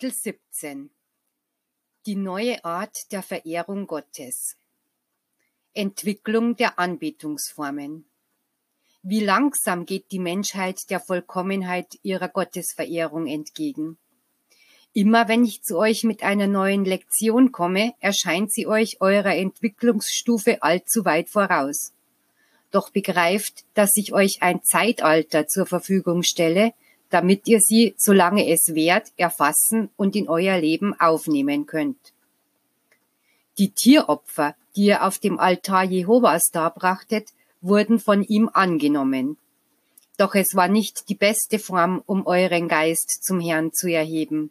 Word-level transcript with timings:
Kapitel 0.00 0.16
17 0.16 0.90
Die 2.06 2.14
neue 2.14 2.64
Art 2.64 3.10
der 3.10 3.20
Verehrung 3.20 3.88
Gottes 3.88 4.56
Entwicklung 5.74 6.54
der 6.54 6.78
Anbetungsformen 6.78 8.04
Wie 9.02 9.18
langsam 9.18 9.86
geht 9.86 10.12
die 10.12 10.20
Menschheit 10.20 10.88
der 10.90 11.00
Vollkommenheit 11.00 11.98
ihrer 12.02 12.28
Gottesverehrung 12.28 13.26
entgegen. 13.26 13.98
Immer 14.92 15.26
wenn 15.26 15.44
ich 15.44 15.64
zu 15.64 15.76
euch 15.78 16.04
mit 16.04 16.22
einer 16.22 16.46
neuen 16.46 16.84
Lektion 16.84 17.50
komme, 17.50 17.94
erscheint 17.98 18.52
sie 18.52 18.68
euch 18.68 19.00
eurer 19.00 19.34
Entwicklungsstufe 19.34 20.62
allzu 20.62 21.04
weit 21.06 21.28
voraus. 21.28 21.92
Doch 22.70 22.90
begreift, 22.90 23.64
dass 23.74 23.96
ich 23.96 24.12
euch 24.12 24.42
ein 24.42 24.62
Zeitalter 24.62 25.48
zur 25.48 25.66
Verfügung 25.66 26.22
stelle, 26.22 26.72
damit 27.10 27.48
ihr 27.48 27.60
sie, 27.60 27.94
solange 27.96 28.48
es 28.48 28.74
währt, 28.74 29.12
erfassen 29.16 29.90
und 29.96 30.14
in 30.16 30.28
euer 30.28 30.58
Leben 30.58 30.98
aufnehmen 30.98 31.66
könnt. 31.66 31.98
Die 33.58 33.70
Tieropfer, 33.70 34.54
die 34.76 34.86
ihr 34.86 35.04
auf 35.04 35.18
dem 35.18 35.38
Altar 35.38 35.84
Jehovas 35.84 36.50
darbrachtet, 36.52 37.28
wurden 37.60 37.98
von 37.98 38.22
ihm 38.22 38.48
angenommen. 38.52 39.36
Doch 40.16 40.34
es 40.34 40.54
war 40.54 40.68
nicht 40.68 41.08
die 41.08 41.14
beste 41.14 41.58
Form, 41.58 42.02
um 42.06 42.26
euren 42.26 42.68
Geist 42.68 43.24
zum 43.24 43.40
Herrn 43.40 43.72
zu 43.72 43.90
erheben. 43.90 44.50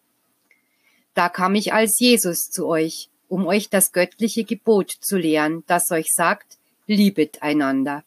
Da 1.14 1.30
kam 1.30 1.56
ich 1.56 1.74
als 1.74 2.00
Jesus 2.00 2.50
zu 2.50 2.68
euch, 2.68 3.10
um 3.30 3.48
euch 3.48 3.70
das 3.70 3.92
göttliche 3.92 4.44
Gebot 4.44 4.92
zu 4.92 5.18
lehren, 5.18 5.64
das 5.68 5.92
euch 5.92 6.08
sagt, 6.14 6.58
liebet 6.86 7.42
einander. 7.42 8.04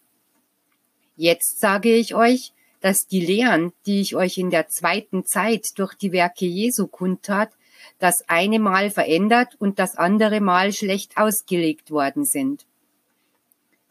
Jetzt 1.16 1.60
sage 1.60 1.94
ich 1.94 2.14
euch, 2.14 2.52
dass 2.80 3.06
die 3.06 3.20
Lehren, 3.20 3.72
die 3.86 4.00
ich 4.00 4.16
euch 4.16 4.38
in 4.38 4.50
der 4.50 4.68
zweiten 4.68 5.24
Zeit 5.24 5.66
durch 5.76 5.94
die 5.94 6.12
Werke 6.12 6.46
Jesu 6.46 6.86
kundtat, 6.86 7.50
das 7.98 8.28
eine 8.28 8.58
Mal 8.58 8.90
verändert 8.90 9.54
und 9.58 9.78
das 9.78 9.96
andere 9.96 10.40
Mal 10.40 10.72
schlecht 10.72 11.16
ausgelegt 11.16 11.90
worden 11.90 12.24
sind. 12.24 12.66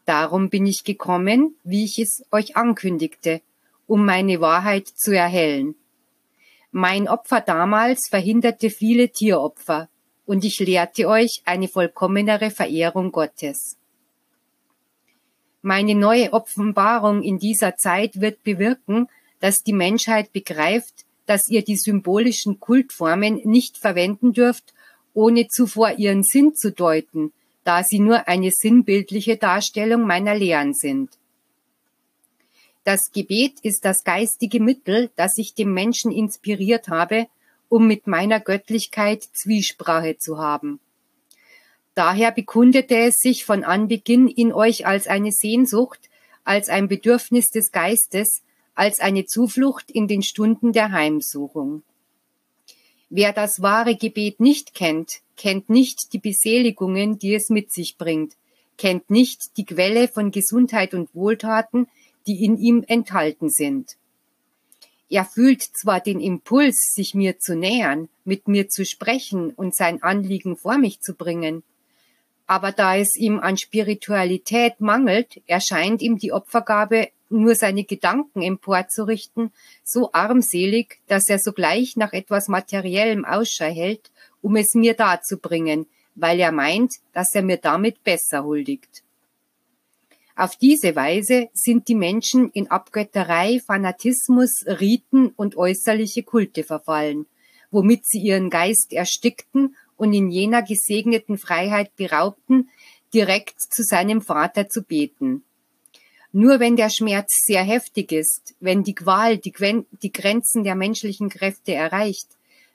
Darum 0.04 0.50
bin 0.50 0.66
ich 0.66 0.82
gekommen, 0.82 1.54
wie 1.62 1.84
ich 1.84 1.98
es 1.98 2.24
euch 2.32 2.56
ankündigte, 2.56 3.42
um 3.86 4.04
meine 4.04 4.40
Wahrheit 4.40 4.88
zu 4.88 5.14
erhellen. 5.16 5.76
Mein 6.72 7.08
Opfer 7.08 7.40
damals 7.40 8.08
verhinderte 8.08 8.70
viele 8.70 9.10
Tieropfer, 9.10 9.88
und 10.26 10.44
ich 10.44 10.60
lehrte 10.60 11.08
euch 11.08 11.42
eine 11.44 11.66
vollkommenere 11.66 12.50
Verehrung 12.50 13.10
Gottes. 13.10 13.79
Meine 15.62 15.94
neue 15.94 16.32
Offenbarung 16.32 17.22
in 17.22 17.38
dieser 17.38 17.76
Zeit 17.76 18.20
wird 18.20 18.42
bewirken, 18.44 19.08
dass 19.40 19.62
die 19.62 19.72
Menschheit 19.72 20.32
begreift, 20.32 21.04
dass 21.26 21.48
ihr 21.48 21.62
die 21.62 21.76
symbolischen 21.76 22.60
Kultformen 22.60 23.40
nicht 23.44 23.76
verwenden 23.76 24.32
dürft, 24.32 24.72
ohne 25.12 25.48
zuvor 25.48 25.92
ihren 25.98 26.22
Sinn 26.22 26.54
zu 26.54 26.72
deuten, 26.72 27.32
da 27.64 27.84
sie 27.84 28.00
nur 28.00 28.26
eine 28.26 28.50
sinnbildliche 28.50 29.36
Darstellung 29.36 30.06
meiner 30.06 30.34
Lehren 30.34 30.74
sind. 30.74 31.10
Das 32.84 33.12
Gebet 33.12 33.60
ist 33.62 33.84
das 33.84 34.02
geistige 34.04 34.60
Mittel, 34.60 35.10
das 35.16 35.36
ich 35.36 35.54
dem 35.54 35.74
Menschen 35.74 36.10
inspiriert 36.10 36.88
habe, 36.88 37.26
um 37.68 37.86
mit 37.86 38.06
meiner 38.06 38.40
Göttlichkeit 38.40 39.22
Zwiesprache 39.22 40.16
zu 40.16 40.38
haben. 40.38 40.80
Daher 42.00 42.32
bekundete 42.32 42.96
es 42.96 43.16
sich 43.16 43.44
von 43.44 43.62
Anbeginn 43.62 44.26
in 44.26 44.54
euch 44.54 44.86
als 44.86 45.06
eine 45.06 45.32
Sehnsucht, 45.32 46.08
als 46.44 46.70
ein 46.70 46.88
Bedürfnis 46.88 47.50
des 47.50 47.72
Geistes, 47.72 48.40
als 48.74 49.00
eine 49.00 49.26
Zuflucht 49.26 49.90
in 49.90 50.08
den 50.08 50.22
Stunden 50.22 50.72
der 50.72 50.92
Heimsuchung. 50.92 51.82
Wer 53.10 53.34
das 53.34 53.60
wahre 53.60 53.96
Gebet 53.96 54.40
nicht 54.40 54.72
kennt, 54.72 55.20
kennt 55.36 55.68
nicht 55.68 56.14
die 56.14 56.18
Beseligungen, 56.18 57.18
die 57.18 57.34
es 57.34 57.50
mit 57.50 57.70
sich 57.70 57.98
bringt, 57.98 58.32
kennt 58.78 59.10
nicht 59.10 59.58
die 59.58 59.66
Quelle 59.66 60.08
von 60.08 60.30
Gesundheit 60.30 60.94
und 60.94 61.14
Wohltaten, 61.14 61.86
die 62.26 62.42
in 62.42 62.56
ihm 62.56 62.82
enthalten 62.88 63.50
sind. 63.50 63.98
Er 65.10 65.26
fühlt 65.26 65.60
zwar 65.60 66.00
den 66.00 66.20
Impuls, 66.20 66.94
sich 66.94 67.14
mir 67.14 67.38
zu 67.38 67.54
nähern, 67.54 68.08
mit 68.24 68.48
mir 68.48 68.70
zu 68.70 68.86
sprechen 68.86 69.50
und 69.50 69.74
sein 69.74 70.02
Anliegen 70.02 70.56
vor 70.56 70.78
mich 70.78 71.00
zu 71.00 71.12
bringen, 71.12 71.62
aber 72.50 72.72
da 72.72 72.96
es 72.96 73.14
ihm 73.14 73.38
an 73.38 73.56
Spiritualität 73.56 74.80
mangelt, 74.80 75.40
erscheint 75.46 76.02
ihm 76.02 76.18
die 76.18 76.32
Opfergabe 76.32 77.10
nur 77.28 77.54
seine 77.54 77.84
Gedanken 77.84 78.42
emporzurichten, 78.42 79.52
so 79.84 80.10
armselig, 80.12 80.98
dass 81.06 81.28
er 81.28 81.38
sogleich 81.38 81.94
nach 81.96 82.12
etwas 82.12 82.48
Materiellem 82.48 83.24
Ausschau 83.24 83.66
hält, 83.66 84.10
um 84.42 84.56
es 84.56 84.74
mir 84.74 84.94
darzubringen, 84.94 85.86
weil 86.16 86.40
er 86.40 86.50
meint, 86.50 86.94
dass 87.12 87.36
er 87.36 87.42
mir 87.42 87.58
damit 87.58 88.02
besser 88.02 88.42
huldigt. 88.42 89.04
Auf 90.34 90.56
diese 90.56 90.96
Weise 90.96 91.50
sind 91.52 91.86
die 91.86 91.94
Menschen 91.94 92.50
in 92.50 92.68
Abgötterei, 92.68 93.60
Fanatismus, 93.64 94.64
Riten 94.66 95.28
und 95.36 95.56
äußerliche 95.56 96.24
Kulte 96.24 96.64
verfallen, 96.64 97.26
womit 97.70 98.08
sie 98.08 98.18
ihren 98.18 98.50
Geist 98.50 98.92
erstickten 98.92 99.76
und 100.00 100.14
in 100.14 100.30
jener 100.30 100.62
gesegneten 100.62 101.36
Freiheit 101.36 101.94
beraubten, 101.94 102.70
direkt 103.12 103.60
zu 103.60 103.82
seinem 103.82 104.22
Vater 104.22 104.66
zu 104.70 104.82
beten. 104.82 105.44
Nur 106.32 106.58
wenn 106.58 106.74
der 106.76 106.88
Schmerz 106.88 107.42
sehr 107.44 107.62
heftig 107.62 108.10
ist, 108.10 108.54
wenn 108.60 108.82
die 108.82 108.94
Qual 108.94 109.36
die, 109.36 109.52
die 110.02 110.12
Grenzen 110.12 110.64
der 110.64 110.74
menschlichen 110.74 111.28
Kräfte 111.28 111.74
erreicht, 111.74 112.28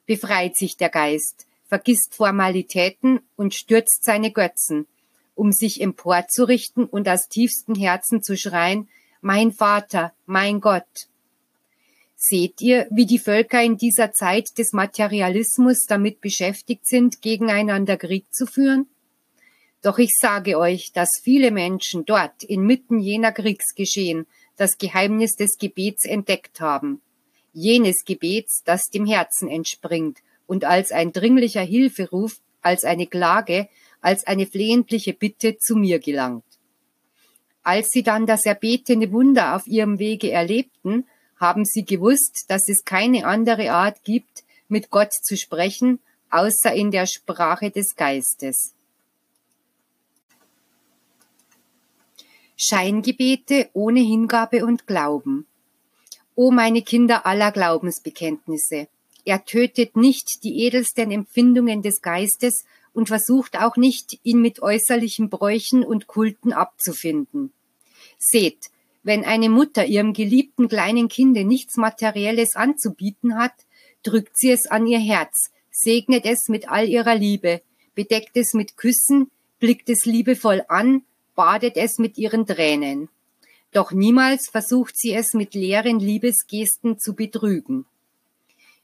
befreit 0.05 0.55
sich 0.55 0.77
der 0.77 0.89
Geist, 0.89 1.47
vergisst 1.67 2.13
Formalitäten 2.13 3.21
und 3.35 3.55
stürzt 3.55 4.03
seine 4.03 4.31
Götzen, 4.31 4.85
um 5.33 5.51
sich 5.51 5.81
emporzurichten 5.81 6.85
und 6.85 7.09
aus 7.09 7.27
tiefstem 7.27 7.73
Herzen 7.73 8.21
zu 8.21 8.37
schreien, 8.37 8.87
mein 9.21 9.51
Vater, 9.51 10.13
mein 10.27 10.61
Gott. 10.61 11.07
Seht 12.27 12.59
ihr, 12.59 12.87
wie 12.89 13.05
die 13.05 13.19
Völker 13.19 13.61
in 13.61 13.77
dieser 13.77 14.11
Zeit 14.11 14.57
des 14.57 14.73
Materialismus 14.73 15.83
damit 15.87 16.21
beschäftigt 16.21 16.87
sind, 16.87 17.21
gegeneinander 17.21 17.97
Krieg 17.97 18.25
zu 18.33 18.47
führen? 18.47 18.87
Doch 19.83 19.99
ich 19.99 20.09
sage 20.19 20.57
euch, 20.57 20.91
dass 20.91 21.19
viele 21.21 21.51
Menschen 21.51 22.03
dort 22.03 22.41
inmitten 22.41 22.97
jener 22.97 23.31
Kriegsgeschehen 23.31 24.25
das 24.55 24.79
Geheimnis 24.79 25.35
des 25.35 25.59
Gebets 25.59 26.03
entdeckt 26.03 26.61
haben. 26.61 26.99
Jenes 27.53 28.05
Gebets, 28.05 28.63
das 28.65 28.89
dem 28.89 29.05
Herzen 29.05 29.47
entspringt 29.47 30.17
und 30.47 30.65
als 30.65 30.91
ein 30.91 31.11
dringlicher 31.11 31.61
Hilferuf, 31.61 32.41
als 32.63 32.85
eine 32.85 33.05
Klage, 33.05 33.69
als 34.01 34.25
eine 34.25 34.47
flehentliche 34.47 35.13
Bitte 35.13 35.59
zu 35.59 35.75
mir 35.75 35.99
gelangt. 35.99 36.43
Als 37.61 37.89
sie 37.91 38.01
dann 38.01 38.25
das 38.25 38.47
erbetene 38.47 39.11
Wunder 39.11 39.55
auf 39.55 39.67
ihrem 39.67 39.99
Wege 39.99 40.31
erlebten, 40.31 41.05
haben 41.37 41.65
sie 41.65 41.85
gewusst, 41.85 42.45
dass 42.49 42.69
es 42.69 42.85
keine 42.85 43.25
andere 43.25 43.71
Art 43.71 44.03
gibt, 44.03 44.43
mit 44.67 44.89
Gott 44.89 45.13
zu 45.13 45.37
sprechen, 45.37 45.99
außer 46.29 46.73
in 46.73 46.91
der 46.91 47.05
Sprache 47.05 47.71
des 47.71 47.95
Geistes. 47.95 48.73
Scheingebete 52.57 53.69
ohne 53.73 53.99
Hingabe 53.99 54.65
und 54.65 54.87
Glauben. 54.87 55.45
O 56.35 56.51
meine 56.51 56.81
Kinder 56.81 57.25
aller 57.25 57.51
Glaubensbekenntnisse, 57.51 58.87
er 59.25 59.43
tötet 59.43 59.95
nicht 59.95 60.43
die 60.43 60.63
edelsten 60.63 61.11
Empfindungen 61.11 61.81
des 61.81 62.01
Geistes 62.01 62.63
und 62.93 63.07
versucht 63.07 63.57
auch 63.57 63.75
nicht, 63.75 64.19
ihn 64.23 64.39
mit 64.39 64.61
äußerlichen 64.61 65.29
Bräuchen 65.29 65.83
und 65.83 66.07
Kulten 66.07 66.53
abzufinden. 66.53 67.51
Seht, 68.17 68.69
wenn 69.05 69.23
eine 69.23 69.49
Mutter 69.49 69.85
ihrem 69.85 70.13
geliebten 70.13 70.67
kleinen 70.67 71.09
Kinde 71.09 71.45
nichts 71.45 71.77
Materielles 71.77 72.55
anzubieten 72.55 73.37
hat, 73.37 73.53
drückt 74.01 74.35
sie 74.35 74.49
es 74.49 74.65
an 74.65 74.87
ihr 74.87 74.97
Herz, 74.97 75.51
segnet 75.69 76.25
es 76.25 76.49
mit 76.49 76.69
all 76.69 76.89
ihrer 76.89 77.13
Liebe, 77.13 77.61
bedeckt 77.93 78.35
es 78.35 78.55
mit 78.55 78.77
Küssen, 78.77 79.29
blickt 79.59 79.89
es 79.89 80.05
liebevoll 80.05 80.65
an, 80.69 81.03
badet 81.35 81.77
es 81.77 81.99
mit 81.99 82.17
ihren 82.17 82.47
Tränen. 82.47 83.09
Doch 83.71 83.91
niemals 83.91 84.49
versucht 84.49 84.97
sie 84.97 85.13
es 85.13 85.35
mit 85.35 85.53
leeren 85.53 85.99
Liebesgesten 85.99 86.97
zu 86.97 87.13
betrügen. 87.13 87.85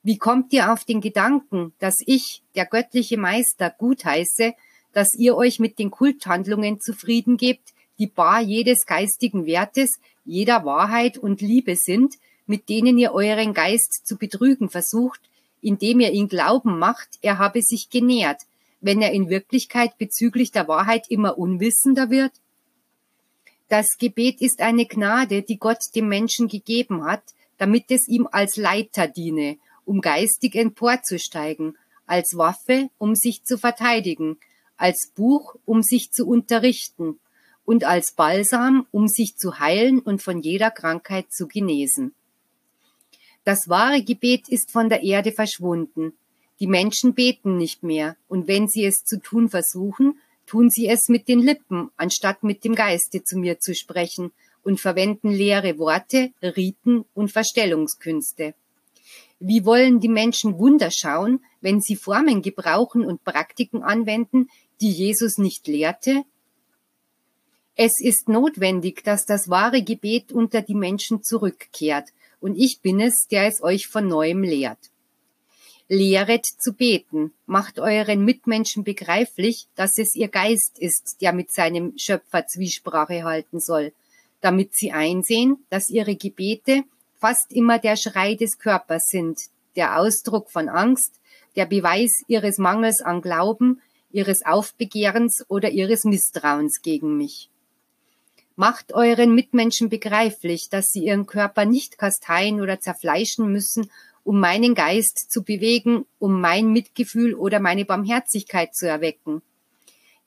Wie 0.03 0.19
kommt 0.19 0.53
ihr 0.53 0.71
auf 0.71 0.85
den 0.85 1.01
Gedanken, 1.01 1.73
dass 1.79 1.95
ich, 2.05 2.43
der 2.53 2.67
göttliche 2.67 3.17
Meister, 3.17 3.73
gutheiße, 3.75 4.53
dass 4.93 5.15
ihr 5.15 5.35
euch 5.35 5.59
mit 5.59 5.79
den 5.79 5.89
Kulthandlungen 5.89 6.79
zufrieden 6.79 7.37
gebt, 7.37 7.73
die 8.01 8.07
bar 8.07 8.41
jedes 8.41 8.85
geistigen 8.85 9.45
Wertes, 9.45 9.99
jeder 10.25 10.65
Wahrheit 10.65 11.17
und 11.17 11.41
Liebe 11.41 11.75
sind, 11.75 12.15
mit 12.45 12.69
denen 12.69 12.97
ihr 12.97 13.13
euren 13.13 13.53
Geist 13.53 14.05
zu 14.05 14.17
betrügen 14.17 14.69
versucht, 14.69 15.21
indem 15.61 15.99
ihr 15.99 16.11
ihn 16.11 16.27
glauben 16.27 16.79
macht, 16.79 17.19
er 17.21 17.37
habe 17.37 17.61
sich 17.61 17.89
genährt, 17.89 18.41
wenn 18.81 19.01
er 19.01 19.11
in 19.11 19.29
Wirklichkeit 19.29 19.97
bezüglich 19.97 20.51
der 20.51 20.67
Wahrheit 20.67 21.05
immer 21.09 21.37
unwissender 21.37 22.09
wird? 22.09 22.33
Das 23.69 23.97
Gebet 23.97 24.41
ist 24.41 24.59
eine 24.59 24.85
Gnade, 24.85 25.43
die 25.43 25.57
Gott 25.57 25.79
dem 25.95 26.09
Menschen 26.09 26.47
gegeben 26.47 27.05
hat, 27.05 27.23
damit 27.57 27.85
es 27.89 28.07
ihm 28.07 28.27
als 28.29 28.57
Leiter 28.57 29.07
diene, 29.07 29.57
um 29.85 30.01
geistig 30.01 30.55
emporzusteigen, 30.55 31.77
als 32.05 32.35
Waffe, 32.35 32.89
um 32.97 33.15
sich 33.15 33.43
zu 33.43 33.57
verteidigen, 33.57 34.37
als 34.75 35.11
Buch, 35.15 35.55
um 35.65 35.83
sich 35.83 36.11
zu 36.11 36.27
unterrichten 36.27 37.20
und 37.65 37.83
als 37.83 38.11
Balsam, 38.11 38.87
um 38.91 39.07
sich 39.07 39.37
zu 39.37 39.59
heilen 39.59 39.99
und 39.99 40.21
von 40.21 40.41
jeder 40.41 40.71
Krankheit 40.71 41.31
zu 41.31 41.47
genesen. 41.47 42.13
Das 43.43 43.69
wahre 43.69 44.03
Gebet 44.03 44.49
ist 44.49 44.71
von 44.71 44.89
der 44.89 45.03
Erde 45.03 45.31
verschwunden. 45.31 46.13
Die 46.59 46.67
Menschen 46.67 47.13
beten 47.13 47.57
nicht 47.57 47.81
mehr, 47.81 48.15
und 48.27 48.47
wenn 48.47 48.67
sie 48.67 48.85
es 48.85 49.03
zu 49.03 49.19
tun 49.19 49.49
versuchen, 49.49 50.19
tun 50.45 50.69
sie 50.69 50.87
es 50.87 51.09
mit 51.09 51.27
den 51.27 51.39
Lippen, 51.39 51.89
anstatt 51.97 52.43
mit 52.43 52.63
dem 52.63 52.75
Geiste 52.75 53.23
zu 53.23 53.37
mir 53.37 53.59
zu 53.59 53.73
sprechen, 53.73 54.31
und 54.63 54.79
verwenden 54.79 55.31
leere 55.31 55.79
Worte, 55.79 56.31
Riten 56.41 57.05
und 57.15 57.31
Verstellungskünste. 57.31 58.53
Wie 59.39 59.65
wollen 59.65 59.99
die 59.99 60.07
Menschen 60.07 60.59
Wunder 60.59 60.91
schauen, 60.91 61.43
wenn 61.61 61.81
sie 61.81 61.95
Formen 61.95 62.43
gebrauchen 62.43 63.03
und 63.03 63.23
Praktiken 63.23 63.81
anwenden, 63.81 64.49
die 64.81 64.91
Jesus 64.91 65.39
nicht 65.39 65.67
lehrte? 65.67 66.23
Es 67.75 67.99
ist 67.99 68.27
notwendig, 68.27 69.03
dass 69.03 69.25
das 69.25 69.49
wahre 69.49 69.81
Gebet 69.81 70.31
unter 70.31 70.61
die 70.61 70.75
Menschen 70.75 71.23
zurückkehrt, 71.23 72.09
und 72.39 72.55
ich 72.55 72.79
bin 72.81 72.99
es, 72.99 73.27
der 73.29 73.45
es 73.45 73.61
euch 73.61 73.87
von 73.87 74.07
neuem 74.07 74.43
lehrt. 74.43 74.89
Lehret 75.87 76.45
zu 76.45 76.73
beten, 76.73 77.33
macht 77.45 77.79
euren 77.79 78.23
Mitmenschen 78.23 78.83
begreiflich, 78.83 79.67
dass 79.75 79.97
es 79.97 80.15
ihr 80.15 80.29
Geist 80.29 80.79
ist, 80.79 81.17
der 81.21 81.33
mit 81.33 81.51
seinem 81.51 81.93
Schöpfer 81.97 82.47
Zwiesprache 82.47 83.23
halten 83.23 83.59
soll, 83.59 83.93
damit 84.39 84.75
sie 84.75 84.91
einsehen, 84.91 85.65
dass 85.69 85.89
ihre 85.89 86.15
Gebete 86.15 86.83
fast 87.19 87.51
immer 87.51 87.77
der 87.77 87.95
Schrei 87.95 88.35
des 88.35 88.57
Körpers 88.57 89.07
sind, 89.07 89.37
der 89.75 89.99
Ausdruck 89.99 90.49
von 90.49 90.69
Angst, 90.69 91.19
der 91.55 91.65
Beweis 91.65 92.23
ihres 92.27 92.57
Mangels 92.57 93.01
an 93.01 93.21
Glauben, 93.21 93.81
ihres 94.11 94.45
Aufbegehrens 94.45 95.45
oder 95.47 95.69
ihres 95.69 96.05
Misstrauens 96.05 96.81
gegen 96.81 97.17
mich. 97.17 97.50
Macht 98.61 98.93
euren 98.93 99.33
Mitmenschen 99.33 99.89
begreiflich, 99.89 100.69
dass 100.69 100.91
sie 100.91 101.05
ihren 101.05 101.25
Körper 101.25 101.65
nicht 101.65 101.97
kasteien 101.97 102.61
oder 102.61 102.79
zerfleischen 102.79 103.51
müssen, 103.51 103.89
um 104.23 104.39
meinen 104.39 104.75
Geist 104.75 105.31
zu 105.31 105.41
bewegen, 105.41 106.05
um 106.19 106.39
mein 106.39 106.71
Mitgefühl 106.71 107.33
oder 107.33 107.59
meine 107.59 107.85
Barmherzigkeit 107.85 108.75
zu 108.75 108.87
erwecken. 108.87 109.41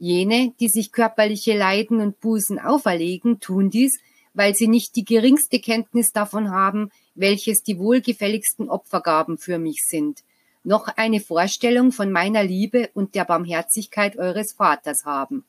Jene, 0.00 0.52
die 0.58 0.66
sich 0.66 0.90
körperliche 0.90 1.56
Leiden 1.56 2.00
und 2.00 2.18
Bußen 2.18 2.58
auferlegen, 2.58 3.38
tun 3.38 3.70
dies, 3.70 4.00
weil 4.32 4.56
sie 4.56 4.66
nicht 4.66 4.96
die 4.96 5.04
geringste 5.04 5.60
Kenntnis 5.60 6.10
davon 6.10 6.50
haben, 6.50 6.90
welches 7.14 7.62
die 7.62 7.78
wohlgefälligsten 7.78 8.68
Opfergaben 8.68 9.38
für 9.38 9.60
mich 9.60 9.84
sind, 9.86 10.24
noch 10.64 10.88
eine 10.96 11.20
Vorstellung 11.20 11.92
von 11.92 12.10
meiner 12.10 12.42
Liebe 12.42 12.90
und 12.94 13.14
der 13.14 13.26
Barmherzigkeit 13.26 14.18
eures 14.18 14.54
Vaters 14.54 15.04
haben. 15.04 15.44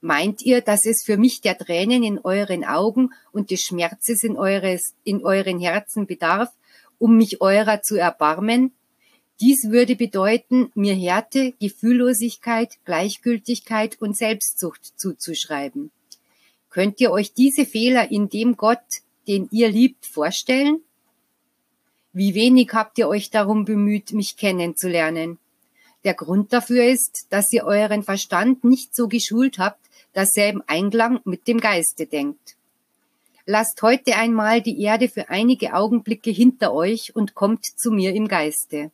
Meint 0.00 0.42
ihr, 0.42 0.62
dass 0.62 0.86
es 0.86 1.02
für 1.02 1.18
mich 1.18 1.42
der 1.42 1.58
Tränen 1.58 2.02
in 2.02 2.18
euren 2.18 2.64
Augen 2.64 3.10
und 3.32 3.50
des 3.50 3.62
Schmerzes 3.62 4.24
in, 4.24 4.36
eures, 4.36 4.94
in 5.04 5.22
euren 5.24 5.60
Herzen 5.60 6.06
bedarf, 6.06 6.50
um 6.98 7.16
mich 7.16 7.40
eurer 7.42 7.82
zu 7.82 7.96
erbarmen? 7.96 8.72
Dies 9.40 9.70
würde 9.70 9.96
bedeuten, 9.96 10.70
mir 10.74 10.94
Härte, 10.94 11.52
Gefühllosigkeit, 11.60 12.78
Gleichgültigkeit 12.84 14.00
und 14.00 14.16
Selbstsucht 14.16 14.98
zuzuschreiben. 14.98 15.90
Könnt 16.70 17.00
ihr 17.00 17.10
euch 17.10 17.34
diese 17.34 17.66
Fehler 17.66 18.10
in 18.10 18.28
dem 18.28 18.56
Gott, 18.56 18.78
den 19.26 19.48
ihr 19.50 19.68
liebt, 19.68 20.06
vorstellen? 20.06 20.80
Wie 22.12 22.34
wenig 22.34 22.70
habt 22.72 22.98
ihr 22.98 23.08
euch 23.08 23.30
darum 23.30 23.64
bemüht, 23.64 24.12
mich 24.12 24.36
kennenzulernen? 24.36 25.38
Der 26.04 26.14
Grund 26.14 26.52
dafür 26.52 26.84
ist, 26.84 27.26
dass 27.30 27.52
ihr 27.52 27.64
euren 27.64 28.02
Verstand 28.02 28.64
nicht 28.64 28.94
so 28.94 29.08
geschult 29.08 29.58
habt, 29.58 29.89
dass 30.12 30.36
er 30.36 30.48
im 30.48 30.62
Einklang 30.66 31.20
mit 31.24 31.46
dem 31.48 31.60
Geiste 31.60 32.06
denkt. 32.06 32.56
Lasst 33.46 33.82
heute 33.82 34.16
einmal 34.16 34.60
die 34.60 34.80
Erde 34.80 35.08
für 35.08 35.28
einige 35.28 35.74
Augenblicke 35.74 36.30
hinter 36.30 36.72
euch 36.72 37.14
und 37.16 37.34
kommt 37.34 37.64
zu 37.64 37.90
mir 37.90 38.14
im 38.14 38.28
Geiste. 38.28 38.90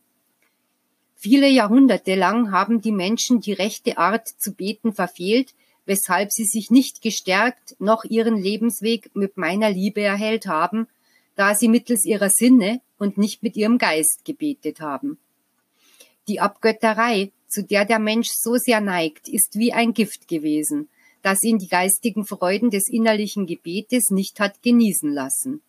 Viele 1.14 1.48
Jahrhunderte 1.48 2.14
lang 2.14 2.52
haben 2.52 2.80
die 2.80 2.92
Menschen 2.92 3.40
die 3.40 3.52
rechte 3.52 3.98
Art 3.98 4.28
zu 4.28 4.52
beten 4.52 4.92
verfehlt, 4.92 5.54
weshalb 5.86 6.32
sie 6.32 6.44
sich 6.44 6.70
nicht 6.70 7.00
gestärkt 7.00 7.76
noch 7.78 8.04
ihren 8.04 8.36
Lebensweg 8.36 9.10
mit 9.14 9.36
meiner 9.36 9.70
Liebe 9.70 10.02
erhellt 10.02 10.46
haben, 10.46 10.88
da 11.36 11.54
sie 11.54 11.68
mittels 11.68 12.04
ihrer 12.04 12.30
Sinne 12.30 12.80
und 12.98 13.18
nicht 13.18 13.42
mit 13.42 13.56
ihrem 13.56 13.78
Geist 13.78 14.24
gebetet 14.24 14.80
haben. 14.80 15.18
Die 16.28 16.40
Abgötterei, 16.40 17.30
zu 17.46 17.62
der 17.62 17.84
der 17.84 17.98
Mensch 17.98 18.30
so 18.30 18.56
sehr 18.56 18.80
neigt, 18.80 19.28
ist 19.28 19.58
wie 19.58 19.72
ein 19.72 19.94
Gift 19.94 20.28
gewesen, 20.28 20.88
das 21.26 21.42
ihn 21.42 21.58
die 21.58 21.66
geistigen 21.66 22.24
Freuden 22.24 22.70
des 22.70 22.88
innerlichen 22.88 23.46
Gebetes 23.46 24.10
nicht 24.10 24.38
hat 24.38 24.62
genießen 24.62 25.12
lassen. 25.12 25.60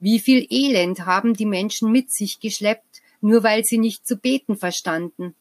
Wie 0.00 0.18
viel 0.20 0.46
Elend 0.48 1.04
haben 1.04 1.34
die 1.34 1.44
Menschen 1.44 1.92
mit 1.92 2.10
sich 2.10 2.40
geschleppt, 2.40 3.02
nur 3.20 3.42
weil 3.42 3.62
sie 3.64 3.76
nicht 3.76 4.06
zu 4.06 4.16
beten 4.16 4.56
verstanden. 4.56 5.34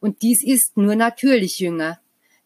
Und 0.00 0.20
dies 0.20 0.44
ist 0.44 0.76
nur 0.76 0.96
natürlich 0.96 1.60
jünger, 1.60 1.98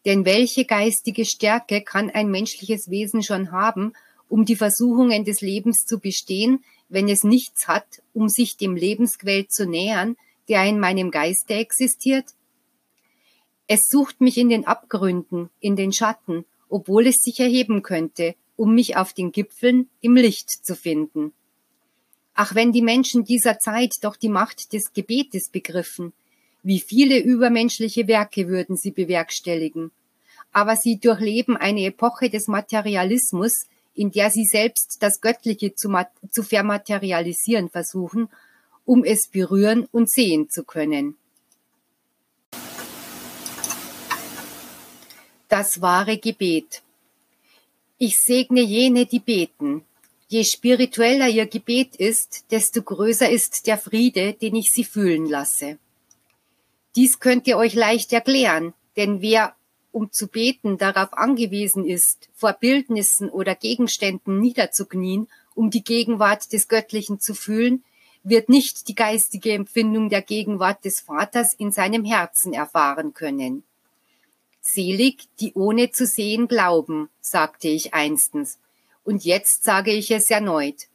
denn 0.05 0.23
welche 0.23 0.63
geistige 0.63 1.25
Stärke 1.25 1.81
kann 1.81 2.09
ein 2.09 2.31
menschliches 2.31 2.89
Wesen 2.89 3.21
schon 3.21 3.51
haben, 3.51 3.91
um 4.29 4.45
die 4.45 4.55
Versuchungen 4.55 5.25
des 5.25 5.41
Lebens 5.41 5.83
zu 5.85 5.99
bestehen, 5.99 6.63
wenn 6.87 7.09
es 7.09 7.25
nichts 7.25 7.67
hat, 7.67 8.01
um 8.13 8.29
sich 8.29 8.55
dem 8.55 8.77
Lebensquell 8.77 9.49
zu 9.49 9.67
nähern, 9.67 10.15
der 10.47 10.63
in 10.63 10.79
meinem 10.79 11.11
Geiste 11.11 11.55
existiert? 11.55 12.27
Es 13.67 13.89
sucht 13.89 14.21
mich 14.21 14.37
in 14.37 14.49
den 14.49 14.65
Abgründen, 14.65 15.49
in 15.59 15.75
den 15.75 15.91
Schatten, 15.91 16.45
obwohl 16.69 17.07
es 17.07 17.17
sich 17.17 17.39
erheben 17.39 17.83
könnte, 17.83 18.35
um 18.55 18.73
mich 18.73 18.95
auf 18.95 19.13
den 19.13 19.31
Gipfeln 19.31 19.89
im 20.01 20.15
Licht 20.15 20.49
zu 20.49 20.75
finden. 20.75 21.33
Ach, 22.33 22.55
wenn 22.55 22.71
die 22.71 22.81
Menschen 22.81 23.25
dieser 23.25 23.59
Zeit 23.59 23.95
doch 24.01 24.15
die 24.15 24.29
Macht 24.29 24.71
des 24.71 24.93
Gebetes 24.93 25.49
begriffen, 25.49 26.13
wie 26.63 26.79
viele 26.79 27.19
übermenschliche 27.19 28.07
Werke 28.07 28.47
würden 28.47 28.77
sie 28.77 28.91
bewerkstelligen. 28.91 29.91
Aber 30.51 30.75
sie 30.75 30.97
durchleben 30.99 31.57
eine 31.57 31.85
Epoche 31.85 32.29
des 32.29 32.47
Materialismus, 32.47 33.65
in 33.95 34.11
der 34.11 34.29
sie 34.29 34.45
selbst 34.45 34.97
das 35.01 35.19
Göttliche 35.19 35.75
zu, 35.75 35.93
zu 36.29 36.43
vermaterialisieren 36.43 37.69
versuchen, 37.69 38.29
um 38.85 39.03
es 39.03 39.27
berühren 39.27 39.87
und 39.91 40.09
sehen 40.09 40.49
zu 40.49 40.63
können. 40.63 41.15
Das 45.47 45.81
wahre 45.81 46.17
Gebet. 46.17 46.81
Ich 47.97 48.19
segne 48.19 48.61
jene, 48.61 49.05
die 49.05 49.19
beten. 49.19 49.85
Je 50.27 50.43
spiritueller 50.43 51.29
ihr 51.29 51.47
Gebet 51.47 51.95
ist, 51.95 52.45
desto 52.51 52.81
größer 52.81 53.29
ist 53.29 53.65
der 53.65 53.77
Friede, 53.77 54.33
den 54.33 54.55
ich 54.55 54.73
sie 54.73 54.83
fühlen 54.83 55.25
lasse. 55.25 55.77
Dies 56.97 57.19
könnt 57.19 57.47
ihr 57.47 57.57
euch 57.57 57.75
leicht 57.75 58.11
erklären, 58.11 58.73
denn 58.97 59.21
wer 59.21 59.55
um 59.91 60.11
zu 60.11 60.27
beten 60.27 60.77
darauf 60.77 61.13
angewiesen 61.13 61.85
ist, 61.85 62.29
vor 62.35 62.53
Bildnissen 62.53 63.29
oder 63.29 63.55
Gegenständen 63.55 64.39
niederzuknien, 64.39 65.27
um 65.55 65.71
die 65.71 65.83
Gegenwart 65.83 66.51
des 66.53 66.67
Göttlichen 66.67 67.19
zu 67.19 67.33
fühlen, 67.33 67.83
wird 68.23 68.49
nicht 68.49 68.89
die 68.89 68.95
geistige 68.95 69.53
Empfindung 69.53 70.09
der 70.09 70.21
Gegenwart 70.21 70.85
des 70.85 70.99
Vaters 70.99 71.53
in 71.53 71.71
seinem 71.71 72.03
Herzen 72.03 72.53
erfahren 72.53 73.13
können. 73.13 73.63
Selig, 74.69 75.29
die 75.39 75.53
ohne 75.53 75.91
zu 75.91 76.05
sehen 76.05 76.49
glauben, 76.49 77.09
sagte 77.21 77.69
ich 77.69 77.93
einstens, 77.93 78.59
und 79.05 79.23
jetzt 79.23 79.63
sage 79.63 79.91
ich 79.91 80.11
es 80.11 80.29
erneut. 80.29 80.87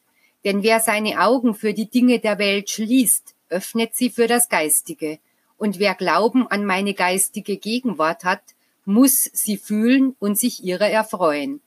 Denn 0.45 0.63
wer 0.63 0.79
seine 0.79 1.23
Augen 1.23 1.55
für 1.55 1.73
die 1.73 1.89
Dinge 1.89 2.19
der 2.19 2.39
Welt 2.39 2.69
schließt, 2.69 3.35
öffnet 3.49 3.97
sie 3.97 4.11
für 4.11 4.27
das 4.27 4.51
Geistige, 4.51 5.21
und 5.57 5.79
wer 5.79 5.95
Glauben 5.95 6.47
an 6.47 6.67
meine 6.67 6.93
geistige 6.93 7.57
Gegenwart 7.57 8.25
hat, 8.25 8.43
muss 8.85 9.31
sie 9.33 9.57
fühlen 9.57 10.17
und 10.19 10.39
sich 10.39 10.63
ihrer 10.63 10.91
erfreuen. 10.91 11.63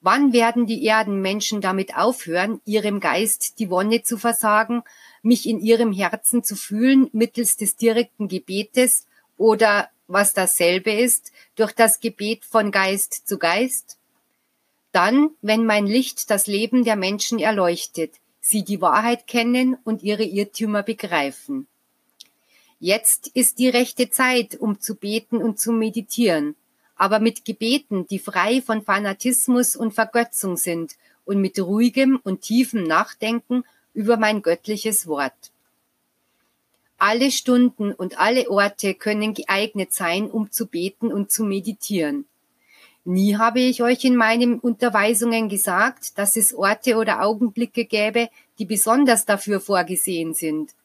Wann 0.00 0.32
werden 0.32 0.66
die 0.66 0.86
Erdenmenschen 0.86 1.60
damit 1.60 1.96
aufhören, 1.96 2.62
ihrem 2.64 2.98
Geist 2.98 3.58
die 3.58 3.68
Wonne 3.68 4.02
zu 4.04 4.16
versagen, 4.16 4.84
mich 5.22 5.46
in 5.46 5.60
ihrem 5.60 5.92
Herzen 5.92 6.42
zu 6.42 6.56
fühlen 6.56 7.10
mittels 7.12 7.58
des 7.58 7.76
direkten 7.76 8.28
Gebetes 8.28 9.06
oder, 9.36 9.90
was 10.12 10.34
dasselbe 10.34 10.92
ist, 10.92 11.32
durch 11.54 11.72
das 11.72 12.00
Gebet 12.00 12.44
von 12.44 12.70
Geist 12.70 13.26
zu 13.26 13.38
Geist? 13.38 13.98
Dann, 14.92 15.30
wenn 15.40 15.64
mein 15.64 15.86
Licht 15.86 16.30
das 16.30 16.46
Leben 16.46 16.84
der 16.84 16.96
Menschen 16.96 17.38
erleuchtet, 17.38 18.14
sie 18.40 18.62
die 18.62 18.80
Wahrheit 18.80 19.26
kennen 19.26 19.78
und 19.84 20.02
ihre 20.02 20.24
Irrtümer 20.24 20.82
begreifen. 20.82 21.66
Jetzt 22.78 23.28
ist 23.28 23.58
die 23.58 23.68
rechte 23.68 24.10
Zeit, 24.10 24.56
um 24.56 24.80
zu 24.80 24.96
beten 24.96 25.36
und 25.36 25.60
zu 25.60 25.72
meditieren, 25.72 26.56
aber 26.96 27.20
mit 27.20 27.44
Gebeten, 27.44 28.06
die 28.08 28.18
frei 28.18 28.60
von 28.60 28.82
Fanatismus 28.82 29.76
und 29.76 29.94
Vergötzung 29.94 30.56
sind 30.56 30.96
und 31.24 31.40
mit 31.40 31.58
ruhigem 31.60 32.20
und 32.22 32.42
tiefem 32.42 32.82
Nachdenken 32.82 33.64
über 33.94 34.16
mein 34.16 34.42
göttliches 34.42 35.06
Wort. 35.06 35.51
Alle 37.04 37.32
Stunden 37.32 37.92
und 37.92 38.20
alle 38.20 38.48
Orte 38.48 38.94
können 38.94 39.34
geeignet 39.34 39.92
sein, 39.92 40.30
um 40.30 40.52
zu 40.52 40.68
beten 40.68 41.12
und 41.12 41.32
zu 41.32 41.42
meditieren. 41.42 42.26
Nie 43.04 43.34
habe 43.34 43.58
ich 43.58 43.82
euch 43.82 44.04
in 44.04 44.14
meinen 44.14 44.60
Unterweisungen 44.60 45.48
gesagt, 45.48 46.16
dass 46.16 46.36
es 46.36 46.54
Orte 46.54 46.94
oder 46.94 47.24
Augenblicke 47.24 47.86
gäbe, 47.86 48.28
die 48.60 48.66
besonders 48.66 49.24
dafür 49.24 49.58
vorgesehen 49.58 50.32
sind. 50.32 50.76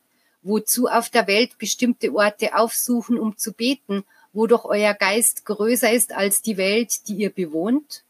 Wozu 0.42 0.88
auf 0.88 1.12
der 1.12 1.28
Welt 1.28 1.60
bestimmte 1.60 2.12
Orte 2.12 2.58
aufsuchen, 2.58 3.20
um 3.20 3.38
zu 3.38 3.54
beten, 3.54 4.04
wo 4.34 4.48
doch 4.48 4.66
euer 4.66 4.96
Geist 4.96 5.46
größer 5.46 5.92
ist 5.92 6.14
als 6.14 6.42
die 6.42 6.58
Welt, 6.58 7.08
die 7.08 7.14
ihr 7.14 7.30
bewohnt? 7.30 8.04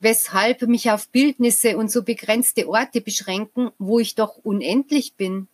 Weshalb 0.00 0.62
mich 0.62 0.90
auf 0.90 1.08
Bildnisse 1.10 1.76
und 1.76 1.92
so 1.92 2.02
begrenzte 2.02 2.68
Orte 2.68 3.00
beschränken, 3.00 3.70
wo 3.78 4.00
ich 4.00 4.16
doch 4.16 4.38
unendlich 4.38 5.14
bin? 5.14 5.46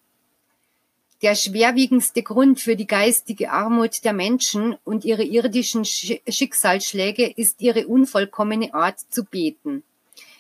Der 1.23 1.35
schwerwiegendste 1.35 2.23
Grund 2.23 2.61
für 2.61 2.77
die 2.77 2.87
geistige 2.87 3.51
Armut 3.51 4.05
der 4.05 4.15
Menschen 4.15 4.77
und 4.85 5.05
ihre 5.05 5.23
irdischen 5.23 5.85
Schicksalsschläge 5.85 7.27
ist 7.29 7.61
ihre 7.61 7.87
unvollkommene 7.87 8.73
Art 8.73 9.01
zu 9.11 9.25
beten. 9.25 9.83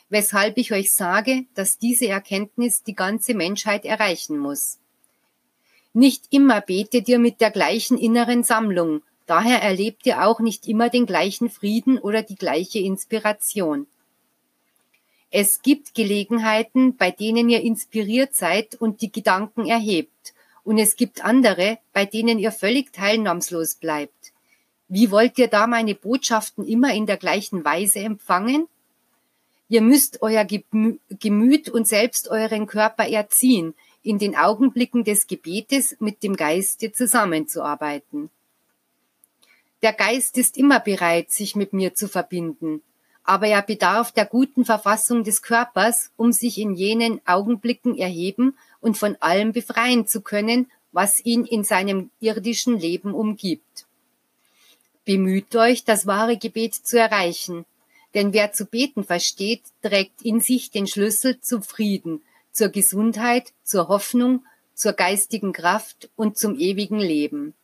Weshalb 0.08 0.56
ich 0.56 0.72
euch 0.72 0.94
sage, 0.94 1.44
dass 1.54 1.76
diese 1.76 2.08
Erkenntnis 2.08 2.82
die 2.82 2.94
ganze 2.94 3.34
Menschheit 3.34 3.84
erreichen 3.84 4.38
muss. 4.38 4.78
Nicht 5.92 6.24
immer 6.30 6.62
betet 6.62 7.08
ihr 7.08 7.18
mit 7.18 7.42
der 7.42 7.50
gleichen 7.50 7.98
inneren 7.98 8.42
Sammlung, 8.42 9.02
daher 9.26 9.62
erlebt 9.62 10.06
ihr 10.06 10.24
auch 10.24 10.40
nicht 10.40 10.66
immer 10.66 10.88
den 10.88 11.04
gleichen 11.04 11.50
Frieden 11.50 11.98
oder 11.98 12.22
die 12.22 12.36
gleiche 12.36 12.78
Inspiration. 12.78 13.86
Es 15.30 15.62
gibt 15.62 15.94
Gelegenheiten, 15.94 16.96
bei 16.96 17.10
denen 17.10 17.50
ihr 17.50 17.60
inspiriert 17.60 18.34
seid 18.34 18.76
und 18.76 19.02
die 19.02 19.12
Gedanken 19.12 19.66
erhebt, 19.66 20.32
und 20.70 20.78
es 20.78 20.94
gibt 20.94 21.24
andere, 21.24 21.78
bei 21.92 22.04
denen 22.04 22.38
ihr 22.38 22.52
völlig 22.52 22.92
teilnahmslos 22.92 23.74
bleibt. 23.74 24.32
Wie 24.86 25.10
wollt 25.10 25.36
ihr 25.36 25.48
da 25.48 25.66
meine 25.66 25.96
Botschaften 25.96 26.64
immer 26.64 26.94
in 26.94 27.06
der 27.06 27.16
gleichen 27.16 27.64
Weise 27.64 27.98
empfangen? 27.98 28.68
Ihr 29.68 29.80
müsst 29.80 30.22
euer 30.22 30.44
Gemüt 30.44 31.68
und 31.70 31.88
selbst 31.88 32.28
euren 32.28 32.68
Körper 32.68 33.08
erziehen, 33.08 33.74
in 34.04 34.20
den 34.20 34.36
Augenblicken 34.36 35.02
des 35.02 35.26
Gebetes 35.26 35.96
mit 35.98 36.22
dem 36.22 36.36
Geiste 36.36 36.92
zusammenzuarbeiten. 36.92 38.30
Der 39.82 39.92
Geist 39.92 40.38
ist 40.38 40.56
immer 40.56 40.78
bereit, 40.78 41.32
sich 41.32 41.56
mit 41.56 41.72
mir 41.72 41.96
zu 41.96 42.06
verbinden, 42.06 42.80
aber 43.24 43.48
er 43.48 43.62
bedarf 43.62 44.12
der 44.12 44.24
guten 44.24 44.64
Verfassung 44.64 45.24
des 45.24 45.42
Körpers, 45.42 46.12
um 46.16 46.30
sich 46.30 46.58
in 46.58 46.74
jenen 46.76 47.20
Augenblicken 47.26 47.98
erheben 47.98 48.56
und 48.80 48.96
von 48.96 49.16
allem 49.20 49.52
befreien 49.52 50.06
zu 50.06 50.20
können, 50.20 50.70
was 50.92 51.24
ihn 51.24 51.44
in 51.44 51.64
seinem 51.64 52.10
irdischen 52.20 52.78
Leben 52.78 53.14
umgibt. 53.14 53.86
Bemüht 55.04 55.54
euch, 55.56 55.84
das 55.84 56.06
wahre 56.06 56.36
Gebet 56.36 56.74
zu 56.74 56.98
erreichen, 56.98 57.64
denn 58.14 58.32
wer 58.32 58.52
zu 58.52 58.66
beten 58.66 59.04
versteht, 59.04 59.62
trägt 59.82 60.22
in 60.22 60.40
sich 60.40 60.70
den 60.70 60.86
Schlüssel 60.86 61.40
zum 61.40 61.62
Frieden, 61.62 62.22
zur 62.52 62.68
Gesundheit, 62.68 63.52
zur 63.62 63.88
Hoffnung, 63.88 64.44
zur 64.74 64.92
geistigen 64.92 65.52
Kraft 65.52 66.10
und 66.16 66.38
zum 66.38 66.58
ewigen 66.58 66.98
Leben. 66.98 67.54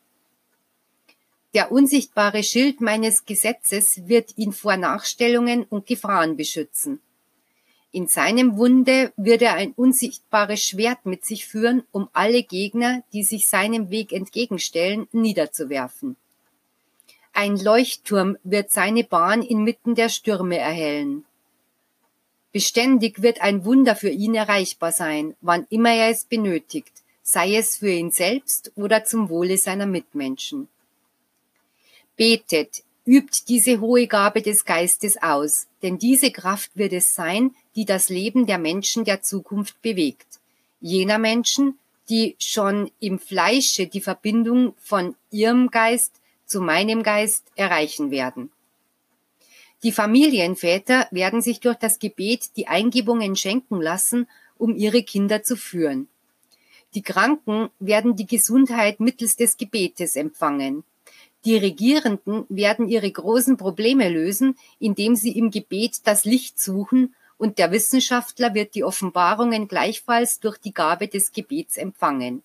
Der 1.55 1.73
unsichtbare 1.73 2.43
Schild 2.43 2.81
meines 2.81 3.25
Gesetzes 3.25 4.07
wird 4.07 4.37
ihn 4.37 4.53
vor 4.53 4.77
Nachstellungen 4.77 5.65
und 5.65 5.87
Gefahren 5.87 6.37
beschützen. 6.37 7.01
In 7.97 8.09
seinem 8.09 8.59
Wunde 8.59 9.11
wird 9.17 9.41
er 9.41 9.55
ein 9.55 9.73
unsichtbares 9.73 10.63
Schwert 10.63 11.07
mit 11.07 11.25
sich 11.25 11.47
führen, 11.47 11.83
um 11.93 12.11
alle 12.13 12.43
Gegner, 12.43 13.03
die 13.15 13.23
sich 13.23 13.49
seinem 13.49 13.89
Weg 13.89 14.13
entgegenstellen, 14.13 15.09
niederzuwerfen. 15.13 16.17
Ein 17.33 17.57
Leuchtturm 17.57 18.37
wird 18.45 18.71
seine 18.71 19.03
Bahn 19.03 19.41
inmitten 19.41 19.95
der 19.95 20.11
Stürme 20.11 20.59
erhellen. 20.59 21.25
Beständig 22.53 23.23
wird 23.23 23.41
ein 23.41 23.65
Wunder 23.65 23.97
für 23.97 24.11
ihn 24.11 24.35
erreichbar 24.35 24.93
sein, 24.93 25.35
wann 25.41 25.67
immer 25.71 25.95
er 25.95 26.11
es 26.11 26.27
benötigt, 26.27 27.03
sei 27.23 27.57
es 27.57 27.79
für 27.79 27.93
ihn 27.93 28.11
selbst 28.11 28.73
oder 28.77 29.05
zum 29.05 29.31
Wohle 29.31 29.57
seiner 29.57 29.87
Mitmenschen. 29.87 30.69
Betet, 32.15 32.83
übt 33.07 33.45
diese 33.49 33.81
hohe 33.81 34.09
Gabe 34.09 34.43
des 34.43 34.65
Geistes 34.65 35.23
aus, 35.23 35.69
denn 35.83 35.99
diese 35.99 36.33
Kraft 36.33 36.73
wird 36.75 36.93
es 36.93 37.15
sein, 37.15 37.55
die 37.77 37.85
das 37.85 38.09
Leben 38.09 38.47
der 38.47 38.59
Menschen 38.59 39.05
der 39.05 39.23
Zukunft 39.23 39.81
bewegt. 39.81 40.27
Jener 40.81 41.19
Menschen, 41.19 41.79
die 42.09 42.37
schon 42.39 42.91
im 43.01 43.19
Fleische 43.19 43.87
die 43.87 44.01
Verbindung 44.01 44.75
von 44.79 45.15
ihrem 45.31 45.71
Geist 45.71 46.13
zu 46.47 46.61
meinem 46.61 47.03
Geist 47.03 47.45
erreichen 47.55 48.11
werden. 48.11 48.51
Die 49.83 49.93
Familienväter 49.93 51.07
werden 51.11 51.43
sich 51.43 51.61
durch 51.61 51.77
das 51.77 51.99
Gebet 51.99 52.57
die 52.57 52.67
Eingebungen 52.67 53.37
schenken 53.37 53.81
lassen, 53.81 54.27
um 54.59 54.75
ihre 54.75 55.03
Kinder 55.03 55.43
zu 55.43 55.57
führen. 55.57 56.09
Die 56.95 57.03
Kranken 57.03 57.69
werden 57.79 58.17
die 58.17 58.27
Gesundheit 58.27 59.01
mittels 59.01 59.37
des 59.37 59.57
Gebetes 59.57 60.17
empfangen. 60.17 60.83
Die 61.47 61.57
Regierenden 61.57 62.45
werden 62.49 62.89
ihre 62.89 63.11
großen 63.11 63.57
Probleme 63.57 64.09
lösen, 64.09 64.59
indem 64.81 65.15
sie 65.15 65.31
im 65.31 65.53
Gebet 65.53 66.01
das 66.05 66.25
Licht 66.25 66.61
suchen, 66.61 67.15
und 67.39 67.59
der 67.59 67.71
Wissenschaftler 67.71 68.55
wird 68.55 68.75
die 68.75 68.83
Offenbarungen 68.83 69.69
gleichfalls 69.69 70.41
durch 70.41 70.59
die 70.59 70.75
Gabe 70.75 71.07
des 71.07 71.33
Gebets 71.33 71.77
empfangen. 71.77 72.43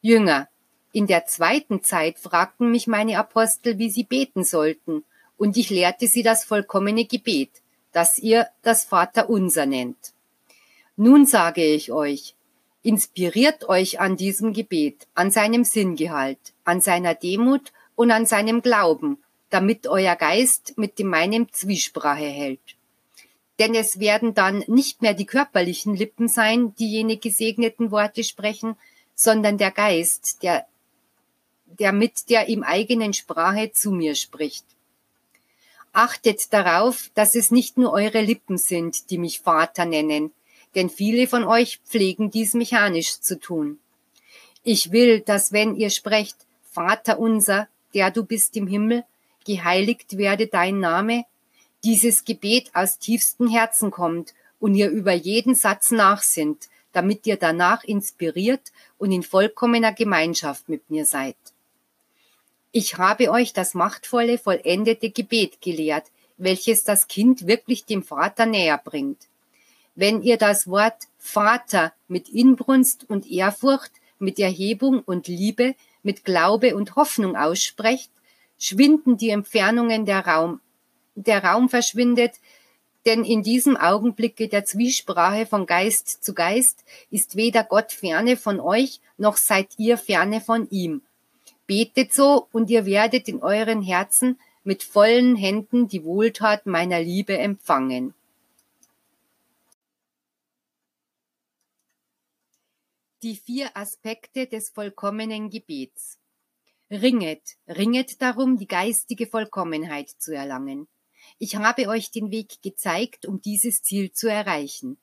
Jünger, 0.00 0.48
in 0.92 1.06
der 1.06 1.26
zweiten 1.26 1.82
Zeit 1.82 2.18
fragten 2.18 2.70
mich 2.70 2.86
meine 2.86 3.18
Apostel, 3.18 3.78
wie 3.78 3.90
sie 3.90 4.04
beten 4.04 4.42
sollten, 4.42 5.04
und 5.36 5.58
ich 5.58 5.68
lehrte 5.68 6.06
sie 6.06 6.22
das 6.22 6.44
vollkommene 6.44 7.04
Gebet, 7.04 7.50
das 7.92 8.18
ihr 8.18 8.46
das 8.62 8.86
Vaterunser 8.86 9.66
nennt. 9.66 10.14
Nun 10.96 11.26
sage 11.26 11.62
ich 11.62 11.92
euch, 11.92 12.34
Inspiriert 12.86 13.68
euch 13.68 13.98
an 13.98 14.16
diesem 14.16 14.52
Gebet, 14.52 15.08
an 15.16 15.32
seinem 15.32 15.64
Sinngehalt, 15.64 16.52
an 16.66 16.80
seiner 16.82 17.14
Demut 17.14 17.72
und 17.94 18.10
an 18.10 18.26
seinem 18.26 18.60
Glauben, 18.60 19.18
damit 19.48 19.86
euer 19.86 20.16
Geist 20.16 20.74
mit 20.76 20.98
dem 20.98 21.08
meinem 21.08 21.50
Zwiesprache 21.52 22.24
hält. 22.24 22.76
Denn 23.58 23.74
es 23.74 23.98
werden 24.00 24.34
dann 24.34 24.64
nicht 24.66 25.00
mehr 25.00 25.14
die 25.14 25.24
körperlichen 25.24 25.96
Lippen 25.96 26.28
sein, 26.28 26.74
die 26.74 26.90
jene 26.90 27.16
gesegneten 27.16 27.90
Worte 27.90 28.22
sprechen, 28.22 28.76
sondern 29.14 29.56
der 29.56 29.70
Geist, 29.70 30.42
der, 30.42 30.66
der 31.64 31.92
mit 31.92 32.28
der 32.28 32.48
ihm 32.48 32.62
eigenen 32.62 33.14
Sprache 33.14 33.72
zu 33.72 33.92
mir 33.92 34.14
spricht. 34.14 34.66
Achtet 35.92 36.52
darauf, 36.52 37.10
dass 37.14 37.34
es 37.34 37.50
nicht 37.50 37.78
nur 37.78 37.92
eure 37.92 38.20
Lippen 38.20 38.58
sind, 38.58 39.08
die 39.08 39.16
mich 39.16 39.40
Vater 39.40 39.86
nennen, 39.86 40.32
denn 40.74 40.90
viele 40.90 41.26
von 41.26 41.44
euch 41.44 41.80
pflegen 41.86 42.30
dies 42.30 42.52
mechanisch 42.52 43.20
zu 43.20 43.40
tun. 43.40 43.78
Ich 44.62 44.92
will, 44.92 45.20
dass 45.20 45.52
wenn 45.52 45.74
ihr 45.76 45.88
sprecht, 45.88 46.45
Vater 46.76 47.18
unser, 47.18 47.68
der 47.94 48.10
du 48.10 48.22
bist 48.22 48.54
im 48.54 48.66
Himmel, 48.66 49.04
geheiligt 49.46 50.18
werde 50.18 50.46
dein 50.46 50.78
Name, 50.78 51.24
dieses 51.84 52.26
Gebet 52.26 52.70
aus 52.74 52.98
tiefstem 52.98 53.48
Herzen 53.48 53.90
kommt 53.90 54.34
und 54.60 54.74
ihr 54.74 54.90
über 54.90 55.14
jeden 55.14 55.54
Satz 55.54 55.90
nachsinnt, 55.90 56.68
damit 56.92 57.26
ihr 57.26 57.38
danach 57.38 57.82
inspiriert 57.82 58.72
und 58.98 59.10
in 59.10 59.22
vollkommener 59.22 59.94
Gemeinschaft 59.94 60.68
mit 60.68 60.90
mir 60.90 61.06
seid. 61.06 61.36
Ich 62.72 62.98
habe 62.98 63.30
euch 63.30 63.54
das 63.54 63.72
machtvolle, 63.72 64.36
vollendete 64.36 65.08
Gebet 65.08 65.62
gelehrt, 65.62 66.04
welches 66.36 66.84
das 66.84 67.08
Kind 67.08 67.46
wirklich 67.46 67.86
dem 67.86 68.02
Vater 68.02 68.44
näher 68.44 68.76
bringt. 68.76 69.28
Wenn 69.94 70.20
ihr 70.20 70.36
das 70.36 70.68
Wort 70.68 71.08
Vater 71.16 71.94
mit 72.06 72.28
Inbrunst 72.28 73.08
und 73.08 73.26
Ehrfurcht, 73.30 73.92
mit 74.18 74.38
Erhebung 74.38 75.00
und 75.00 75.26
Liebe, 75.26 75.74
mit 76.06 76.24
Glaube 76.24 76.76
und 76.76 76.94
Hoffnung 76.94 77.34
aussprecht, 77.36 78.12
schwinden 78.58 79.16
die 79.16 79.30
Entfernungen 79.30 80.06
der 80.06 80.24
Raum, 80.24 80.60
der 81.16 81.42
Raum 81.42 81.68
verschwindet, 81.68 82.34
denn 83.06 83.24
in 83.24 83.42
diesem 83.42 83.76
Augenblicke 83.76 84.46
der 84.46 84.64
Zwiesprache 84.64 85.46
von 85.46 85.66
Geist 85.66 86.22
zu 86.24 86.32
Geist 86.32 86.84
ist 87.10 87.34
weder 87.34 87.64
Gott 87.64 87.90
ferne 87.90 88.36
von 88.36 88.60
euch, 88.60 89.00
noch 89.18 89.36
seid 89.36 89.66
ihr 89.78 89.98
ferne 89.98 90.40
von 90.40 90.70
ihm. 90.70 91.02
Betet 91.66 92.12
so, 92.12 92.46
und 92.52 92.70
ihr 92.70 92.86
werdet 92.86 93.26
in 93.26 93.42
euren 93.42 93.82
Herzen 93.82 94.38
mit 94.62 94.84
vollen 94.84 95.34
Händen 95.34 95.88
die 95.88 96.04
Wohltat 96.04 96.66
meiner 96.66 97.00
Liebe 97.00 97.36
empfangen. 97.36 98.14
Die 103.26 103.34
vier 103.34 103.76
Aspekte 103.76 104.46
des 104.46 104.70
vollkommenen 104.70 105.50
Gebets. 105.50 106.20
Ringet, 106.92 107.56
ringet 107.66 108.22
darum, 108.22 108.56
die 108.56 108.68
geistige 108.68 109.26
Vollkommenheit 109.26 110.10
zu 110.10 110.32
erlangen. 110.32 110.86
Ich 111.40 111.56
habe 111.56 111.88
euch 111.88 112.12
den 112.12 112.30
Weg 112.30 112.62
gezeigt, 112.62 113.26
um 113.26 113.42
dieses 113.42 113.82
Ziel 113.82 114.12
zu 114.12 114.30
erreichen. 114.30 114.96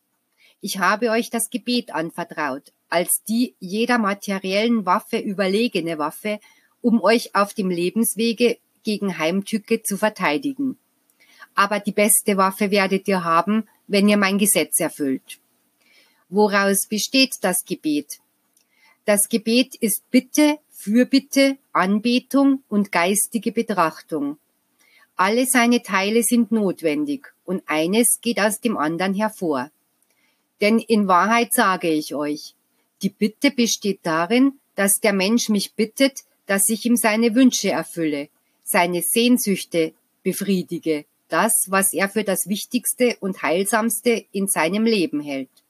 ich 0.61 0.77
habe 0.77 1.09
euch 1.09 1.31
das 1.31 1.49
Gebet 1.49 1.93
anvertraut, 1.93 2.71
als 2.87 3.25
die 3.27 3.55
jeder 3.59 3.97
materiellen 3.97 4.85
Waffe 4.85 5.17
überlegene 5.17 5.97
Waffe, 5.97 6.39
um 6.79 7.01
euch 7.01 7.35
auf 7.35 7.53
dem 7.53 7.69
Lebenswege 7.69 8.57
gegen 8.83 9.17
Heimtücke 9.17 9.83
zu 9.83 9.97
verteidigen. 9.97 10.77
Aber 11.55 11.81
die 11.81 11.91
beste 11.91 12.37
Waffe 12.37 12.71
werdet 12.71 13.05
ihr 13.09 13.25
haben, 13.25 13.67
wenn 13.87 14.07
ihr 14.07 14.15
mein 14.15 14.37
Gesetz 14.37 14.79
erfüllt. 14.79 15.42
Woraus 16.35 16.87
besteht 16.87 17.35
das 17.41 17.63
Gebet? 17.63 18.17
Das 19.05 19.29
Gebet 19.29 19.75
ist 19.75 20.09
Bitte, 20.09 20.57
Fürbitte, 20.71 21.59
Anbetung 21.73 22.63
und 22.69 22.91
geistige 22.91 23.51
Betrachtung. 23.51 24.39
Alle 25.15 25.45
seine 25.45 25.83
Teile 25.83 26.23
sind 26.23 26.51
notwendig 26.51 27.31
und 27.45 27.61
eines 27.67 28.19
geht 28.19 28.39
aus 28.39 28.59
dem 28.59 28.77
anderen 28.77 29.13
hervor. 29.13 29.69
Denn 30.59 30.79
in 30.79 31.07
Wahrheit 31.07 31.53
sage 31.53 31.89
ich 31.89 32.15
euch, 32.15 32.55
die 33.03 33.11
Bitte 33.11 33.51
besteht 33.51 33.99
darin, 34.01 34.53
dass 34.73 34.93
der 34.95 35.13
Mensch 35.13 35.49
mich 35.49 35.75
bittet, 35.75 36.21
dass 36.47 36.67
ich 36.67 36.83
ihm 36.83 36.95
seine 36.95 37.35
Wünsche 37.35 37.69
erfülle, 37.69 38.29
seine 38.63 39.03
Sehnsüchte 39.03 39.93
befriedige, 40.23 41.05
das, 41.27 41.67
was 41.67 41.93
er 41.93 42.09
für 42.09 42.23
das 42.23 42.47
Wichtigste 42.47 43.17
und 43.19 43.43
Heilsamste 43.43 44.25
in 44.31 44.47
seinem 44.47 44.85
Leben 44.85 45.21
hält. 45.21 45.62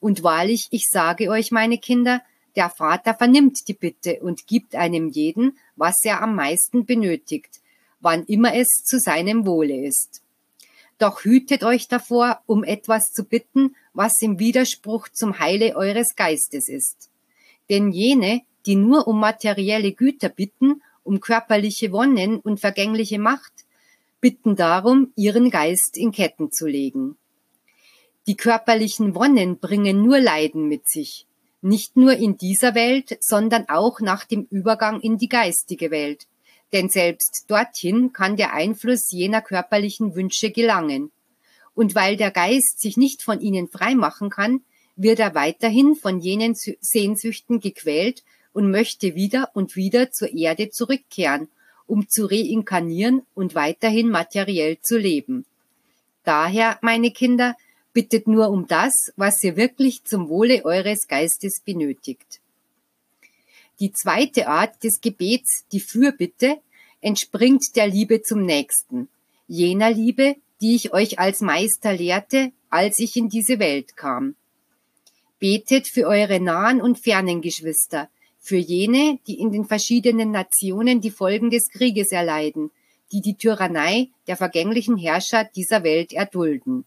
Und 0.00 0.22
wahrlich, 0.22 0.68
ich 0.70 0.86
sage 0.90 1.30
euch, 1.30 1.50
meine 1.50 1.78
Kinder, 1.78 2.22
der 2.54 2.70
Vater 2.70 3.14
vernimmt 3.14 3.68
die 3.68 3.74
Bitte 3.74 4.20
und 4.20 4.46
gibt 4.46 4.74
einem 4.74 5.08
jeden, 5.08 5.58
was 5.76 5.96
er 6.04 6.22
am 6.22 6.34
meisten 6.34 6.86
benötigt, 6.86 7.60
wann 8.00 8.24
immer 8.24 8.54
es 8.54 8.68
zu 8.84 8.98
seinem 8.98 9.46
Wohle 9.46 9.86
ist. 9.86 10.22
Doch 10.98 11.24
hütet 11.24 11.62
euch 11.62 11.88
davor, 11.88 12.40
um 12.46 12.64
etwas 12.64 13.12
zu 13.12 13.24
bitten, 13.24 13.76
was 13.92 14.14
im 14.22 14.38
Widerspruch 14.38 15.08
zum 15.08 15.38
Heile 15.38 15.76
eures 15.76 16.16
Geistes 16.16 16.68
ist. 16.68 17.10
Denn 17.68 17.92
jene, 17.92 18.42
die 18.64 18.76
nur 18.76 19.06
um 19.06 19.20
materielle 19.20 19.92
Güter 19.92 20.30
bitten, 20.30 20.82
um 21.04 21.20
körperliche 21.20 21.92
Wonnen 21.92 22.38
und 22.40 22.60
vergängliche 22.60 23.18
Macht, 23.18 23.52
bitten 24.20 24.56
darum, 24.56 25.12
ihren 25.14 25.50
Geist 25.50 25.96
in 25.96 26.12
Ketten 26.12 26.50
zu 26.50 26.66
legen. 26.66 27.16
Die 28.26 28.36
körperlichen 28.36 29.14
Wonnen 29.14 29.58
bringen 29.58 30.02
nur 30.02 30.18
Leiden 30.18 30.68
mit 30.68 30.88
sich, 30.88 31.26
nicht 31.62 31.96
nur 31.96 32.14
in 32.14 32.36
dieser 32.36 32.74
Welt, 32.74 33.16
sondern 33.20 33.68
auch 33.68 34.00
nach 34.00 34.24
dem 34.24 34.46
Übergang 34.50 35.00
in 35.00 35.16
die 35.16 35.28
geistige 35.28 35.90
Welt, 35.90 36.26
denn 36.72 36.88
selbst 36.88 37.44
dorthin 37.48 38.12
kann 38.12 38.36
der 38.36 38.52
Einfluss 38.52 39.12
jener 39.12 39.42
körperlichen 39.42 40.16
Wünsche 40.16 40.50
gelangen. 40.50 41.12
Und 41.74 41.94
weil 41.94 42.16
der 42.16 42.30
Geist 42.30 42.80
sich 42.80 42.96
nicht 42.96 43.22
von 43.22 43.40
ihnen 43.40 43.68
freimachen 43.68 44.30
kann, 44.30 44.62
wird 44.96 45.20
er 45.20 45.34
weiterhin 45.34 45.94
von 45.94 46.20
jenen 46.20 46.54
Sehnsüchten 46.54 47.60
gequält 47.60 48.24
und 48.52 48.70
möchte 48.70 49.14
wieder 49.14 49.50
und 49.54 49.76
wieder 49.76 50.10
zur 50.10 50.32
Erde 50.32 50.70
zurückkehren, 50.70 51.48
um 51.86 52.08
zu 52.08 52.26
reinkarnieren 52.26 53.22
und 53.34 53.54
weiterhin 53.54 54.08
materiell 54.08 54.80
zu 54.80 54.98
leben. 54.98 55.44
Daher, 56.24 56.78
meine 56.80 57.12
Kinder, 57.12 57.54
bittet 57.96 58.28
nur 58.28 58.50
um 58.50 58.66
das, 58.66 58.92
was 59.16 59.42
ihr 59.42 59.56
wirklich 59.56 60.04
zum 60.04 60.28
Wohle 60.28 60.66
eures 60.66 61.08
Geistes 61.08 61.62
benötigt. 61.64 62.42
Die 63.80 63.90
zweite 63.90 64.48
Art 64.48 64.84
des 64.84 65.00
Gebets, 65.00 65.64
die 65.72 65.80
Fürbitte, 65.80 66.58
entspringt 67.00 67.74
der 67.74 67.86
Liebe 67.86 68.20
zum 68.20 68.42
Nächsten, 68.42 69.08
jener 69.48 69.90
Liebe, 69.90 70.36
die 70.60 70.74
ich 70.74 70.92
euch 70.92 71.18
als 71.18 71.40
Meister 71.40 71.94
lehrte, 71.94 72.52
als 72.68 72.98
ich 72.98 73.16
in 73.16 73.30
diese 73.30 73.58
Welt 73.60 73.96
kam. 73.96 74.34
Betet 75.38 75.88
für 75.88 76.06
eure 76.06 76.38
nahen 76.38 76.82
und 76.82 76.98
fernen 76.98 77.40
Geschwister, 77.40 78.10
für 78.38 78.58
jene, 78.58 79.20
die 79.26 79.40
in 79.40 79.52
den 79.52 79.64
verschiedenen 79.64 80.32
Nationen 80.32 81.00
die 81.00 81.10
Folgen 81.10 81.48
des 81.48 81.70
Krieges 81.70 82.12
erleiden, 82.12 82.70
die 83.10 83.22
die 83.22 83.38
Tyrannei 83.38 84.10
der 84.26 84.36
vergänglichen 84.36 84.98
Herrscher 84.98 85.44
dieser 85.56 85.82
Welt 85.82 86.12
erdulden. 86.12 86.84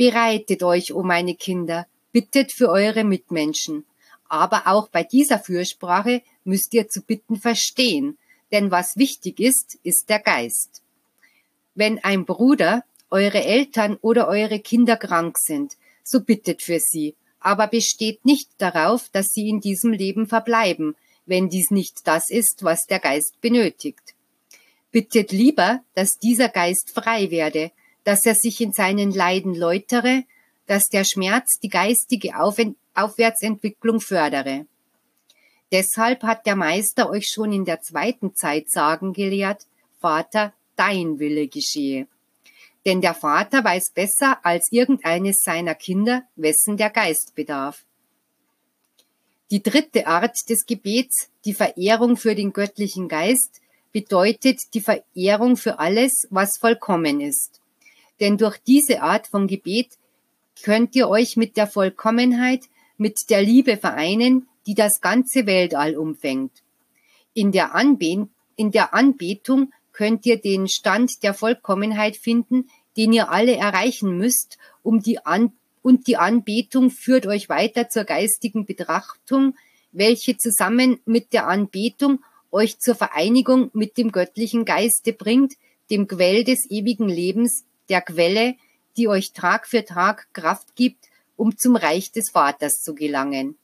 Bereitet 0.00 0.62
euch, 0.62 0.94
o 0.94 1.00
oh 1.00 1.02
meine 1.02 1.34
Kinder, 1.34 1.86
bittet 2.10 2.52
für 2.52 2.70
eure 2.70 3.04
Mitmenschen, 3.04 3.84
aber 4.30 4.66
auch 4.66 4.88
bei 4.88 5.04
dieser 5.04 5.38
Fürsprache 5.38 6.22
müsst 6.42 6.72
ihr 6.72 6.88
zu 6.88 7.02
bitten 7.02 7.36
verstehen, 7.36 8.16
denn 8.50 8.70
was 8.70 8.96
wichtig 8.96 9.38
ist, 9.38 9.78
ist 9.82 10.08
der 10.08 10.20
Geist. 10.20 10.80
Wenn 11.74 12.02
ein 12.02 12.24
Bruder, 12.24 12.82
eure 13.10 13.44
Eltern 13.44 13.98
oder 14.00 14.26
eure 14.26 14.60
Kinder 14.60 14.96
krank 14.96 15.36
sind, 15.36 15.76
so 16.02 16.22
bittet 16.22 16.62
für 16.62 16.80
sie, 16.80 17.14
aber 17.38 17.66
besteht 17.66 18.24
nicht 18.24 18.48
darauf, 18.56 19.10
dass 19.10 19.34
sie 19.34 19.50
in 19.50 19.60
diesem 19.60 19.92
Leben 19.92 20.26
verbleiben, 20.26 20.96
wenn 21.26 21.50
dies 21.50 21.70
nicht 21.70 22.06
das 22.08 22.30
ist, 22.30 22.64
was 22.64 22.86
der 22.86 23.00
Geist 23.00 23.38
benötigt. 23.42 24.14
Bittet 24.92 25.30
lieber, 25.30 25.82
dass 25.92 26.18
dieser 26.18 26.48
Geist 26.48 26.88
frei 26.88 27.30
werde, 27.30 27.70
dass 28.04 28.24
er 28.24 28.34
sich 28.34 28.60
in 28.60 28.72
seinen 28.72 29.12
Leiden 29.12 29.54
läutere, 29.54 30.24
dass 30.66 30.88
der 30.88 31.04
Schmerz 31.04 31.58
die 31.58 31.68
geistige 31.68 32.34
Aufwärtsentwicklung 32.38 34.00
fördere. 34.00 34.66
Deshalb 35.72 36.22
hat 36.22 36.46
der 36.46 36.56
Meister 36.56 37.10
euch 37.10 37.28
schon 37.28 37.52
in 37.52 37.64
der 37.64 37.80
zweiten 37.80 38.34
Zeit 38.34 38.70
sagen 38.70 39.12
gelehrt, 39.12 39.66
Vater, 40.00 40.52
dein 40.76 41.18
Wille 41.18 41.46
geschehe. 41.46 42.06
Denn 42.86 43.00
der 43.00 43.14
Vater 43.14 43.62
weiß 43.62 43.90
besser 43.94 44.44
als 44.44 44.72
irgendeines 44.72 45.42
seiner 45.42 45.74
Kinder, 45.74 46.22
wessen 46.36 46.76
der 46.76 46.90
Geist 46.90 47.34
bedarf. 47.34 47.84
Die 49.50 49.62
dritte 49.62 50.06
Art 50.06 50.36
des 50.48 50.64
Gebets, 50.64 51.28
die 51.44 51.54
Verehrung 51.54 52.16
für 52.16 52.34
den 52.34 52.52
göttlichen 52.52 53.08
Geist, 53.08 53.60
bedeutet 53.92 54.60
die 54.74 54.80
Verehrung 54.80 55.56
für 55.56 55.78
alles, 55.78 56.26
was 56.30 56.56
vollkommen 56.56 57.20
ist. 57.20 57.59
Denn 58.20 58.36
durch 58.36 58.58
diese 58.58 59.02
Art 59.02 59.26
von 59.26 59.46
Gebet 59.46 59.98
könnt 60.62 60.94
ihr 60.94 61.08
euch 61.08 61.36
mit 61.36 61.56
der 61.56 61.66
Vollkommenheit, 61.66 62.64
mit 62.96 63.30
der 63.30 63.42
Liebe 63.42 63.76
vereinen, 63.76 64.46
die 64.66 64.74
das 64.74 65.00
ganze 65.00 65.46
Weltall 65.46 65.96
umfängt. 65.96 66.62
In 67.32 67.50
der, 67.50 67.74
Anbe 67.74 68.28
in 68.56 68.70
der 68.70 68.92
Anbetung 68.92 69.72
könnt 69.92 70.26
ihr 70.26 70.38
den 70.38 70.68
Stand 70.68 71.22
der 71.22 71.34
Vollkommenheit 71.34 72.16
finden, 72.16 72.68
den 72.96 73.12
ihr 73.12 73.30
alle 73.30 73.56
erreichen 73.56 74.16
müsst, 74.16 74.58
um 74.82 75.00
die 75.00 75.24
An 75.24 75.52
und 75.82 76.06
die 76.06 76.16
Anbetung 76.16 76.90
führt 76.90 77.26
euch 77.26 77.48
weiter 77.48 77.88
zur 77.88 78.04
geistigen 78.04 78.66
Betrachtung, 78.66 79.54
welche 79.92 80.36
zusammen 80.36 81.00
mit 81.06 81.32
der 81.32 81.48
Anbetung 81.48 82.22
euch 82.50 82.78
zur 82.78 82.94
Vereinigung 82.94 83.70
mit 83.72 83.96
dem 83.96 84.12
göttlichen 84.12 84.64
Geiste 84.64 85.12
bringt, 85.12 85.54
dem 85.90 86.06
Quell 86.06 86.44
des 86.44 86.70
ewigen 86.70 87.08
Lebens, 87.08 87.64
der 87.90 88.00
Quelle, 88.00 88.54
die 88.96 89.08
euch 89.08 89.32
Tag 89.32 89.66
für 89.66 89.84
Tag 89.84 90.32
Kraft 90.32 90.74
gibt, 90.76 91.08
um 91.36 91.56
zum 91.56 91.76
Reich 91.76 92.12
des 92.12 92.30
Vaters 92.30 92.80
zu 92.82 92.94
gelangen. 92.94 93.56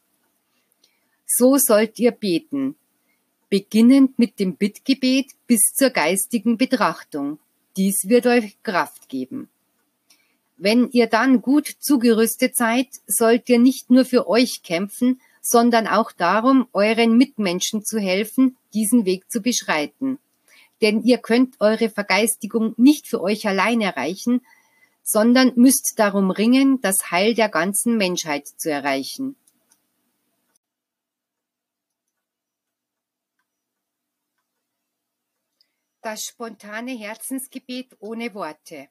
So 1.27 1.57
sollt 1.59 1.99
ihr 1.99 2.12
beten, 2.12 2.77
beginnend 3.49 4.19
mit 4.19 4.39
dem 4.39 4.57
Bittgebet 4.57 5.33
bis 5.47 5.73
zur 5.75 5.91
geistigen 5.91 6.57
Betrachtung. 6.57 7.39
Dies 7.77 8.09
wird 8.09 8.27
euch 8.27 8.57
Kraft 8.62 9.09
geben. 9.09 9.49
Wenn 10.57 10.91
ihr 10.91 11.07
dann 11.07 11.43
gut 11.43 11.69
zugerüstet 11.81 12.57
seid, 12.57 12.89
sollt 13.07 13.49
ihr 13.49 13.59
nicht 13.59 13.91
nur 13.91 14.05
für 14.05 14.27
euch 14.27 14.62
kämpfen, 14.62 15.21
sondern 15.43 15.87
auch 15.87 16.12
darum, 16.12 16.67
euren 16.73 17.17
Mitmenschen 17.19 17.85
zu 17.85 17.99
helfen, 17.99 18.57
diesen 18.73 19.05
Weg 19.05 19.31
zu 19.31 19.41
beschreiten. 19.41 20.19
Denn 20.83 21.03
ihr 21.03 21.19
könnt 21.19 21.61
eure 21.61 21.89
Vergeistigung 21.89 22.75
nicht 22.77 23.07
für 23.07 23.21
euch 23.21 23.47
allein 23.47 23.81
erreichen, 23.81 24.43
sondern 25.03 25.53
müsst 25.55 25.95
darum 25.99 26.31
ringen, 26.31 26.81
das 26.81 27.11
Heil 27.11 27.35
der 27.35 27.49
ganzen 27.49 27.97
Menschheit 27.97 28.47
zu 28.47 28.71
erreichen. 28.71 29.37
Das 36.03 36.25
spontane 36.25 36.93
Herzensgebet 36.93 37.97
ohne 37.99 38.35
Worte. 38.35 38.89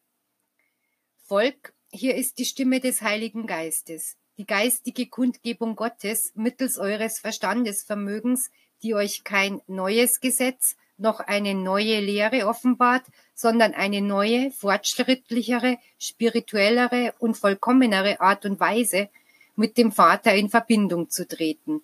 Volk, 1.24 1.74
hier 1.92 2.16
ist 2.16 2.40
die 2.40 2.46
Stimme 2.46 2.80
des 2.80 3.02
Heiligen 3.02 3.48
Geistes, 3.48 4.18
die 4.38 4.46
geistige 4.46 5.08
Kundgebung 5.08 5.76
Gottes 5.76 6.32
mittels 6.36 6.78
eures 6.78 7.20
Verstandesvermögens, 7.20 8.52
die 8.84 8.96
euch 8.96 9.24
kein 9.24 9.62
neues 9.68 10.20
Gesetz, 10.20 10.76
noch 10.98 11.20
eine 11.20 11.54
neue 11.54 12.00
Lehre 12.00 12.48
offenbart, 12.48 13.04
sondern 13.34 13.74
eine 13.74 14.02
neue, 14.02 14.52
fortschrittlichere, 14.52 15.78
spirituellere 16.00 17.14
und 17.20 17.38
vollkommenere 17.38 18.22
Art 18.22 18.46
und 18.46 18.60
Weise, 18.60 19.10
mit 19.56 19.78
dem 19.78 19.92
Vater 19.92 20.34
in 20.34 20.50
Verbindung 20.50 21.10
zu 21.10 21.28
treten, 21.28 21.82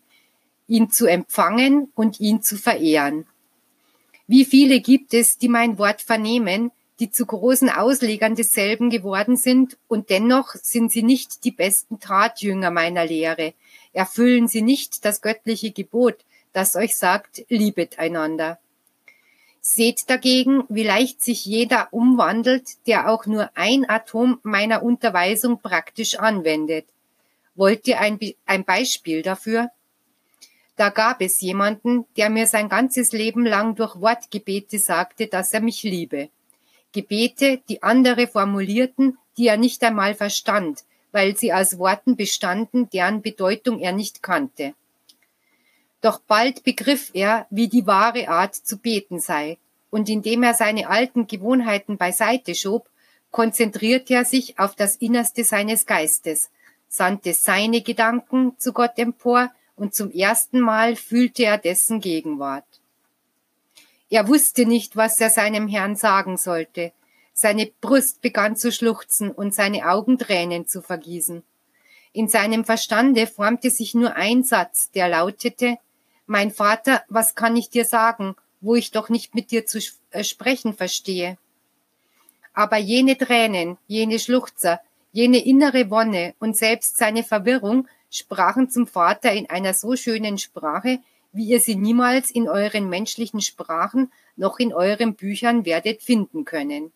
ihn 0.67 0.89
zu 0.89 1.05
empfangen 1.07 1.91
und 1.95 2.19
ihn 2.19 2.41
zu 2.41 2.57
verehren. 2.57 3.25
Wie 4.27 4.45
viele 4.45 4.81
gibt 4.81 5.13
es, 5.13 5.37
die 5.37 5.49
mein 5.49 5.77
Wort 5.77 6.01
vernehmen, 6.01 6.71
die 6.99 7.11
zu 7.11 7.25
großen 7.25 7.69
Auslegern 7.69 8.35
desselben 8.35 8.89
geworden 8.89 9.35
sind, 9.35 9.77
und 9.87 10.09
dennoch 10.09 10.53
sind 10.53 10.91
sie 10.91 11.03
nicht 11.03 11.43
die 11.43 11.51
besten 11.51 11.99
Drahtjünger 11.99 12.69
meiner 12.69 13.05
Lehre, 13.05 13.53
erfüllen 13.91 14.47
sie 14.47 14.61
nicht 14.61 15.03
das 15.03 15.21
göttliche 15.21 15.71
Gebot, 15.71 16.17
das 16.53 16.75
euch 16.75 16.95
sagt, 16.97 17.43
liebet 17.49 17.97
einander. 17.97 18.59
Seht 19.63 20.09
dagegen, 20.09 20.63
wie 20.69 20.83
leicht 20.83 21.21
sich 21.21 21.45
jeder 21.45 21.89
umwandelt, 21.91 22.85
der 22.87 23.09
auch 23.09 23.27
nur 23.27 23.51
ein 23.53 23.87
Atom 23.87 24.39
meiner 24.41 24.81
Unterweisung 24.81 25.61
praktisch 25.61 26.15
anwendet. 26.15 26.87
Wollt 27.53 27.87
ihr 27.87 27.99
ein, 27.99 28.19
ein 28.47 28.65
Beispiel 28.65 29.21
dafür? 29.21 29.69
Da 30.77 30.89
gab 30.89 31.21
es 31.21 31.41
jemanden, 31.41 32.05
der 32.17 32.31
mir 32.31 32.47
sein 32.47 32.69
ganzes 32.69 33.11
Leben 33.11 33.45
lang 33.45 33.75
durch 33.75 34.01
Wortgebete 34.01 34.79
sagte, 34.79 35.27
dass 35.27 35.53
er 35.53 35.61
mich 35.61 35.83
liebe. 35.83 36.29
Gebete, 36.91 37.61
die 37.69 37.83
andere 37.83 38.25
formulierten, 38.25 39.19
die 39.37 39.47
er 39.47 39.57
nicht 39.57 39.83
einmal 39.83 40.15
verstand, 40.15 40.85
weil 41.11 41.37
sie 41.37 41.53
aus 41.53 41.77
Worten 41.77 42.15
bestanden, 42.15 42.89
deren 42.89 43.21
Bedeutung 43.21 43.79
er 43.79 43.91
nicht 43.91 44.23
kannte. 44.23 44.73
Doch 46.01 46.19
bald 46.19 46.63
begriff 46.63 47.11
er, 47.13 47.45
wie 47.51 47.67
die 47.67 47.85
wahre 47.85 48.27
Art 48.27 48.55
zu 48.55 48.77
beten 48.77 49.19
sei, 49.19 49.57
und 49.91 50.09
indem 50.09 50.41
er 50.43 50.55
seine 50.55 50.89
alten 50.89 51.27
Gewohnheiten 51.27 51.97
beiseite 51.97 52.55
schob, 52.55 52.89
konzentrierte 53.29 54.15
er 54.15 54.25
sich 54.25 54.57
auf 54.59 54.75
das 54.75 54.95
Innerste 54.95 55.43
seines 55.43 55.85
Geistes, 55.85 56.49
sandte 56.89 57.33
seine 57.33 57.81
Gedanken 57.81 58.57
zu 58.57 58.73
Gott 58.73 58.97
empor, 58.97 59.51
und 59.75 59.95
zum 59.95 60.11
ersten 60.11 60.59
Mal 60.59 60.95
fühlte 60.95 61.43
er 61.43 61.57
dessen 61.57 62.01
Gegenwart. 62.01 62.65
Er 64.11 64.27
wusste 64.27 64.65
nicht, 64.65 64.95
was 64.95 65.19
er 65.21 65.29
seinem 65.29 65.67
Herrn 65.67 65.95
sagen 65.95 66.37
sollte. 66.37 66.91
Seine 67.33 67.71
Brust 67.79 68.21
begann 68.21 68.57
zu 68.57 68.71
schluchzen 68.71 69.31
und 69.31 69.55
seine 69.55 69.89
Augen 69.89 70.19
Tränen 70.19 70.67
zu 70.67 70.81
vergießen. 70.81 71.43
In 72.13 72.27
seinem 72.27 72.65
Verstande 72.65 73.25
formte 73.25 73.69
sich 73.69 73.95
nur 73.95 74.15
ein 74.15 74.43
Satz, 74.43 74.91
der 74.91 75.07
lautete 75.07 75.77
Mein 76.31 76.49
Vater, 76.49 77.03
was 77.09 77.35
kann 77.35 77.57
ich 77.57 77.69
dir 77.69 77.83
sagen, 77.83 78.37
wo 78.61 78.75
ich 78.75 78.91
doch 78.91 79.09
nicht 79.09 79.35
mit 79.35 79.51
dir 79.51 79.65
zu 79.65 79.79
äh, 80.11 80.23
sprechen 80.23 80.73
verstehe? 80.73 81.37
Aber 82.53 82.77
jene 82.77 83.17
Tränen, 83.17 83.77
jene 83.85 84.17
Schluchzer, 84.17 84.79
jene 85.11 85.43
innere 85.43 85.89
Wonne 85.89 86.33
und 86.39 86.55
selbst 86.55 86.97
seine 86.97 87.25
Verwirrung 87.25 87.85
sprachen 88.09 88.69
zum 88.69 88.87
Vater 88.87 89.33
in 89.33 89.49
einer 89.49 89.73
so 89.73 89.97
schönen 89.97 90.37
Sprache, 90.37 90.99
wie 91.33 91.47
ihr 91.47 91.59
sie 91.59 91.75
niemals 91.75 92.31
in 92.31 92.47
euren 92.47 92.87
menschlichen 92.87 93.41
Sprachen 93.41 94.09
noch 94.37 94.57
in 94.57 94.71
euren 94.71 95.15
Büchern 95.15 95.65
werdet 95.65 96.01
finden 96.01 96.45
können. 96.45 96.93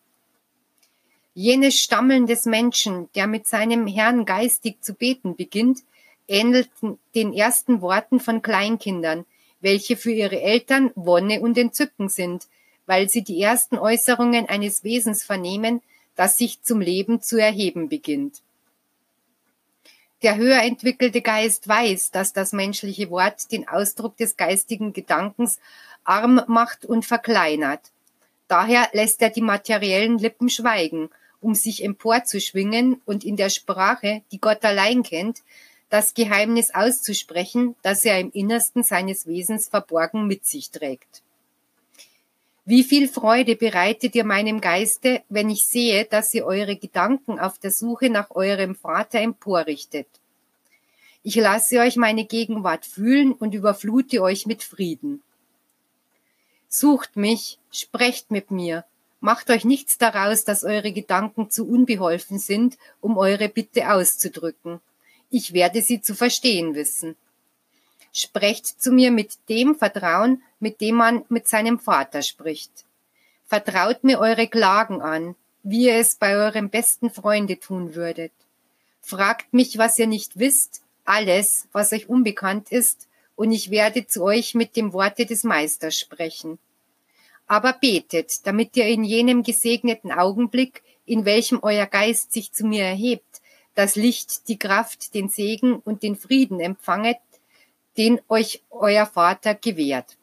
Jenes 1.34 1.78
Stammeln 1.78 2.26
des 2.26 2.46
Menschen, 2.46 3.10
der 3.16 3.28
mit 3.28 3.48
seinem 3.48 3.86
Herrn 3.86 4.24
geistig 4.24 4.82
zu 4.82 4.94
beten 4.94 5.36
beginnt, 5.36 5.84
ähnelt 6.28 6.70
den 7.14 7.34
ersten 7.34 7.82
Worten 7.82 8.20
von 8.20 8.42
Kleinkindern, 8.42 9.26
welche 9.62 9.98
für 9.98 10.12
ihre 10.12 10.42
Eltern 10.42 10.92
Wonne 10.96 11.42
und 11.42 11.58
Entzücken 11.58 12.10
sind, 12.10 12.48
weil 12.86 13.10
sie 13.10 13.24
die 13.24 13.42
ersten 13.42 13.78
Äußerungen 13.78 14.48
eines 14.48 14.84
Wesens 14.84 15.24
vernehmen, 15.24 15.82
das 16.16 16.38
sich 16.38 16.62
zum 16.62 16.82
Leben 16.82 17.22
zu 17.22 17.38
erheben 17.38 17.90
beginnt. 17.90 18.42
Der 20.22 20.38
höher 20.38 20.62
entwickelte 20.64 21.22
Geist 21.22 21.68
weiß, 21.68 22.12
dass 22.12 22.34
das 22.34 22.54
menschliche 22.54 23.10
Wort 23.10 23.52
den 23.52 23.68
Ausdruck 23.68 24.18
des 24.18 24.38
geistigen 24.38 24.94
Gedankens 24.94 25.60
arm 26.04 26.42
macht 26.48 26.86
und 26.86 27.06
verkleinert. 27.06 27.92
Daher 28.48 28.90
lässt 28.94 29.22
er 29.22 29.30
die 29.30 29.42
materiellen 29.42 30.18
Lippen 30.18 30.50
schweigen, 30.50 31.10
um 31.42 31.54
sich 31.54 31.84
emporzuschwingen 31.84 33.02
und 33.06 33.24
in 33.24 33.36
der 33.36 33.50
Sprache, 33.50 34.22
die 34.32 34.40
Gott 34.40 34.64
allein 34.64 35.04
kennt, 35.04 35.42
das 35.90 36.14
Geheimnis 36.14 36.74
auszusprechen, 36.74 37.76
das 37.82 38.06
er 38.06 38.20
im 38.20 38.32
Innersten 38.32 38.84
seines 38.84 39.28
Wesens 39.28 39.70
verborgen 39.70 40.28
mit 40.28 40.46
sich 40.46 40.72
trägt. 40.72 41.22
Wie 42.68 42.84
viel 42.84 43.08
Freude 43.08 43.56
bereitet 43.56 44.16
ihr 44.16 44.24
meinem 44.24 44.60
Geiste, 44.60 45.22
wenn 45.30 45.52
ich 45.52 45.66
sehe, 45.66 46.06
dass 46.06 46.34
ihr 46.34 46.46
eure 46.46 46.76
Gedanken 46.76 47.40
auf 47.40 47.60
der 47.60 47.70
Suche 47.70 48.10
nach 48.10 48.32
eurem 48.32 48.74
Vater 48.76 49.20
emporrichtet. 49.20 50.08
Ich 51.22 51.36
lasse 51.36 51.80
euch 51.80 51.96
meine 51.96 52.26
Gegenwart 52.26 52.86
fühlen 52.88 53.34
und 53.34 53.54
überflute 53.54 54.22
euch 54.22 54.48
mit 54.48 54.64
Frieden. 54.64 55.22
Sucht 56.68 57.16
mich, 57.16 57.60
sprecht 57.72 58.32
mit 58.32 58.50
mir, 58.50 58.84
macht 59.20 59.52
euch 59.52 59.64
nichts 59.64 60.00
daraus, 60.00 60.44
dass 60.44 60.64
eure 60.64 60.92
Gedanken 60.92 61.52
zu 61.52 61.68
unbeholfen 61.68 62.40
sind, 62.40 62.78
um 63.00 63.18
eure 63.18 63.48
Bitte 63.48 63.92
auszudrücken. 63.92 64.82
Ich 65.38 65.52
werde 65.52 65.82
sie 65.82 66.00
zu 66.00 66.16
verstehen 66.16 66.76
wissen. 66.76 67.18
Sprecht 68.14 68.82
zu 68.82 68.94
mir 68.94 69.12
mit 69.12 69.34
dem 69.50 69.76
Vertrauen, 69.76 70.42
mit 70.62 70.80
dem 70.80 70.96
man 70.96 71.26
mit 71.28 71.50
seinem 71.50 71.78
Vater 71.78 72.22
spricht. 72.22 72.72
Vertraut 73.46 74.06
mir 74.06 74.20
eure 74.20 74.48
Klagen 74.48 75.02
an, 75.02 75.36
wie 75.62 75.88
ihr 75.88 75.96
es 75.96 76.16
bei 76.16 76.38
eurem 76.38 76.70
besten 76.70 77.10
Freunde 77.10 77.60
tun 77.60 77.96
würdet. 77.96 78.32
Fragt 79.02 79.54
mich, 79.54 79.78
was 79.78 80.00
ihr 80.00 80.08
nicht 80.08 80.40
wisst, 80.40 80.84
alles, 81.04 81.68
was 81.74 81.92
euch 81.92 82.08
unbekannt 82.08 82.72
ist, 82.72 83.10
und 83.36 83.52
ich 83.52 83.70
werde 83.72 84.08
zu 84.08 84.24
euch 84.24 84.56
mit 84.56 84.78
dem 84.78 84.94
Worte 84.94 85.26
des 85.26 85.44
Meisters 85.44 86.00
sprechen. 86.00 86.60
Aber 87.46 87.74
betet, 87.74 88.48
damit 88.48 88.78
ihr 88.78 88.88
in 88.88 89.04
jenem 89.04 89.44
gesegneten 89.44 90.14
Augenblick, 90.14 90.82
in 91.06 91.26
welchem 91.26 91.60
euer 91.62 91.88
Geist 91.88 92.32
sich 92.32 92.54
zu 92.54 92.66
mir 92.66 92.86
erhebt, 92.86 93.35
das 93.76 93.96
Licht, 93.96 94.48
die 94.48 94.58
Kraft, 94.58 95.14
den 95.14 95.30
Segen 95.30 95.76
und 95.76 96.02
den 96.02 96.16
Frieden 96.16 96.60
empfanget, 96.60 97.18
den 97.98 98.20
euch 98.28 98.64
euer 98.70 99.06
Vater 99.06 99.56
gewährt. 99.56 100.18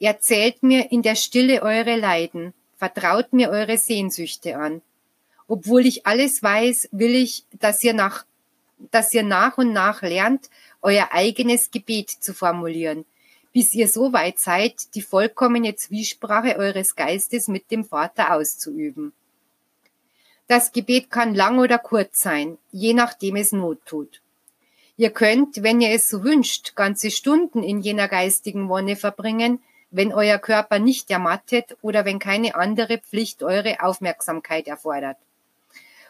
Erzählt 0.00 0.62
mir 0.62 0.90
in 0.92 1.02
der 1.02 1.14
Stille 1.16 1.62
eure 1.62 1.96
Leiden, 1.96 2.54
vertraut 2.76 3.32
mir 3.32 3.50
eure 3.50 3.78
Sehnsüchte 3.78 4.56
an. 4.56 4.82
Obwohl 5.46 5.86
ich 5.86 6.06
alles 6.06 6.42
weiß, 6.42 6.88
will 6.92 7.14
ich, 7.14 7.44
dass 7.52 7.82
ihr 7.82 7.94
nach, 7.94 8.24
dass 8.90 9.12
ihr 9.14 9.22
nach 9.22 9.58
und 9.58 9.72
nach 9.72 10.02
lernt, 10.02 10.50
euer 10.82 11.08
eigenes 11.12 11.70
Gebet 11.70 12.10
zu 12.10 12.34
formulieren, 12.34 13.04
bis 13.52 13.72
ihr 13.74 13.88
so 13.88 14.12
weit 14.12 14.38
seid, 14.38 14.94
die 14.94 15.02
vollkommene 15.02 15.76
Zwiesprache 15.76 16.56
eures 16.56 16.96
Geistes 16.96 17.48
mit 17.48 17.70
dem 17.70 17.84
Vater 17.84 18.34
auszuüben. 18.34 19.12
Das 20.46 20.72
Gebet 20.72 21.10
kann 21.10 21.34
lang 21.34 21.58
oder 21.58 21.78
kurz 21.78 22.20
sein, 22.20 22.58
je 22.70 22.92
nachdem 22.92 23.36
es 23.36 23.52
Not 23.52 23.86
tut. 23.86 24.20
Ihr 24.96 25.10
könnt, 25.10 25.62
wenn 25.62 25.80
ihr 25.80 25.90
es 25.90 26.08
so 26.08 26.22
wünscht, 26.22 26.76
ganze 26.76 27.10
Stunden 27.10 27.62
in 27.62 27.80
jener 27.80 28.08
geistigen 28.08 28.68
Wonne 28.68 28.94
verbringen, 28.94 29.60
wenn 29.90 30.12
euer 30.12 30.38
Körper 30.38 30.78
nicht 30.78 31.10
ermattet 31.10 31.76
oder 31.80 32.04
wenn 32.04 32.18
keine 32.18 32.56
andere 32.56 32.98
Pflicht 32.98 33.42
eure 33.42 33.82
Aufmerksamkeit 33.82 34.66
erfordert. 34.66 35.16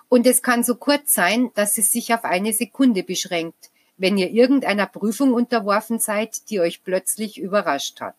Und 0.09 0.27
es 0.27 0.43
kann 0.43 0.65
so 0.65 0.75
kurz 0.75 1.15
sein, 1.15 1.51
dass 1.55 1.79
es 1.79 1.91
sich 1.91 2.13
auf 2.13 2.25
eine 2.25 2.53
Sekunde 2.53 3.05
beschränkt, 3.05 3.71
wenn 3.97 4.19
ihr 4.19 4.31
irgendeiner 4.31 4.87
Prüfung 4.87 5.33
unterworfen 5.33 5.99
seid, 5.99 6.51
die 6.51 6.61
euch 6.61 6.83
plötzlich 6.83 7.39
überrascht 7.39 8.01
hat. 8.01 8.17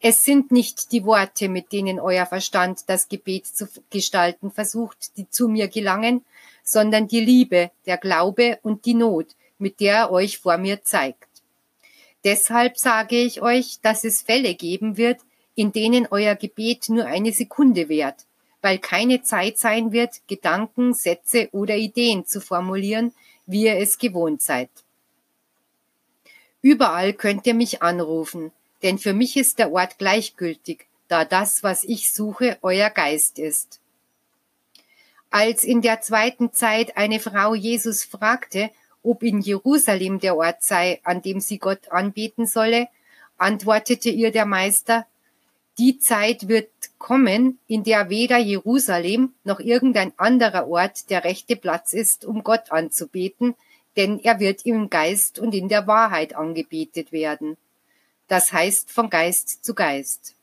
Es 0.00 0.24
sind 0.24 0.52
nicht 0.52 0.92
die 0.92 1.04
Worte, 1.04 1.48
mit 1.48 1.72
denen 1.72 1.98
euer 1.98 2.24
Verstand 2.24 2.88
das 2.88 3.08
Gebet 3.08 3.46
zu 3.46 3.68
gestalten 3.90 4.52
versucht, 4.52 5.16
die 5.16 5.28
zu 5.28 5.48
mir 5.48 5.66
gelangen, 5.68 6.24
sondern 6.62 7.08
die 7.08 7.20
Liebe, 7.20 7.70
der 7.86 7.96
Glaube 7.96 8.58
und 8.62 8.84
die 8.84 8.94
Not, 8.94 9.34
mit 9.58 9.80
der 9.80 9.94
er 9.96 10.12
euch 10.12 10.38
vor 10.38 10.56
mir 10.56 10.82
zeigt. 10.82 11.28
Deshalb 12.24 12.78
sage 12.78 13.16
ich 13.16 13.42
euch, 13.42 13.80
dass 13.82 14.04
es 14.04 14.22
Fälle 14.22 14.54
geben 14.54 14.96
wird, 14.96 15.20
in 15.54 15.72
denen 15.72 16.06
euer 16.10 16.36
Gebet 16.36 16.88
nur 16.88 17.06
eine 17.06 17.32
Sekunde 17.32 17.88
währt, 17.88 18.26
weil 18.62 18.78
keine 18.78 19.22
Zeit 19.22 19.58
sein 19.58 19.90
wird, 19.90 20.20
Gedanken, 20.28 20.94
Sätze 20.94 21.48
oder 21.50 21.76
Ideen 21.76 22.24
zu 22.24 22.40
formulieren, 22.40 23.12
wie 23.46 23.64
ihr 23.64 23.76
es 23.78 23.98
gewohnt 23.98 24.42
seid. 24.42 24.70
Überall 26.60 27.12
könnt 27.12 27.46
ihr 27.46 27.54
mich 27.54 27.82
anrufen, 27.82 28.52
denn 28.82 28.98
für 28.98 29.12
mich 29.12 29.36
ist 29.36 29.58
der 29.58 29.72
Ort 29.72 29.98
gleichgültig, 29.98 30.86
da 31.08 31.24
das, 31.24 31.62
was 31.62 31.84
ich 31.84 32.12
suche, 32.12 32.58
euer 32.62 32.90
Geist 32.90 33.38
ist. 33.38 33.80
Als 35.30 35.64
in 35.64 35.82
der 35.82 36.00
zweiten 36.00 36.52
Zeit 36.52 36.96
eine 36.96 37.20
Frau 37.20 37.54
Jesus 37.54 38.04
fragte, 38.04 38.70
ob 39.02 39.22
in 39.22 39.40
Jerusalem 39.40 40.20
der 40.20 40.36
Ort 40.36 40.62
sei, 40.62 41.00
an 41.04 41.22
dem 41.22 41.40
sie 41.40 41.58
Gott 41.58 41.90
anbeten 41.90 42.46
solle, 42.46 42.88
antwortete 43.36 44.10
ihr 44.10 44.32
der 44.32 44.46
Meister, 44.46 45.06
die 45.78 45.98
Zeit 45.98 46.48
wird 46.48 46.70
kommen, 46.98 47.58
in 47.68 47.84
der 47.84 48.10
weder 48.10 48.38
Jerusalem 48.38 49.34
noch 49.44 49.60
irgendein 49.60 50.12
anderer 50.18 50.68
Ort 50.68 51.08
der 51.08 51.22
rechte 51.22 51.54
Platz 51.54 51.92
ist, 51.92 52.24
um 52.24 52.42
Gott 52.42 52.72
anzubeten, 52.72 53.54
denn 53.96 54.18
er 54.18 54.40
wird 54.40 54.66
im 54.66 54.90
Geist 54.90 55.38
und 55.38 55.54
in 55.54 55.68
der 55.68 55.86
Wahrheit 55.86 56.34
angebetet 56.34 57.12
werden. 57.12 57.56
Das 58.28 58.52
heißt 58.52 58.90
von 58.90 59.10
Geist 59.10 59.64
zu 59.64 59.74
Geist. 59.74 60.34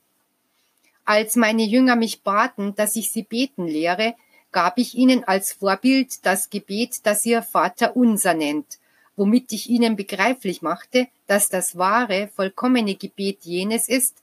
Als 1.04 1.36
meine 1.36 1.62
Jünger 1.62 1.96
mich 1.96 2.22
baten, 2.22 2.74
dass 2.74 2.96
ich 2.96 3.12
sie 3.12 3.22
beten 3.22 3.66
lehre, 3.66 4.16
gab 4.50 4.78
ich 4.78 4.94
ihnen 4.94 5.22
als 5.24 5.52
Vorbild 5.52 6.26
das 6.26 6.50
Gebet, 6.50 7.06
das 7.06 7.24
ihr 7.24 7.42
Vater 7.42 7.96
unser 7.96 8.34
nennt, 8.34 8.78
womit 9.14 9.52
ich 9.52 9.70
ihnen 9.70 9.96
begreiflich 9.96 10.62
machte, 10.62 11.06
dass 11.26 11.48
das 11.48 11.78
wahre, 11.78 12.28
vollkommene 12.34 12.96
Gebet 12.96 13.44
jenes 13.44 13.88
ist, 13.88 14.16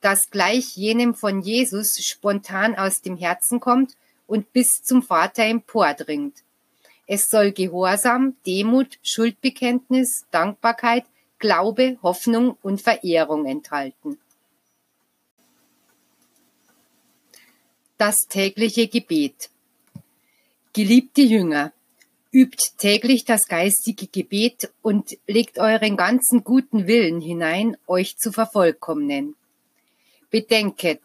das 0.00 0.30
gleich 0.30 0.76
jenem 0.76 1.14
von 1.14 1.42
Jesus 1.42 1.98
spontan 2.04 2.76
aus 2.76 3.02
dem 3.02 3.16
Herzen 3.16 3.58
kommt 3.58 3.96
und 4.28 4.52
bis 4.52 4.84
zum 4.84 5.02
Vater 5.02 5.44
empordringt. 5.44 6.36
Es 7.06 7.30
soll 7.30 7.52
Gehorsam, 7.52 8.36
Demut, 8.46 8.98
Schuldbekenntnis, 9.02 10.26
Dankbarkeit, 10.30 11.04
Glaube, 11.38 11.98
Hoffnung 12.02 12.56
und 12.62 12.80
Verehrung 12.82 13.46
enthalten. 13.46 14.18
Das 17.96 18.16
tägliche 18.28 18.88
Gebet. 18.88 19.50
Geliebte 20.72 21.22
Jünger, 21.22 21.72
übt 22.32 22.72
täglich 22.76 23.24
das 23.24 23.46
geistige 23.48 24.06
Gebet 24.06 24.72
und 24.82 25.16
legt 25.26 25.58
euren 25.58 25.96
ganzen 25.96 26.44
guten 26.44 26.86
Willen 26.86 27.20
hinein, 27.20 27.76
euch 27.86 28.16
zu 28.16 28.32
vervollkommnen. 28.32 29.34
Bedenket, 30.30 31.00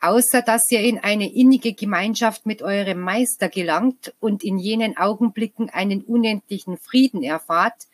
außer 0.00 0.42
dass 0.42 0.70
ihr 0.70 0.80
in 0.80 0.98
eine 0.98 1.32
innige 1.32 1.74
Gemeinschaft 1.74 2.46
mit 2.46 2.62
eurem 2.62 3.00
Meister 3.00 3.48
gelangt 3.48 4.14
und 4.20 4.44
in 4.44 4.58
jenen 4.58 4.96
Augenblicken 4.96 5.70
einen 5.70 6.02
unendlichen 6.02 6.78
Frieden 6.78 7.22
erfahrt, 7.22 7.86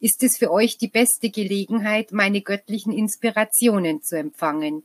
ist 0.00 0.22
es 0.22 0.36
für 0.36 0.50
euch 0.50 0.78
die 0.78 0.88
beste 0.88 1.30
Gelegenheit, 1.30 2.12
meine 2.12 2.42
göttlichen 2.42 2.92
Inspirationen 2.92 4.02
zu 4.02 4.18
empfangen. 4.18 4.82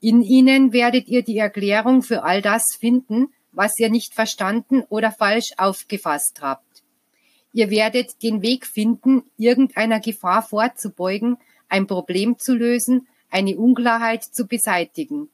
In 0.00 0.22
ihnen 0.22 0.72
werdet 0.72 1.08
ihr 1.08 1.22
die 1.22 1.38
Erklärung 1.38 2.02
für 2.02 2.22
all 2.22 2.42
das 2.42 2.64
finden, 2.78 3.28
was 3.52 3.78
ihr 3.78 3.90
nicht 3.90 4.14
verstanden 4.14 4.82
oder 4.88 5.10
falsch 5.10 5.52
aufgefasst 5.56 6.40
habt. 6.42 6.82
Ihr 7.52 7.70
werdet 7.70 8.22
den 8.22 8.42
Weg 8.42 8.66
finden, 8.66 9.22
irgendeiner 9.38 10.00
Gefahr 10.00 10.42
vorzubeugen, 10.42 11.38
ein 11.68 11.86
Problem 11.86 12.38
zu 12.38 12.54
lösen, 12.54 13.08
eine 13.30 13.56
Unklarheit 13.56 14.22
zu 14.24 14.46
beseitigen. 14.46 15.30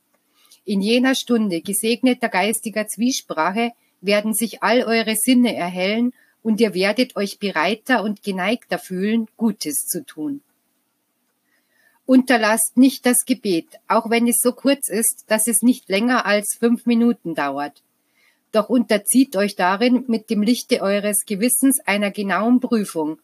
In 0.64 0.80
jener 0.80 1.16
Stunde 1.16 1.60
gesegneter 1.60 2.28
geistiger 2.28 2.86
Zwiesprache 2.86 3.72
werden 4.00 4.34
sich 4.34 4.62
all 4.62 4.84
eure 4.84 5.16
Sinne 5.16 5.54
erhellen 5.56 6.12
und 6.42 6.60
ihr 6.60 6.74
werdet 6.74 7.16
euch 7.16 7.38
bereiter 7.38 8.02
und 8.02 8.22
geneigter 8.22 8.78
fühlen, 8.78 9.28
Gutes 9.36 9.86
zu 9.86 10.04
tun. 10.04 10.42
Unterlasst 12.04 12.76
nicht 12.76 13.06
das 13.06 13.24
Gebet, 13.24 13.66
auch 13.88 14.10
wenn 14.10 14.26
es 14.26 14.40
so 14.40 14.52
kurz 14.52 14.88
ist, 14.88 15.24
dass 15.28 15.46
es 15.46 15.62
nicht 15.62 15.88
länger 15.88 16.26
als 16.26 16.56
fünf 16.58 16.84
Minuten 16.84 17.34
dauert. 17.34 17.82
Doch 18.50 18.68
unterzieht 18.68 19.36
euch 19.36 19.56
darin 19.56 20.04
mit 20.08 20.28
dem 20.28 20.42
Lichte 20.42 20.82
eures 20.82 21.24
Gewissens 21.24 21.80
einer 21.86 22.10
genauen 22.10 22.60
Prüfung, 22.60 23.18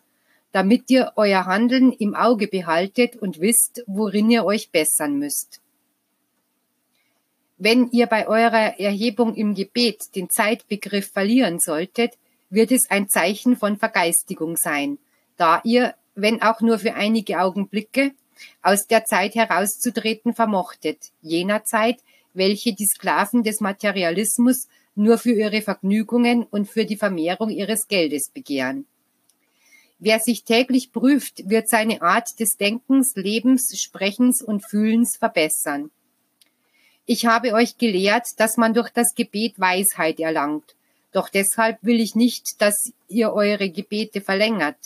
damit 0.52 0.90
ihr 0.90 1.12
euer 1.16 1.44
Handeln 1.44 1.92
im 1.92 2.14
Auge 2.14 2.48
behaltet 2.48 3.16
und 3.16 3.40
wisst, 3.40 3.82
worin 3.86 4.30
ihr 4.30 4.44
euch 4.44 4.70
bessern 4.70 5.18
müsst. 5.18 5.60
Wenn 7.58 7.90
ihr 7.90 8.06
bei 8.06 8.28
eurer 8.28 8.78
Erhebung 8.78 9.34
im 9.34 9.54
Gebet 9.54 10.14
den 10.14 10.30
Zeitbegriff 10.30 11.10
verlieren 11.10 11.58
solltet, 11.58 12.14
wird 12.50 12.72
es 12.72 12.90
ein 12.90 13.08
Zeichen 13.08 13.56
von 13.56 13.78
Vergeistigung 13.78 14.56
sein, 14.56 14.98
da 15.36 15.60
ihr, 15.64 15.94
wenn 16.14 16.42
auch 16.42 16.60
nur 16.60 16.78
für 16.78 16.94
einige 16.94 17.40
Augenblicke, 17.40 18.12
aus 18.62 18.86
der 18.86 19.04
Zeit 19.04 19.34
herauszutreten 19.34 20.34
vermochtet, 20.34 21.10
jener 21.22 21.64
Zeit, 21.64 21.98
welche 22.34 22.74
die 22.74 22.86
Sklaven 22.86 23.42
des 23.42 23.60
Materialismus 23.60 24.68
nur 24.94 25.18
für 25.18 25.32
ihre 25.32 25.62
Vergnügungen 25.62 26.44
und 26.44 26.68
für 26.68 26.84
die 26.84 26.96
Vermehrung 26.96 27.50
ihres 27.50 27.88
Geldes 27.88 28.30
begehren. 28.30 28.86
Wer 30.00 30.20
sich 30.20 30.44
täglich 30.44 30.92
prüft, 30.92 31.48
wird 31.48 31.68
seine 31.68 32.02
Art 32.02 32.38
des 32.38 32.56
Denkens, 32.56 33.16
Lebens, 33.16 33.80
Sprechens 33.80 34.42
und 34.42 34.64
Fühlens 34.64 35.16
verbessern. 35.16 35.90
Ich 37.04 37.26
habe 37.26 37.54
euch 37.54 37.78
gelehrt, 37.78 38.38
dass 38.38 38.56
man 38.56 38.74
durch 38.74 38.90
das 38.90 39.14
Gebet 39.14 39.58
Weisheit 39.58 40.20
erlangt. 40.20 40.76
Doch 41.12 41.28
deshalb 41.28 41.78
will 41.82 42.00
ich 42.00 42.14
nicht, 42.14 42.60
dass 42.60 42.92
ihr 43.08 43.32
eure 43.32 43.70
Gebete 43.70 44.20
verlängert. 44.20 44.76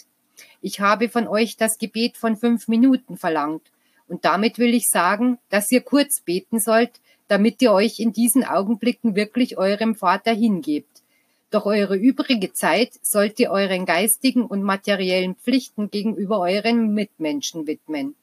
Ich 0.60 0.80
habe 0.80 1.08
von 1.08 1.26
euch 1.26 1.56
das 1.56 1.78
Gebet 1.78 2.16
von 2.16 2.36
fünf 2.36 2.68
Minuten 2.68 3.16
verlangt. 3.16 3.62
Und 4.08 4.24
damit 4.24 4.58
will 4.58 4.74
ich 4.74 4.88
sagen, 4.88 5.38
dass 5.48 5.72
ihr 5.72 5.80
kurz 5.80 6.20
beten 6.20 6.60
sollt, 6.60 7.00
damit 7.28 7.62
ihr 7.62 7.72
euch 7.72 7.98
in 7.98 8.12
diesen 8.12 8.44
Augenblicken 8.44 9.16
wirklich 9.16 9.56
eurem 9.56 9.94
Vater 9.94 10.32
hingebt. 10.32 11.02
Doch 11.50 11.66
eure 11.66 11.96
übrige 11.96 12.52
Zeit 12.52 12.92
sollt 13.02 13.38
ihr 13.40 13.50
euren 13.50 13.84
geistigen 13.84 14.44
und 14.44 14.62
materiellen 14.62 15.34
Pflichten 15.34 15.90
gegenüber 15.90 16.40
euren 16.40 16.94
Mitmenschen 16.94 17.66
widmen. 17.66 18.14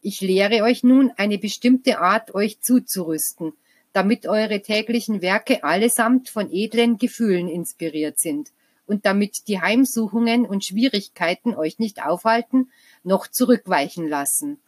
Ich 0.00 0.20
lehre 0.20 0.62
euch 0.62 0.82
nun 0.82 1.12
eine 1.16 1.38
bestimmte 1.38 1.98
Art, 1.98 2.34
euch 2.34 2.60
zuzurüsten, 2.60 3.52
damit 3.92 4.26
eure 4.26 4.60
täglichen 4.62 5.22
Werke 5.22 5.64
allesamt 5.64 6.28
von 6.28 6.50
edlen 6.50 6.98
Gefühlen 6.98 7.48
inspiriert 7.48 8.18
sind 8.18 8.50
und 8.86 9.04
damit 9.06 9.48
die 9.48 9.60
Heimsuchungen 9.60 10.46
und 10.46 10.64
Schwierigkeiten 10.64 11.54
euch 11.54 11.78
nicht 11.78 12.04
aufhalten, 12.04 12.70
noch 13.04 13.26
zurückweichen 13.26 14.08
lassen. 14.08 14.58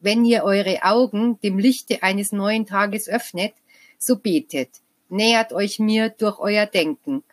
Wenn 0.00 0.24
ihr 0.24 0.44
eure 0.44 0.82
Augen 0.82 1.40
dem 1.40 1.58
Lichte 1.58 2.02
eines 2.02 2.30
neuen 2.30 2.66
Tages 2.66 3.08
öffnet, 3.08 3.54
so 3.98 4.16
betet, 4.16 4.70
nähert 5.08 5.52
euch 5.52 5.78
mir 5.78 6.10
durch 6.10 6.38
euer 6.38 6.66
Denken, 6.66 7.24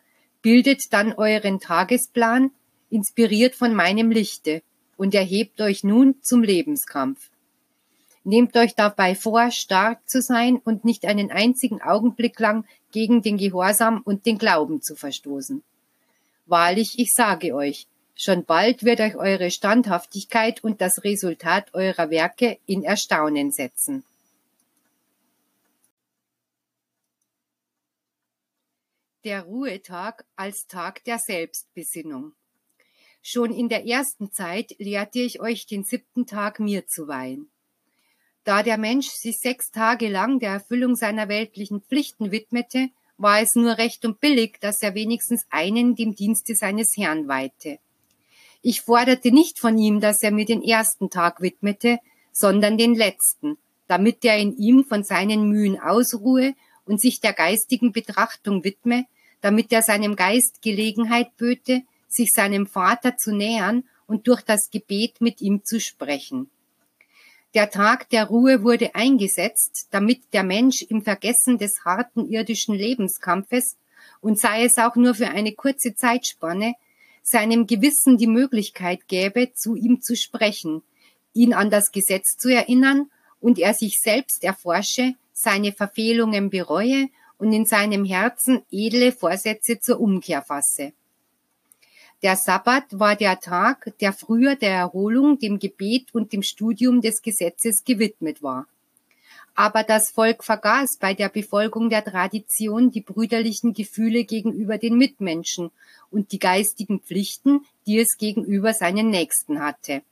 bildet 0.41 0.93
dann 0.93 1.13
euren 1.13 1.59
Tagesplan, 1.59 2.51
inspiriert 2.89 3.55
von 3.55 3.73
meinem 3.73 4.11
Lichte, 4.11 4.63
und 4.97 5.15
erhebt 5.15 5.59
euch 5.61 5.83
nun 5.83 6.21
zum 6.21 6.43
Lebenskampf. 6.43 7.30
Nehmt 8.23 8.55
euch 8.55 8.75
dabei 8.75 9.15
vor, 9.15 9.49
stark 9.49 10.07
zu 10.07 10.21
sein 10.21 10.57
und 10.57 10.85
nicht 10.85 11.05
einen 11.05 11.31
einzigen 11.31 11.81
Augenblick 11.81 12.39
lang 12.39 12.65
gegen 12.91 13.23
den 13.23 13.37
Gehorsam 13.37 14.01
und 14.03 14.25
den 14.27 14.37
Glauben 14.37 14.81
zu 14.81 14.95
verstoßen. 14.95 15.63
Wahrlich, 16.45 16.99
ich 16.99 17.13
sage 17.13 17.55
euch, 17.55 17.87
schon 18.15 18.45
bald 18.45 18.83
wird 18.83 18.99
euch 18.99 19.15
eure 19.15 19.49
Standhaftigkeit 19.49 20.63
und 20.63 20.81
das 20.81 21.03
Resultat 21.03 21.73
eurer 21.73 22.11
Werke 22.11 22.59
in 22.67 22.83
Erstaunen 22.83 23.51
setzen. 23.51 24.03
Der 29.23 29.43
Ruhetag 29.43 30.25
als 30.35 30.67
Tag 30.67 31.03
der 31.05 31.19
Selbstbesinnung. 31.19 32.33
Schon 33.23 33.51
in 33.51 33.69
der 33.69 33.85
ersten 33.85 34.31
Zeit 34.31 34.75
lehrte 34.79 35.19
ich 35.19 35.39
euch 35.39 35.67
den 35.67 35.83
siebten 35.83 36.25
Tag 36.25 36.59
mir 36.59 36.87
zu 36.87 37.07
weihen. 37.07 37.51
Da 38.43 38.63
der 38.63 38.77
Mensch 38.77 39.07
sich 39.07 39.37
sechs 39.37 39.71
Tage 39.71 40.09
lang 40.09 40.39
der 40.39 40.51
Erfüllung 40.51 40.95
seiner 40.95 41.29
weltlichen 41.29 41.81
Pflichten 41.81 42.31
widmete, 42.31 42.89
war 43.17 43.39
es 43.39 43.53
nur 43.53 43.77
recht 43.77 44.03
und 44.03 44.19
billig, 44.19 44.57
dass 44.61 44.81
er 44.81 44.95
wenigstens 44.95 45.45
einen 45.51 45.95
dem 45.95 46.15
Dienste 46.15 46.55
seines 46.55 46.93
Herrn 46.97 47.27
weihte. 47.27 47.77
Ich 48.63 48.81
forderte 48.81 49.31
nicht 49.31 49.59
von 49.59 49.77
ihm, 49.77 49.99
dass 49.99 50.21
er 50.21 50.31
mir 50.31 50.45
den 50.45 50.63
ersten 50.63 51.09
Tag 51.09 51.41
widmete, 51.41 51.99
sondern 52.31 52.77
den 52.77 52.95
letzten, 52.95 53.57
damit 53.87 54.25
er 54.25 54.37
in 54.37 54.55
ihm 54.57 54.85
von 54.85 55.03
seinen 55.03 55.49
Mühen 55.49 55.79
ausruhe 55.79 56.55
und 56.85 56.99
sich 56.99 57.19
der 57.19 57.33
geistigen 57.33 57.91
Betrachtung 57.91 58.63
widme, 58.63 59.05
damit 59.41 59.71
er 59.71 59.83
seinem 59.83 60.15
Geist 60.15 60.61
Gelegenheit 60.61 61.35
böte, 61.37 61.83
sich 62.07 62.29
seinem 62.31 62.67
Vater 62.67 63.17
zu 63.17 63.35
nähern 63.35 63.83
und 64.07 64.27
durch 64.27 64.41
das 64.41 64.69
Gebet 64.71 65.21
mit 65.21 65.41
ihm 65.41 65.63
zu 65.63 65.79
sprechen. 65.79 66.49
Der 67.53 67.69
Tag 67.69 68.09
der 68.09 68.25
Ruhe 68.25 68.63
wurde 68.63 68.95
eingesetzt, 68.95 69.87
damit 69.91 70.21
der 70.31 70.43
Mensch 70.43 70.83
im 70.83 71.01
Vergessen 71.01 71.57
des 71.57 71.83
harten 71.83 72.25
irdischen 72.25 72.75
Lebenskampfes 72.75 73.75
und 74.21 74.39
sei 74.39 74.63
es 74.63 74.77
auch 74.77 74.95
nur 74.95 75.15
für 75.15 75.27
eine 75.27 75.51
kurze 75.51 75.93
Zeitspanne, 75.93 76.75
seinem 77.23 77.67
Gewissen 77.67 78.17
die 78.17 78.27
Möglichkeit 78.27 79.07
gäbe, 79.07 79.51
zu 79.53 79.75
ihm 79.75 80.01
zu 80.01 80.15
sprechen, 80.15 80.81
ihn 81.33 81.53
an 81.53 81.69
das 81.69 81.91
Gesetz 81.91 82.37
zu 82.37 82.47
erinnern 82.47 83.11
und 83.41 83.59
er 83.59 83.73
sich 83.73 83.99
selbst 83.99 84.45
erforsche, 84.45 85.15
seine 85.33 85.73
Verfehlungen 85.73 86.49
bereue 86.49 87.09
und 87.37 87.51
in 87.51 87.65
seinem 87.65 88.05
Herzen 88.05 88.61
edle 88.71 89.11
Vorsätze 89.11 89.79
zur 89.79 89.99
Umkehr 89.99 90.41
fasse. 90.41 90.93
Der 92.23 92.35
Sabbat 92.35 92.85
war 92.91 93.15
der 93.15 93.39
Tag, 93.39 93.93
der 93.99 94.13
früher 94.13 94.55
der 94.55 94.73
Erholung, 94.75 95.39
dem 95.39 95.57
Gebet 95.57 96.13
und 96.13 96.33
dem 96.33 96.43
Studium 96.43 97.01
des 97.01 97.23
Gesetzes 97.23 97.83
gewidmet 97.83 98.43
war. 98.43 98.67
Aber 99.55 99.83
das 99.83 100.11
Volk 100.11 100.43
vergaß 100.43 100.97
bei 100.99 101.13
der 101.15 101.29
Befolgung 101.29 101.89
der 101.89 102.03
Tradition 102.03 102.91
die 102.91 103.01
brüderlichen 103.01 103.73
Gefühle 103.73 104.23
gegenüber 104.23 104.77
den 104.77 104.97
Mitmenschen 104.97 105.71
und 106.11 106.31
die 106.31 106.39
geistigen 106.39 106.99
Pflichten, 106.99 107.65
die 107.87 107.99
es 107.99 108.17
gegenüber 108.17 108.73
seinen 108.73 109.09
Nächsten 109.09 109.59
hatte. 109.59 110.03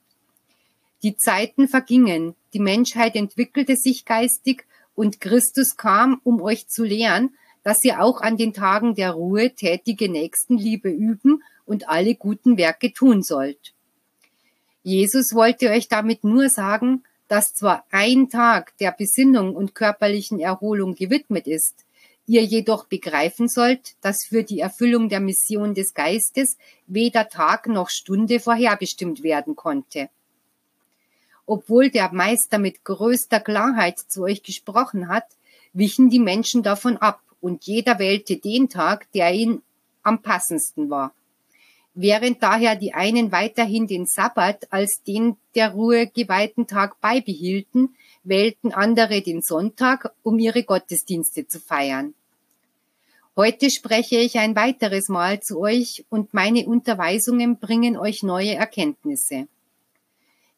Die 1.02 1.16
Zeiten 1.16 1.68
vergingen, 1.68 2.34
die 2.52 2.58
Menschheit 2.58 3.14
entwickelte 3.14 3.76
sich 3.76 4.04
geistig 4.04 4.66
und 4.94 5.20
Christus 5.20 5.76
kam, 5.76 6.20
um 6.24 6.42
euch 6.42 6.66
zu 6.66 6.84
lehren, 6.84 7.34
dass 7.62 7.84
ihr 7.84 8.02
auch 8.02 8.20
an 8.20 8.36
den 8.36 8.52
Tagen 8.52 8.94
der 8.94 9.12
Ruhe 9.12 9.54
tätige 9.54 10.10
Nächstenliebe 10.10 10.90
üben 10.90 11.42
und 11.70 11.88
alle 11.88 12.16
guten 12.16 12.58
Werke 12.58 12.92
tun 12.92 13.22
sollt. 13.22 13.74
Jesus 14.82 15.34
wollte 15.34 15.70
euch 15.70 15.86
damit 15.86 16.24
nur 16.24 16.48
sagen, 16.48 17.04
dass 17.28 17.54
zwar 17.54 17.84
ein 17.92 18.28
Tag 18.28 18.76
der 18.78 18.90
Besinnung 18.90 19.54
und 19.54 19.76
körperlichen 19.76 20.40
Erholung 20.40 20.96
gewidmet 20.96 21.46
ist, 21.46 21.84
ihr 22.26 22.42
jedoch 22.42 22.86
begreifen 22.86 23.48
sollt, 23.48 23.94
dass 24.00 24.24
für 24.28 24.42
die 24.42 24.58
Erfüllung 24.58 25.08
der 25.08 25.20
Mission 25.20 25.74
des 25.74 25.94
Geistes 25.94 26.56
weder 26.88 27.28
Tag 27.28 27.68
noch 27.68 27.88
Stunde 27.88 28.40
vorherbestimmt 28.40 29.22
werden 29.22 29.54
konnte. 29.54 30.08
Obwohl 31.46 31.90
der 31.90 32.12
Meister 32.12 32.58
mit 32.58 32.82
größter 32.82 33.38
Klarheit 33.38 34.00
zu 34.00 34.22
euch 34.22 34.42
gesprochen 34.42 35.06
hat, 35.08 35.26
wichen 35.72 36.10
die 36.10 36.18
Menschen 36.18 36.64
davon 36.64 36.96
ab 36.96 37.20
und 37.40 37.64
jeder 37.64 38.00
wählte 38.00 38.38
den 38.38 38.68
Tag, 38.68 39.10
der 39.12 39.32
ihn 39.32 39.62
am 40.02 40.20
passendsten 40.20 40.90
war. 40.90 41.14
Während 41.94 42.42
daher 42.42 42.76
die 42.76 42.94
einen 42.94 43.32
weiterhin 43.32 43.86
den 43.86 44.06
Sabbat 44.06 44.72
als 44.72 45.02
den 45.02 45.36
der 45.54 45.72
Ruhe 45.72 46.06
geweihten 46.06 46.66
Tag 46.66 47.00
beibehielten, 47.00 47.96
wählten 48.22 48.72
andere 48.72 49.22
den 49.22 49.42
Sonntag, 49.42 50.12
um 50.22 50.38
ihre 50.38 50.62
Gottesdienste 50.62 51.48
zu 51.48 51.58
feiern. 51.58 52.14
Heute 53.36 53.70
spreche 53.70 54.18
ich 54.18 54.38
ein 54.38 54.54
weiteres 54.54 55.08
Mal 55.08 55.40
zu 55.40 55.58
euch 55.58 56.04
und 56.10 56.34
meine 56.34 56.66
Unterweisungen 56.66 57.58
bringen 57.58 57.96
euch 57.96 58.22
neue 58.22 58.54
Erkenntnisse. 58.54 59.48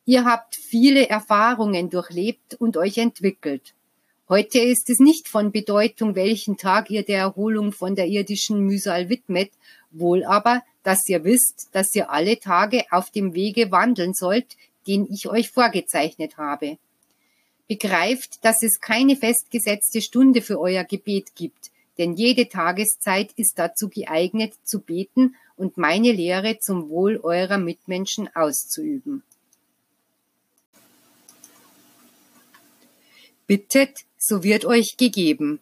Ihr 0.05 0.25
habt 0.25 0.57
viele 0.57 1.09
Erfahrungen 1.09 1.91
durchlebt 1.91 2.57
und 2.59 2.77
euch 2.77 2.99
entwickelt. 2.99 3.75
Heute 4.29 4.59
ist 4.59 4.91
es 4.91 4.99
nicht 4.99 5.29
von 5.29 5.53
Bedeutung, 5.53 6.15
welchen 6.15 6.57
Tag 6.57 6.91
ihr 6.91 7.05
der 7.05 7.19
Erholung 7.19 7.71
von 7.71 7.95
der 7.95 8.07
irdischen 8.07 8.61
Mühsal 8.61 9.09
widmet, 9.09 9.53
wohl 9.91 10.25
aber, 10.25 10.63
dass 10.83 11.09
ihr 11.09 11.25
wisst, 11.25 11.69
dass 11.73 11.95
ihr 11.95 12.11
alle 12.11 12.39
Tage 12.39 12.85
auf 12.91 13.11
dem 13.11 13.35
Wege 13.35 13.71
wandeln 13.71 14.15
sollt, 14.15 14.57
den 14.87 15.07
ich 15.11 15.29
euch 15.29 15.51
vorgezeichnet 15.51 16.37
habe. 16.37 16.79
Begreift, 17.69 18.45
dass 18.45 18.63
es 18.63 18.81
keine 18.81 19.17
festgesetzte 19.17 20.03
Stunde 20.03 20.43
für 20.43 20.59
euer 20.59 20.85
Gebet 20.85 21.35
gibt, 21.35 21.71
denn 21.99 22.15
jede 22.15 22.49
Tageszeit 22.49 23.33
ist 23.37 23.59
dazu 23.59 23.89
geeignet 23.89 24.55
zu 24.65 24.81
beten 24.81 25.37
und 25.57 25.77
meine 25.77 26.13
Lehre 26.13 26.59
zum 26.59 26.89
Wohl 26.89 27.19
eurer 27.19 27.59
Mitmenschen 27.59 28.29
auszuüben. 28.35 29.23
Bittet, 33.47 34.05
so 34.19 34.43
wird 34.43 34.65
euch 34.65 34.97
gegeben. 34.97 35.61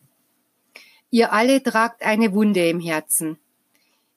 Ihr 1.10 1.32
alle 1.32 1.62
tragt 1.62 2.02
eine 2.02 2.32
Wunde 2.32 2.68
im 2.68 2.78
Herzen. 2.78 3.38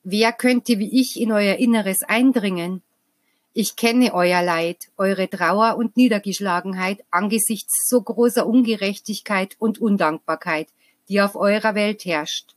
Wer 0.06 0.34
könnte 0.34 0.80
wie 0.80 1.00
ich 1.00 1.18
in 1.18 1.32
euer 1.32 1.56
Inneres 1.56 2.04
eindringen? 2.04 2.82
Ich 3.54 3.78
kenne 3.78 4.13
euer 4.13 4.42
Leid, 4.42 4.89
eure 4.98 5.30
Trauer 5.30 5.78
und 5.78 5.96
Niedergeschlagenheit 5.96 7.06
angesichts 7.10 7.88
so 7.88 8.02
großer 8.02 8.46
Ungerechtigkeit 8.46 9.56
und 9.60 9.80
Undankbarkeit, 9.80 10.68
die 11.08 11.22
auf 11.22 11.36
eurer 11.36 11.74
Welt 11.74 12.04
herrscht. 12.04 12.56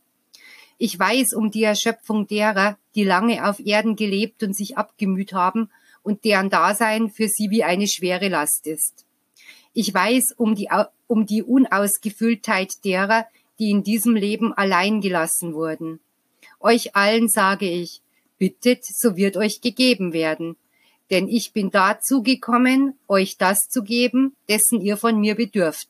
Ich 0.77 0.99
weiß 0.99 1.33
um 1.33 1.49
die 1.49 1.63
Erschöpfung 1.63 2.27
derer, 2.27 2.77
die 2.95 3.05
lange 3.05 3.47
auf 3.47 3.65
Erden 3.65 3.95
gelebt 3.95 4.43
und 4.43 4.53
sich 4.53 4.77
abgemüht 4.77 5.31
haben 5.31 5.69
und 6.03 6.25
deren 6.25 6.49
Dasein 6.49 7.09
für 7.09 7.29
sie 7.29 7.49
wie 7.49 7.63
eine 7.63 7.87
schwere 7.87 8.27
Last 8.27 8.67
ist. 8.67 9.05
Ich 9.73 9.93
weiß 9.93 10.33
um 10.33 10.53
die, 10.53 10.67
um 11.07 11.25
die 11.25 11.43
Unausgefülltheit 11.43 12.83
derer, 12.83 13.25
die 13.57 13.71
in 13.71 13.83
diesem 13.83 14.17
Leben 14.17 14.51
allein 14.51 14.99
gelassen 14.99 15.53
wurden. 15.53 16.01
Euch 16.67 16.97
allen 16.97 17.29
sage 17.29 17.69
ich, 17.69 18.01
bittet, 18.37 18.83
so 18.83 19.15
wird 19.15 19.37
euch 19.37 19.61
gegeben 19.61 20.11
werden. 20.11 20.57
Denn 21.09 21.29
ich 21.29 21.53
bin 21.53 21.71
dazu 21.71 22.21
gekommen, 22.21 22.99
euch 23.07 23.37
das 23.37 23.69
zu 23.69 23.83
geben, 23.83 24.35
dessen 24.49 24.81
ihr 24.81 24.97
von 24.97 25.17
mir 25.17 25.35
bedürft. 25.35 25.87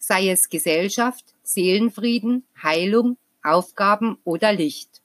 Sei 0.00 0.30
es 0.30 0.48
Gesellschaft, 0.48 1.24
Seelenfrieden, 1.44 2.42
Heilung, 2.60 3.16
Aufgaben 3.44 4.18
oder 4.24 4.52
Licht. 4.52 5.02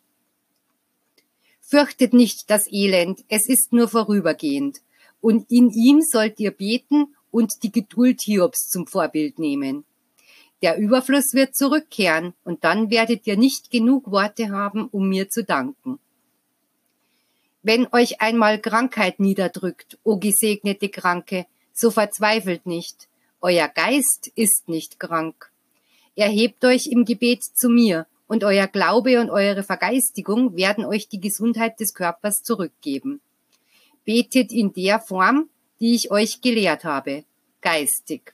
Fürchtet 1.61 2.13
nicht 2.13 2.49
das 2.49 2.65
Elend, 2.71 3.23
es 3.27 3.47
ist 3.47 3.71
nur 3.71 3.89
vorübergehend. 3.89 4.81
Und 5.21 5.51
in 5.51 5.69
ihm 5.69 6.01
sollt 6.01 6.39
ihr 6.39 6.49
beten 6.49 7.15
und 7.29 7.51
die 7.61 7.71
Geduld 7.71 8.21
Hiobs 8.21 8.67
zum 8.67 8.87
Vorbild 8.87 9.37
nehmen. 9.37 9.85
Der 10.63 10.77
Überfluss 10.77 11.33
wird 11.33 11.57
zurückkehren 11.57 12.33
und 12.45 12.63
dann 12.63 12.89
werdet 12.89 13.27
ihr 13.27 13.35
nicht 13.35 13.69
genug 13.69 14.09
Worte 14.09 14.49
haben, 14.49 14.87
um 14.87 15.09
mir 15.09 15.29
zu 15.29 15.43
danken. 15.43 15.99
Wenn 17.63 17.85
euch 17.91 18.21
einmal 18.21 18.59
Krankheit 18.59 19.19
niederdrückt, 19.19 19.97
o 20.03 20.17
gesegnete 20.17 20.87
Kranke, 20.87 21.47
so 21.73 21.91
verzweifelt 21.91 22.65
nicht. 22.65 23.09
Euer 23.41 23.67
Geist 23.67 24.31
ist 24.35 24.69
nicht 24.69 25.01
krank. 25.01 25.51
Erhebt 26.15 26.63
euch 26.63 26.87
im 26.87 27.03
Gebet 27.03 27.43
zu 27.43 27.67
mir, 27.67 28.07
und 28.27 28.45
euer 28.45 28.67
Glaube 28.67 29.19
und 29.19 29.29
eure 29.29 29.63
Vergeistigung 29.63 30.55
werden 30.55 30.85
euch 30.85 31.09
die 31.09 31.19
Gesundheit 31.19 31.77
des 31.81 31.93
Körpers 31.93 32.41
zurückgeben. 32.41 33.19
Betet 34.05 34.53
in 34.53 34.71
der 34.71 35.01
Form, 35.01 35.49
die 35.81 35.93
ich 35.93 36.09
euch 36.09 36.39
gelehrt 36.39 36.85
habe, 36.85 37.25
geistig. 37.59 38.33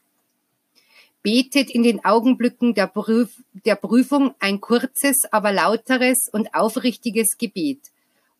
Betet 1.22 1.70
in 1.70 1.84
den 1.84 2.06
Augenblicken 2.06 2.74
der, 2.74 2.88
Prüf 2.88 3.44
der 3.66 3.76
Prüfung 3.76 4.34
ein 4.40 4.62
kurzes, 4.62 5.26
aber 5.32 5.52
lauteres 5.52 6.30
und 6.32 6.54
aufrichtiges 6.54 7.38
Gebet, 7.38 7.80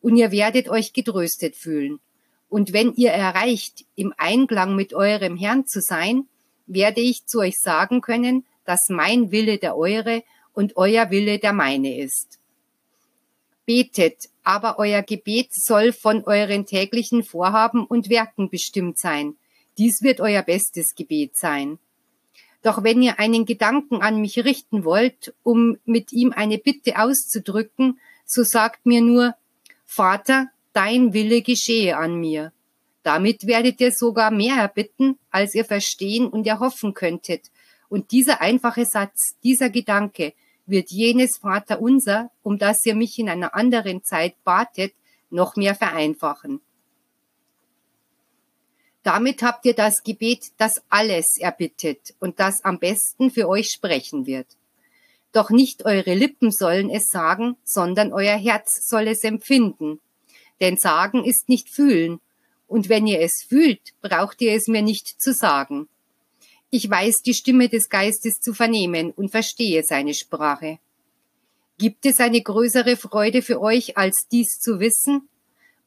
und 0.00 0.16
ihr 0.16 0.32
werdet 0.32 0.68
euch 0.68 0.92
getröstet 0.92 1.56
fühlen. 1.56 2.00
Und 2.48 2.72
wenn 2.72 2.94
ihr 2.94 3.10
erreicht, 3.10 3.84
im 3.96 4.14
Einklang 4.16 4.76
mit 4.76 4.94
eurem 4.94 5.36
Herrn 5.36 5.66
zu 5.66 5.80
sein, 5.80 6.26
werde 6.66 7.00
ich 7.00 7.26
zu 7.26 7.40
euch 7.40 7.58
sagen 7.58 8.00
können, 8.00 8.46
dass 8.64 8.88
mein 8.88 9.30
Wille 9.30 9.58
der 9.58 9.76
eure 9.76 10.22
und 10.52 10.76
euer 10.76 11.10
Wille 11.10 11.38
der 11.38 11.52
meine 11.52 11.98
ist. 11.98 12.38
Betet, 13.66 14.30
aber 14.42 14.78
euer 14.78 15.02
Gebet 15.02 15.52
soll 15.52 15.92
von 15.92 16.24
euren 16.24 16.66
täglichen 16.66 17.22
Vorhaben 17.22 17.84
und 17.84 18.08
Werken 18.08 18.50
bestimmt 18.50 18.98
sein. 18.98 19.36
Dies 19.78 20.02
wird 20.02 20.20
euer 20.20 20.42
bestes 20.42 20.94
Gebet 20.96 21.36
sein. 21.36 21.78
Doch 22.62 22.82
wenn 22.82 23.00
ihr 23.02 23.18
einen 23.18 23.46
Gedanken 23.46 24.02
an 24.02 24.20
mich 24.20 24.38
richten 24.38 24.84
wollt, 24.84 25.34
um 25.42 25.78
mit 25.84 26.12
ihm 26.12 26.32
eine 26.32 26.58
Bitte 26.58 26.98
auszudrücken, 26.98 27.98
so 28.26 28.42
sagt 28.42 28.86
mir 28.86 29.00
nur, 29.00 29.34
Vater, 29.86 30.48
dein 30.72 31.12
Wille 31.12 31.42
geschehe 31.42 31.96
an 31.96 32.20
mir. 32.20 32.52
Damit 33.02 33.46
werdet 33.46 33.80
ihr 33.80 33.92
sogar 33.92 34.30
mehr 34.30 34.56
erbitten, 34.56 35.18
als 35.30 35.54
ihr 35.54 35.64
verstehen 35.64 36.28
und 36.28 36.46
erhoffen 36.46 36.92
könntet. 36.94 37.50
Und 37.88 38.12
dieser 38.12 38.40
einfache 38.40 38.84
Satz, 38.84 39.36
dieser 39.42 39.70
Gedanke 39.70 40.34
wird 40.66 40.90
jenes 40.90 41.38
Vater 41.38 41.80
unser, 41.80 42.30
um 42.42 42.58
das 42.58 42.84
ihr 42.86 42.94
mich 42.94 43.18
in 43.18 43.28
einer 43.28 43.54
anderen 43.54 44.04
Zeit 44.04 44.34
batet, 44.44 44.92
noch 45.30 45.56
mehr 45.56 45.74
vereinfachen. 45.74 46.60
Damit 49.02 49.42
habt 49.42 49.64
ihr 49.64 49.74
das 49.74 50.02
Gebet, 50.02 50.52
das 50.58 50.82
alles 50.90 51.38
erbittet 51.38 52.14
und 52.20 52.38
das 52.38 52.64
am 52.64 52.78
besten 52.78 53.30
für 53.30 53.48
euch 53.48 53.68
sprechen 53.68 54.26
wird. 54.26 54.46
Doch 55.32 55.50
nicht 55.50 55.84
eure 55.84 56.14
Lippen 56.14 56.50
sollen 56.50 56.90
es 56.90 57.08
sagen, 57.08 57.56
sondern 57.64 58.12
euer 58.12 58.36
Herz 58.36 58.88
soll 58.88 59.08
es 59.08 59.24
empfinden. 59.24 60.00
Denn 60.60 60.76
sagen 60.76 61.24
ist 61.24 61.48
nicht 61.48 61.70
fühlen, 61.70 62.20
und 62.66 62.88
wenn 62.88 63.06
ihr 63.06 63.20
es 63.20 63.42
fühlt, 63.42 63.80
braucht 64.00 64.40
ihr 64.42 64.52
es 64.52 64.68
mir 64.68 64.82
nicht 64.82 65.20
zu 65.20 65.32
sagen. 65.32 65.88
Ich 66.70 66.88
weiß 66.88 67.22
die 67.22 67.34
Stimme 67.34 67.68
des 67.68 67.88
Geistes 67.88 68.40
zu 68.40 68.54
vernehmen 68.54 69.10
und 69.10 69.30
verstehe 69.30 69.82
seine 69.82 70.14
Sprache. 70.14 70.78
Gibt 71.78 72.06
es 72.06 72.20
eine 72.20 72.40
größere 72.40 72.96
Freude 72.96 73.42
für 73.42 73.60
euch, 73.60 73.96
als 73.96 74.28
dies 74.30 74.60
zu 74.60 74.78
wissen? 74.78 75.28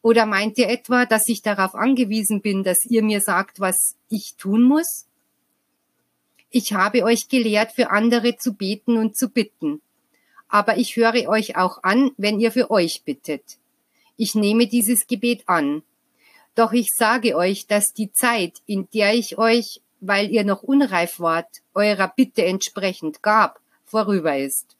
Oder 0.03 0.25
meint 0.25 0.57
ihr 0.57 0.67
etwa, 0.67 1.05
dass 1.05 1.29
ich 1.29 1.41
darauf 1.41 1.75
angewiesen 1.75 2.41
bin, 2.41 2.63
dass 2.63 2.85
ihr 2.85 3.01
mir 3.01 3.21
sagt, 3.21 3.61
was 3.61 3.95
ich 4.09 4.35
tun 4.35 4.61
muss? 4.61 5.07
Ich 6.49 6.73
habe 6.73 7.03
euch 7.03 7.29
gelehrt, 7.29 7.71
für 7.71 7.89
andere 7.89 8.35
zu 8.35 8.53
beten 8.53 8.97
und 8.97 9.15
zu 9.15 9.29
bitten. 9.29 9.81
Aber 10.49 10.77
ich 10.77 10.97
höre 10.97 11.29
euch 11.29 11.55
auch 11.55 11.81
an, 11.83 12.11
wenn 12.17 12.41
ihr 12.41 12.51
für 12.51 12.69
euch 12.69 13.03
bittet. 13.03 13.57
Ich 14.17 14.35
nehme 14.35 14.67
dieses 14.67 15.07
Gebet 15.07 15.43
an. 15.47 15.83
Doch 16.53 16.73
ich 16.73 16.89
sage 16.93 17.37
euch, 17.37 17.65
dass 17.65 17.93
die 17.93 18.11
Zeit, 18.11 18.61
in 18.65 18.89
der 18.93 19.13
ich 19.13 19.37
euch, 19.37 19.81
weil 20.01 20.29
ihr 20.29 20.43
noch 20.43 20.63
unreif 20.63 21.21
wart, 21.21 21.61
eurer 21.73 22.09
Bitte 22.13 22.43
entsprechend 22.43 23.23
gab, 23.23 23.61
vorüber 23.85 24.37
ist. 24.37 24.75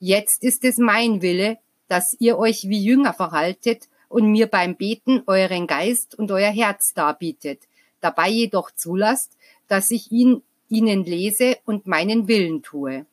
Jetzt 0.00 0.42
ist 0.42 0.64
es 0.64 0.78
mein 0.78 1.22
Wille, 1.22 1.58
dass 1.86 2.16
ihr 2.18 2.38
euch 2.38 2.68
wie 2.68 2.82
Jünger 2.82 3.14
verhaltet 3.14 3.88
und 4.12 4.30
mir 4.30 4.46
beim 4.46 4.76
Beten 4.76 5.22
euren 5.26 5.66
Geist 5.66 6.14
und 6.18 6.30
euer 6.30 6.50
Herz 6.50 6.92
darbietet, 6.92 7.62
dabei 8.00 8.28
jedoch 8.28 8.70
zulasst, 8.70 9.38
dass 9.68 9.90
ich 9.90 10.12
ihn 10.12 10.42
ihnen 10.68 11.04
lese 11.04 11.56
und 11.64 11.86
meinen 11.86 12.28
Willen 12.28 12.62
tue. 12.62 13.06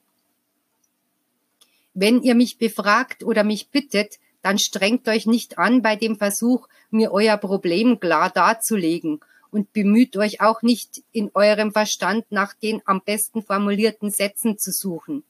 Wenn 1.94 2.22
ihr 2.22 2.36
mich 2.36 2.58
befragt 2.58 3.24
oder 3.24 3.44
mich 3.44 3.70
bittet, 3.70 4.20
dann 4.42 4.58
strengt 4.58 5.08
euch 5.08 5.26
nicht 5.26 5.58
an 5.58 5.82
bei 5.82 5.96
dem 5.96 6.18
Versuch, 6.18 6.68
mir 6.92 7.12
euer 7.12 7.38
Problem 7.38 8.00
klar 8.00 8.30
darzulegen 8.30 9.22
und 9.52 9.72
bemüht 9.74 10.16
euch 10.18 10.42
auch 10.42 10.62
nicht 10.62 11.04
in 11.12 11.32
eurem 11.34 11.72
Verstand 11.72 12.26
nach 12.30 12.54
den 12.54 12.82
am 12.86 13.02
besten 13.02 13.42
formulierten 13.42 14.12
Sätzen 14.12 14.58
zu 14.58 14.72
suchen. 14.72 15.24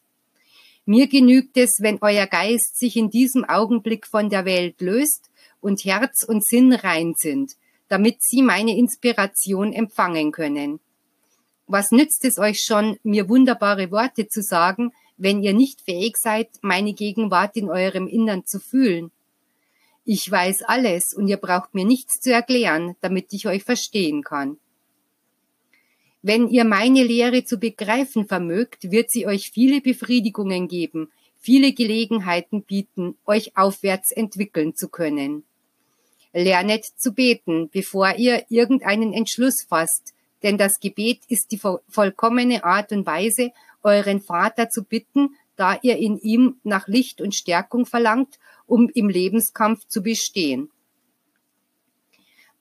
Mir 0.86 1.08
genügt 1.08 1.58
es, 1.58 1.78
wenn 1.80 2.00
euer 2.02 2.26
Geist 2.26 2.78
sich 2.78 2.98
in 2.98 3.10
diesem 3.12 3.46
Augenblick 3.46 4.08
von 4.08 4.30
der 4.30 4.46
Welt 4.46 4.82
löst 4.82 5.29
und 5.62 5.84
Herz 5.86 6.24
und 6.24 6.46
Sinn 6.46 6.74
rein 6.74 7.14
sind, 7.18 7.54
damit 7.88 8.22
sie 8.22 8.42
meine 8.42 8.78
Inspiration 8.78 9.74
empfangen 9.74 10.32
können. 10.32 10.80
Was 11.68 11.92
nützt 11.92 12.26
es 12.26 12.40
euch 12.40 12.62
schon, 12.62 12.98
mir 13.04 13.30
wunderbare 13.30 13.92
Worte 13.92 14.28
zu 14.28 14.42
sagen, 14.42 14.92
wenn 15.18 15.44
ihr 15.44 15.54
nicht 15.54 15.82
fähig 15.82 16.18
seid, 16.18 16.50
meine 16.62 16.94
Gegenwart 16.94 17.56
in 17.56 17.70
eurem 17.70 18.08
Innern 18.08 18.46
zu 18.46 18.60
fühlen? 18.60 19.12
Ich 20.06 20.30
weiß 20.30 20.64
alles 20.64 21.14
und 21.14 21.28
ihr 21.28 21.38
braucht 21.38 21.76
mir 21.76 21.86
nichts 21.86 22.20
zu 22.22 22.34
erklären, 22.34 22.96
damit 23.02 23.34
ich 23.34 23.48
euch 23.48 23.64
verstehen 23.64 24.24
kann. 24.24 24.58
Wenn 26.22 26.50
ihr 26.50 26.66
meine 26.66 27.04
Lehre 27.04 27.46
zu 27.46 27.60
begreifen 27.60 28.28
vermögt, 28.28 28.92
wird 28.92 29.10
sie 29.10 29.28
euch 29.28 29.52
viele 29.52 29.82
Befriedigungen 29.82 30.68
geben, 30.68 31.12
viele 31.40 31.74
Gelegenheiten 31.74 32.64
bieten, 32.64 33.18
euch 33.26 33.58
aufwärts 33.58 34.12
entwickeln 34.12 34.76
zu 34.76 34.90
können. 34.90 35.44
Lernet 36.34 36.86
zu 36.86 37.14
beten, 37.14 37.70
bevor 37.72 38.16
ihr 38.16 38.46
irgendeinen 38.50 39.14
Entschluss 39.14 39.64
fasst, 39.64 40.14
denn 40.44 40.58
das 40.58 40.80
Gebet 40.80 41.22
ist 41.28 41.52
die 41.52 41.60
vollkommene 41.90 42.64
Art 42.64 42.92
und 42.92 43.06
Weise, 43.06 43.52
euren 43.82 44.22
Vater 44.22 44.70
zu 44.70 44.84
bitten, 44.84 45.36
da 45.56 45.78
ihr 45.82 45.98
in 45.98 46.18
ihm 46.20 46.58
nach 46.64 46.88
Licht 46.88 47.20
und 47.20 47.36
Stärkung 47.36 47.86
verlangt, 47.86 48.40
um 48.66 48.90
im 48.94 49.10
Lebenskampf 49.10 49.86
zu 49.88 50.02
bestehen. 50.04 50.70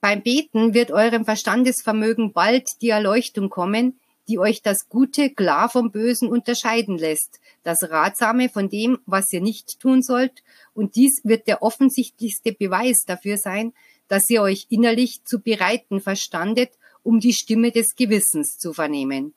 Beim 0.01 0.23
Beten 0.23 0.73
wird 0.73 0.91
eurem 0.91 1.25
Verstandesvermögen 1.25 2.31
bald 2.33 2.81
die 2.81 2.89
Erleuchtung 2.89 3.49
kommen, 3.49 3.99
die 4.29 4.39
euch 4.39 4.61
das 4.61 4.87
Gute 4.87 5.31
klar 5.31 5.69
vom 5.69 5.91
Bösen 5.91 6.29
unterscheiden 6.29 6.97
lässt, 6.97 7.39
das 7.63 7.89
Ratsame 7.89 8.47
von 8.47 8.69
dem, 8.69 8.99
was 9.05 9.33
ihr 9.33 9.41
nicht 9.41 9.79
tun 9.79 10.03
sollt, 10.03 10.43
und 10.73 10.95
dies 10.95 11.21
wird 11.23 11.47
der 11.47 11.63
offensichtlichste 11.63 12.53
Beweis 12.53 13.03
dafür 13.05 13.37
sein, 13.37 13.73
dass 14.07 14.29
ihr 14.29 14.41
euch 14.41 14.67
innerlich 14.69 15.23
zu 15.25 15.39
bereiten 15.39 15.99
verstandet, 15.99 16.69
um 17.03 17.19
die 17.19 17.33
Stimme 17.33 17.71
des 17.71 17.95
Gewissens 17.95 18.57
zu 18.57 18.71
vernehmen. 18.71 19.33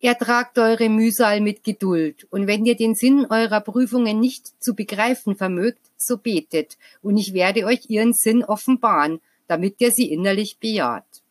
Ertragt 0.00 0.58
eure 0.58 0.88
Mühsal 0.88 1.40
mit 1.40 1.62
Geduld, 1.62 2.26
und 2.30 2.46
wenn 2.46 2.64
ihr 2.64 2.74
den 2.74 2.94
Sinn 2.94 3.26
eurer 3.28 3.60
Prüfungen 3.60 4.18
nicht 4.18 4.62
zu 4.62 4.74
begreifen 4.74 5.36
vermögt, 5.36 5.80
so 5.96 6.16
betet, 6.16 6.78
und 7.00 7.16
ich 7.16 7.32
werde 7.32 7.64
euch 7.64 7.88
ihren 7.88 8.12
Sinn 8.12 8.42
offenbaren, 8.42 9.20
damit 9.46 9.80
ihr 9.80 9.92
sie 9.92 10.10
innerlich 10.10 10.58
bejaht. 10.58 11.22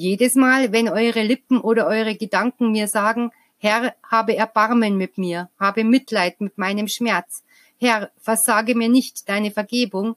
Jedes 0.00 0.36
Mal, 0.36 0.70
wenn 0.70 0.88
eure 0.88 1.24
Lippen 1.24 1.60
oder 1.60 1.88
eure 1.88 2.14
Gedanken 2.14 2.70
mir 2.70 2.86
sagen, 2.86 3.32
Herr, 3.56 3.96
habe 4.08 4.36
Erbarmen 4.36 4.96
mit 4.96 5.18
mir, 5.18 5.50
habe 5.58 5.82
Mitleid 5.82 6.40
mit 6.40 6.56
meinem 6.56 6.86
Schmerz, 6.86 7.42
Herr, 7.80 8.12
versage 8.20 8.76
mir 8.76 8.88
nicht 8.88 9.28
deine 9.28 9.50
Vergebung, 9.50 10.14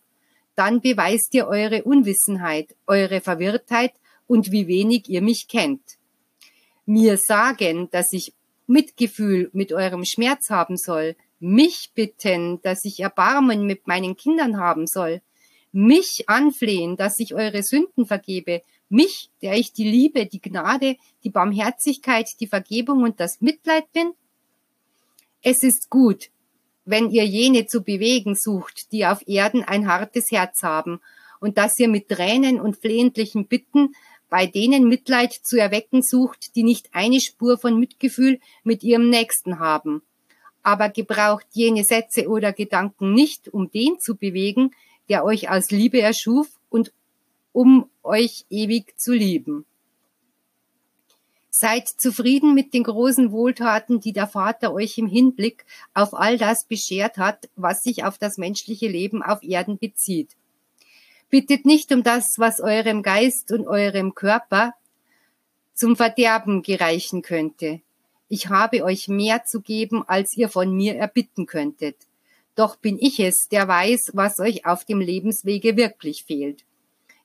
dann 0.54 0.82
beweist 0.82 1.34
ihr 1.34 1.48
eure 1.48 1.82
Unwissenheit, 1.82 2.76
eure 2.86 3.22
Verwirrtheit 3.22 3.94
und 4.28 4.52
wie 4.52 4.68
wenig 4.68 5.10
ihr 5.10 5.24
mich 5.24 5.48
kennt. 5.48 5.98
Mir 6.86 7.18
sagen, 7.18 7.90
dass 7.90 8.14
ich 8.14 8.36
Mitgefühl 8.68 9.50
mit 9.52 9.74
eurem 9.74 10.06
Schmerz 10.06 10.52
haben 10.52 10.78
soll, 10.78 11.16
mich 11.40 11.90
bitten, 11.96 12.62
dass 12.62 12.86
ich 12.86 13.00
Erbarmen 13.00 13.66
mit 13.66 13.88
meinen 13.88 14.16
Kindern 14.16 14.58
haben 14.58 14.86
soll, 14.86 15.24
mich 15.72 16.26
anflehen, 16.28 16.98
dass 16.98 17.18
ich 17.18 17.34
eure 17.34 17.64
Sünden 17.64 18.06
vergebe, 18.06 18.62
mich, 18.92 19.30
der 19.42 19.56
ich 19.56 19.74
die 19.74 19.90
Liebe, 19.90 20.26
die 20.26 20.42
Gnade, 20.42 20.98
die 21.24 21.30
Barmherzigkeit, 21.30 22.30
die 22.40 22.48
Vergebung 22.48 23.04
und 23.04 23.20
das 23.20 23.42
Mitleid 23.42 23.92
bin? 23.94 24.14
Es 25.42 25.64
ist 25.64 25.90
gut, 25.90 26.30
wenn 26.86 27.10
ihr 27.10 27.26
jene 27.26 27.66
zu 27.66 27.84
bewegen 27.84 28.36
sucht, 28.36 28.92
die 28.92 29.06
auf 29.06 29.28
Erden 29.28 29.64
ein 29.64 29.88
hartes 29.88 30.32
Herz 30.32 30.64
haben, 30.64 31.00
und 31.40 31.58
dass 31.58 31.80
ihr 31.80 31.88
mit 31.88 32.08
Tränen 32.08 32.62
und 32.62 32.78
flehentlichen 32.78 33.48
Bitten 33.48 33.96
bei 34.30 34.46
denen 34.46 34.88
Mitleid 34.88 35.34
zu 35.34 35.60
erwecken 35.60 36.02
sucht, 36.02 36.56
die 36.56 36.64
nicht 36.64 36.90
eine 36.94 37.20
Spur 37.20 37.58
von 37.58 37.78
Mitgefühl 37.78 38.40
mit 38.64 38.82
ihrem 38.82 39.10
Nächsten 39.10 39.60
haben. 39.60 40.04
Aber 40.64 40.88
gebraucht 40.88 41.48
jene 41.52 41.84
Sätze 41.84 42.30
oder 42.30 42.54
Gedanken 42.54 43.14
nicht, 43.14 43.50
um 43.50 43.70
den 43.72 44.00
zu 44.00 44.16
bewegen, 44.16 44.72
der 45.10 45.26
euch 45.26 45.50
aus 45.50 45.70
Liebe 45.72 46.00
erschuf 46.00 46.48
und 46.70 46.94
um 47.54 47.90
euch 48.04 48.46
ewig 48.50 49.00
zu 49.00 49.14
lieben. 49.14 49.66
Seid 51.50 51.90
zufrieden 51.90 52.54
mit 52.54 52.74
den 52.74 52.84
großen 52.84 53.32
Wohltaten, 53.32 54.00
die 54.00 54.14
der 54.14 54.28
Vater 54.28 54.74
euch 54.74 54.98
im 54.98 55.08
Hinblick 55.08 55.66
auf 55.94 56.14
all 56.14 56.38
das 56.38 56.66
beschert 56.66 57.18
hat, 57.18 57.50
was 57.56 57.84
sich 57.84 58.06
auf 58.06 58.18
das 58.18 58.38
menschliche 58.38 58.88
Leben 58.88 59.22
auf 59.22 59.44
Erden 59.44 59.78
bezieht. 59.78 60.38
Bittet 61.30 61.66
nicht 61.66 61.92
um 61.92 62.04
das, 62.04 62.36
was 62.38 62.62
eurem 62.62 63.04
Geist 63.04 63.52
und 63.52 63.68
eurem 63.68 64.16
Körper 64.16 64.74
zum 65.74 65.96
Verderben 65.96 66.62
gereichen 66.62 67.22
könnte. 67.22 67.82
Ich 68.30 68.48
habe 68.48 68.84
euch 68.84 69.10
mehr 69.10 69.44
zu 69.44 69.60
geben, 69.60 70.04
als 70.08 70.38
ihr 70.38 70.48
von 70.48 70.74
mir 70.74 70.96
erbitten 70.96 71.48
könntet. 71.48 71.98
Doch 72.56 72.78
bin 72.78 72.98
ich 72.98 73.20
es, 73.20 73.50
der 73.50 73.68
weiß, 73.68 74.12
was 74.14 74.40
euch 74.40 74.66
auf 74.66 74.86
dem 74.86 75.02
Lebenswege 75.02 75.76
wirklich 75.76 76.24
fehlt. 76.24 76.64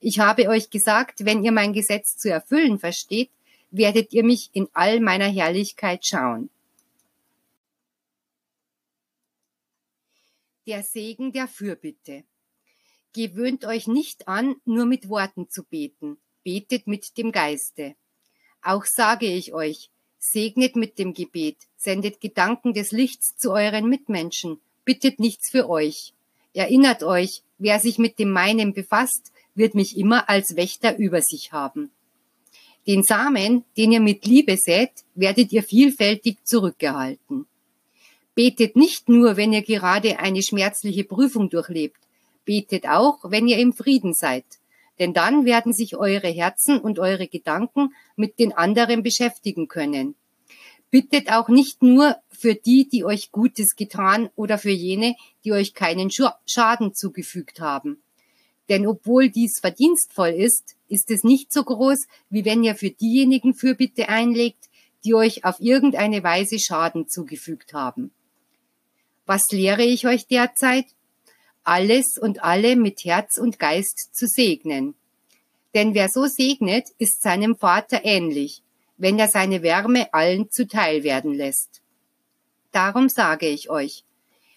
Ich 0.00 0.18
habe 0.18 0.48
euch 0.48 0.70
gesagt, 0.70 1.24
wenn 1.24 1.44
ihr 1.44 1.52
mein 1.52 1.72
Gesetz 1.72 2.16
zu 2.16 2.30
erfüllen 2.30 2.78
versteht, 2.78 3.30
werdet 3.70 4.12
ihr 4.12 4.24
mich 4.24 4.50
in 4.52 4.68
all 4.72 5.00
meiner 5.00 5.28
Herrlichkeit 5.28 6.06
schauen. 6.06 6.50
Der 10.66 10.82
Segen 10.82 11.32
der 11.32 11.46
Fürbitte. 11.46 12.24
Gewöhnt 13.12 13.64
euch 13.64 13.86
nicht 13.86 14.28
an, 14.28 14.56
nur 14.64 14.84
mit 14.84 15.08
Worten 15.08 15.48
zu 15.48 15.62
beten. 15.62 16.18
Betet 16.44 16.86
mit 16.86 17.16
dem 17.16 17.32
Geiste. 17.32 17.94
Auch 18.62 18.84
sage 18.84 19.26
ich 19.26 19.54
euch, 19.54 19.90
segnet 20.18 20.76
mit 20.76 20.98
dem 20.98 21.14
Gebet, 21.14 21.56
sendet 21.76 22.20
Gedanken 22.20 22.74
des 22.74 22.90
Lichts 22.90 23.36
zu 23.36 23.52
euren 23.52 23.88
Mitmenschen, 23.88 24.60
bittet 24.84 25.20
nichts 25.20 25.50
für 25.50 25.68
euch. 25.68 26.14
Erinnert 26.52 27.02
euch, 27.02 27.42
wer 27.58 27.78
sich 27.78 27.98
mit 27.98 28.18
dem 28.18 28.30
meinen 28.30 28.74
befasst, 28.74 29.32
wird 29.56 29.74
mich 29.74 29.96
immer 29.96 30.28
als 30.28 30.54
Wächter 30.56 30.96
über 30.96 31.22
sich 31.22 31.52
haben. 31.52 31.90
Den 32.86 33.02
Samen, 33.02 33.64
den 33.76 33.92
ihr 33.92 34.00
mit 34.00 34.26
Liebe 34.26 34.56
sät, 34.56 34.92
werdet 35.14 35.52
ihr 35.52 35.64
vielfältig 35.64 36.38
zurückgehalten. 36.44 37.46
Betet 38.34 38.76
nicht 38.76 39.08
nur, 39.08 39.36
wenn 39.36 39.52
ihr 39.52 39.62
gerade 39.62 40.20
eine 40.20 40.42
schmerzliche 40.42 41.02
Prüfung 41.02 41.50
durchlebt, 41.50 41.98
Betet 42.46 42.86
auch, 42.88 43.18
wenn 43.24 43.48
ihr 43.48 43.58
im 43.58 43.74
Frieden 43.74 44.14
seid, 44.14 44.44
denn 45.00 45.12
dann 45.12 45.44
werden 45.44 45.72
sich 45.74 45.96
eure 45.96 46.28
Herzen 46.28 46.78
und 46.78 46.98
eure 46.98 47.26
Gedanken 47.26 47.92
mit 48.14 48.38
den 48.38 48.52
anderen 48.52 49.02
beschäftigen 49.02 49.66
können. 49.68 50.14
Bittet 50.90 51.30
auch 51.30 51.48
nicht 51.48 51.82
nur 51.82 52.16
für 52.30 52.54
die, 52.54 52.88
die 52.88 53.04
euch 53.04 53.32
Gutes 53.32 53.74
getan 53.74 54.30
oder 54.36 54.58
für 54.58 54.70
jene, 54.70 55.16
die 55.44 55.52
euch 55.52 55.74
keinen 55.74 56.10
Schaden 56.46 56.94
zugefügt 56.94 57.60
haben. 57.60 58.00
Denn 58.68 58.86
obwohl 58.86 59.28
dies 59.28 59.58
verdienstvoll 59.60 60.30
ist, 60.30 60.76
ist 60.88 61.10
es 61.10 61.24
nicht 61.24 61.52
so 61.52 61.62
groß, 61.62 62.06
wie 62.30 62.44
wenn 62.44 62.62
ihr 62.62 62.74
für 62.74 62.90
diejenigen 62.90 63.54
Fürbitte 63.54 64.08
einlegt, 64.08 64.68
die 65.04 65.14
euch 65.14 65.44
auf 65.44 65.60
irgendeine 65.60 66.22
Weise 66.22 66.58
Schaden 66.58 67.08
zugefügt 67.08 67.72
haben. 67.72 68.10
Was 69.24 69.50
lehre 69.50 69.82
ich 69.82 70.06
euch 70.06 70.26
derzeit? 70.26 70.86
alles 71.66 72.16
und 72.16 72.44
alle 72.44 72.76
mit 72.76 73.04
Herz 73.04 73.38
und 73.38 73.58
Geist 73.58 74.14
zu 74.14 74.26
segnen. 74.26 74.94
Denn 75.74 75.94
wer 75.94 76.08
so 76.08 76.26
segnet, 76.26 76.88
ist 76.98 77.22
seinem 77.22 77.56
Vater 77.56 78.04
ähnlich, 78.04 78.62
wenn 78.96 79.18
er 79.18 79.28
seine 79.28 79.62
Wärme 79.62 80.14
allen 80.14 80.50
zuteil 80.50 81.02
werden 81.02 81.34
lässt. 81.34 81.82
Darum 82.70 83.08
sage 83.08 83.48
ich 83.48 83.68
euch, 83.68 84.04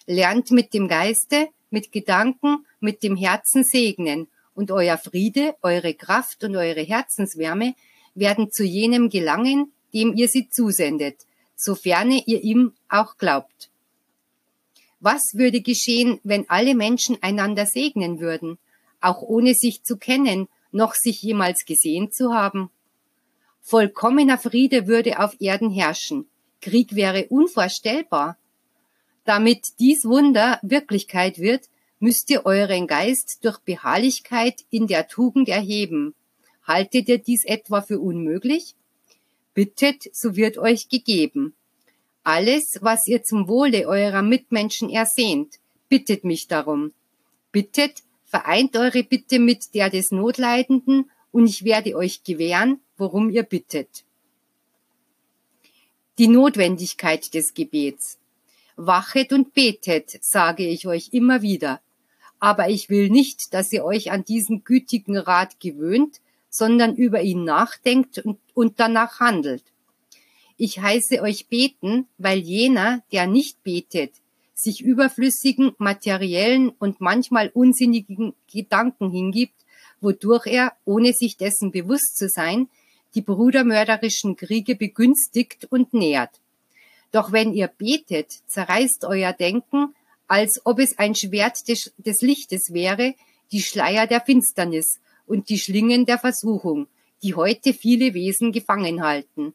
lernt 0.06 0.50
mit 0.52 0.72
dem 0.72 0.86
Geiste, 0.86 1.48
mit 1.70 1.92
Gedanken, 1.92 2.66
mit 2.80 3.02
dem 3.02 3.16
Herzen 3.16 3.64
segnen, 3.64 4.28
und 4.54 4.70
euer 4.70 4.98
Friede, 4.98 5.54
eure 5.62 5.94
Kraft 5.94 6.44
und 6.44 6.56
eure 6.56 6.82
Herzenswärme 6.82 7.74
werden 8.14 8.50
zu 8.50 8.64
jenem 8.64 9.08
gelangen, 9.08 9.72
dem 9.94 10.14
ihr 10.14 10.28
sie 10.28 10.48
zusendet, 10.50 11.26
soferne 11.56 12.22
ihr 12.26 12.42
ihm 12.42 12.72
auch 12.88 13.16
glaubt. 13.16 13.70
Was 14.98 15.32
würde 15.34 15.62
geschehen, 15.62 16.20
wenn 16.24 16.48
alle 16.50 16.74
Menschen 16.74 17.16
einander 17.22 17.64
segnen 17.64 18.20
würden, 18.20 18.58
auch 19.00 19.22
ohne 19.22 19.54
sich 19.54 19.82
zu 19.82 19.96
kennen, 19.96 20.48
noch 20.72 20.94
sich 20.94 21.22
jemals 21.22 21.64
gesehen 21.64 22.12
zu 22.12 22.34
haben? 22.34 22.70
Vollkommener 23.62 24.36
Friede 24.36 24.86
würde 24.86 25.20
auf 25.20 25.40
Erden 25.40 25.70
herrschen. 25.70 26.28
Krieg 26.60 26.94
wäre 26.94 27.26
unvorstellbar. 27.28 28.36
Damit 29.30 29.78
dies 29.78 30.06
Wunder 30.06 30.58
Wirklichkeit 30.60 31.38
wird, 31.38 31.68
müsst 32.00 32.30
ihr 32.30 32.46
euren 32.46 32.88
Geist 32.88 33.44
durch 33.44 33.60
Beharrlichkeit 33.60 34.64
in 34.70 34.88
der 34.88 35.06
Tugend 35.06 35.48
erheben. 35.48 36.16
Haltet 36.64 37.08
ihr 37.08 37.18
dies 37.18 37.44
etwa 37.44 37.80
für 37.80 38.00
unmöglich? 38.00 38.74
Bittet, 39.54 40.12
so 40.12 40.34
wird 40.34 40.58
euch 40.58 40.88
gegeben. 40.88 41.54
Alles, 42.24 42.78
was 42.80 43.06
ihr 43.06 43.22
zum 43.22 43.46
Wohle 43.46 43.86
eurer 43.86 44.22
Mitmenschen 44.22 44.90
ersehnt, 44.90 45.60
bittet 45.88 46.24
mich 46.24 46.48
darum. 46.48 46.92
Bittet, 47.52 48.02
vereint 48.24 48.76
eure 48.76 49.04
Bitte 49.04 49.38
mit 49.38 49.74
der 49.74 49.90
des 49.90 50.10
Notleidenden, 50.10 51.08
und 51.30 51.46
ich 51.46 51.62
werde 51.62 51.94
euch 51.94 52.24
gewähren, 52.24 52.80
worum 52.96 53.30
ihr 53.30 53.44
bittet. 53.44 54.02
Die 56.18 56.26
Notwendigkeit 56.26 57.32
des 57.32 57.54
Gebets. 57.54 58.19
Wachet 58.86 59.32
und 59.32 59.52
betet, 59.52 60.18
sage 60.22 60.66
ich 60.66 60.86
euch 60.86 61.10
immer 61.12 61.42
wieder. 61.42 61.80
Aber 62.38 62.70
ich 62.70 62.88
will 62.88 63.10
nicht, 63.10 63.52
dass 63.52 63.72
ihr 63.72 63.84
euch 63.84 64.10
an 64.10 64.24
diesen 64.24 64.64
gütigen 64.64 65.18
Rat 65.18 65.60
gewöhnt, 65.60 66.20
sondern 66.48 66.96
über 66.96 67.20
ihn 67.20 67.44
nachdenkt 67.44 68.18
und, 68.18 68.38
und 68.54 68.80
danach 68.80 69.20
handelt. 69.20 69.62
Ich 70.56 70.80
heiße 70.80 71.20
euch 71.20 71.48
beten, 71.48 72.06
weil 72.18 72.38
jener, 72.38 73.02
der 73.12 73.26
nicht 73.26 73.62
betet, 73.62 74.12
sich 74.54 74.82
überflüssigen, 74.82 75.72
materiellen 75.78 76.70
und 76.70 77.00
manchmal 77.00 77.50
unsinnigen 77.52 78.34
Gedanken 78.50 79.10
hingibt, 79.10 79.54
wodurch 80.00 80.46
er, 80.46 80.72
ohne 80.84 81.12
sich 81.12 81.36
dessen 81.36 81.70
bewusst 81.70 82.16
zu 82.16 82.28
sein, 82.28 82.68
die 83.14 83.22
brudermörderischen 83.22 84.36
Kriege 84.36 84.76
begünstigt 84.76 85.66
und 85.70 85.92
nährt. 85.92 86.40
Doch 87.12 87.32
wenn 87.32 87.52
ihr 87.52 87.68
betet, 87.68 88.30
zerreißt 88.46 89.04
euer 89.04 89.32
Denken, 89.32 89.94
als 90.28 90.60
ob 90.64 90.78
es 90.78 90.98
ein 90.98 91.14
Schwert 91.14 91.66
des, 91.68 91.92
des 91.96 92.20
Lichtes 92.22 92.72
wäre, 92.72 93.14
die 93.52 93.62
Schleier 93.62 94.06
der 94.06 94.20
Finsternis 94.20 95.00
und 95.26 95.48
die 95.48 95.58
Schlingen 95.58 96.06
der 96.06 96.18
Versuchung, 96.18 96.86
die 97.22 97.34
heute 97.34 97.74
viele 97.74 98.14
Wesen 98.14 98.52
gefangen 98.52 99.02
halten. 99.02 99.54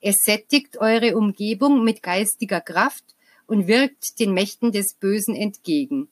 Es 0.00 0.18
sättigt 0.22 0.78
eure 0.78 1.16
Umgebung 1.16 1.84
mit 1.84 2.02
geistiger 2.02 2.60
Kraft 2.60 3.04
und 3.46 3.68
wirkt 3.68 4.18
den 4.18 4.34
Mächten 4.34 4.72
des 4.72 4.94
Bösen 4.94 5.34
entgegen. 5.34 6.08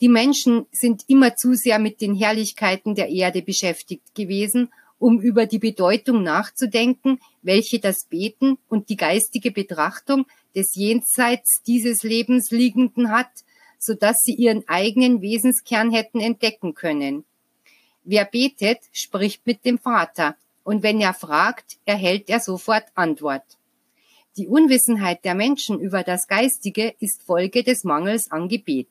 Die 0.00 0.08
Menschen 0.08 0.66
sind 0.72 1.04
immer 1.08 1.36
zu 1.36 1.54
sehr 1.54 1.78
mit 1.78 2.00
den 2.00 2.14
Herrlichkeiten 2.14 2.94
der 2.94 3.08
Erde 3.08 3.42
beschäftigt 3.42 4.14
gewesen, 4.14 4.70
um 4.98 5.20
über 5.20 5.46
die 5.46 5.58
Bedeutung 5.58 6.22
nachzudenken, 6.22 7.20
welche 7.42 7.78
das 7.78 8.04
Beten 8.04 8.58
und 8.68 8.88
die 8.88 8.96
geistige 8.96 9.50
Betrachtung 9.50 10.26
des 10.54 10.74
jenseits 10.74 11.62
dieses 11.66 12.02
Lebens 12.02 12.50
liegenden 12.50 13.10
hat, 13.10 13.30
so 13.78 13.94
dass 13.94 14.22
sie 14.22 14.34
ihren 14.34 14.66
eigenen 14.68 15.20
Wesenskern 15.20 15.92
hätten 15.92 16.20
entdecken 16.20 16.74
können. 16.74 17.24
Wer 18.04 18.24
betet, 18.24 18.78
spricht 18.92 19.46
mit 19.46 19.64
dem 19.64 19.78
Vater, 19.78 20.36
und 20.64 20.82
wenn 20.82 21.00
er 21.00 21.14
fragt, 21.14 21.76
erhält 21.84 22.28
er 22.28 22.40
sofort 22.40 22.86
Antwort. 22.94 23.44
Die 24.36 24.48
Unwissenheit 24.48 25.24
der 25.24 25.34
Menschen 25.34 25.78
über 25.80 26.02
das 26.02 26.26
Geistige 26.26 26.94
ist 26.98 27.22
Folge 27.22 27.62
des 27.62 27.84
Mangels 27.84 28.30
an 28.30 28.48
Gebet. 28.48 28.88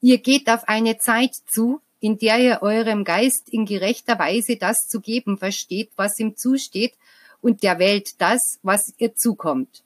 Ihr 0.00 0.18
geht 0.18 0.50
auf 0.50 0.68
eine 0.68 0.98
Zeit 0.98 1.34
zu, 1.46 1.80
in 2.00 2.18
der 2.18 2.38
ihr 2.38 2.62
eurem 2.62 3.04
Geist 3.04 3.48
in 3.48 3.64
gerechter 3.64 4.18
Weise 4.18 4.56
das 4.56 4.88
zu 4.88 5.00
geben 5.00 5.38
versteht, 5.38 5.90
was 5.96 6.18
ihm 6.18 6.36
zusteht, 6.36 6.94
und 7.40 7.62
der 7.62 7.78
Welt 7.78 8.20
das, 8.20 8.58
was 8.62 8.94
ihr 8.98 9.14
zukommt. 9.14 9.84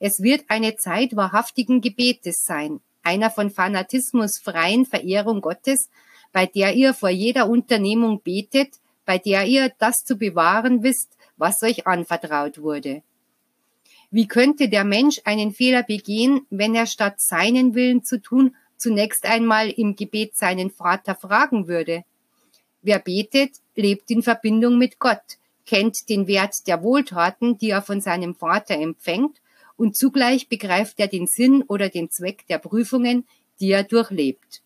Es 0.00 0.22
wird 0.22 0.44
eine 0.48 0.76
Zeit 0.76 1.16
wahrhaftigen 1.16 1.80
Gebetes 1.80 2.44
sein, 2.44 2.80
einer 3.02 3.30
von 3.30 3.50
Fanatismus 3.50 4.38
freien 4.38 4.86
Verehrung 4.86 5.40
Gottes, 5.40 5.90
bei 6.32 6.46
der 6.46 6.74
ihr 6.74 6.94
vor 6.94 7.08
jeder 7.08 7.48
Unternehmung 7.48 8.20
betet, 8.22 8.76
bei 9.04 9.18
der 9.18 9.46
ihr 9.46 9.72
das 9.78 10.04
zu 10.04 10.16
bewahren 10.16 10.82
wisst, 10.82 11.10
was 11.36 11.62
euch 11.62 11.86
anvertraut 11.86 12.60
wurde. 12.60 13.02
Wie 14.10 14.26
könnte 14.26 14.68
der 14.68 14.84
Mensch 14.84 15.20
einen 15.24 15.52
Fehler 15.52 15.82
begehen, 15.82 16.46
wenn 16.50 16.74
er 16.74 16.86
statt 16.86 17.20
seinen 17.20 17.74
Willen 17.74 18.04
zu 18.04 18.20
tun 18.20 18.54
zunächst 18.78 19.24
einmal 19.26 19.70
im 19.70 19.96
Gebet 19.96 20.36
seinen 20.36 20.70
Vater 20.70 21.14
fragen 21.14 21.68
würde? 21.68 22.04
Wer 22.82 23.00
betet, 23.00 23.56
lebt 23.74 24.10
in 24.10 24.22
Verbindung 24.22 24.78
mit 24.78 24.98
Gott, 24.98 25.38
kennt 25.66 26.08
den 26.08 26.26
Wert 26.26 26.66
der 26.66 26.82
Wohltaten, 26.82 27.58
die 27.58 27.70
er 27.70 27.82
von 27.82 28.00
seinem 28.00 28.34
Vater 28.34 28.74
empfängt, 28.74 29.40
und 29.76 29.96
zugleich 29.96 30.48
begreift 30.48 30.98
er 30.98 31.06
den 31.06 31.26
Sinn 31.26 31.62
oder 31.62 31.88
den 31.88 32.10
Zweck 32.10 32.46
der 32.48 32.58
Prüfungen, 32.58 33.26
die 33.60 33.70
er 33.70 33.84
durchlebt. 33.84 34.62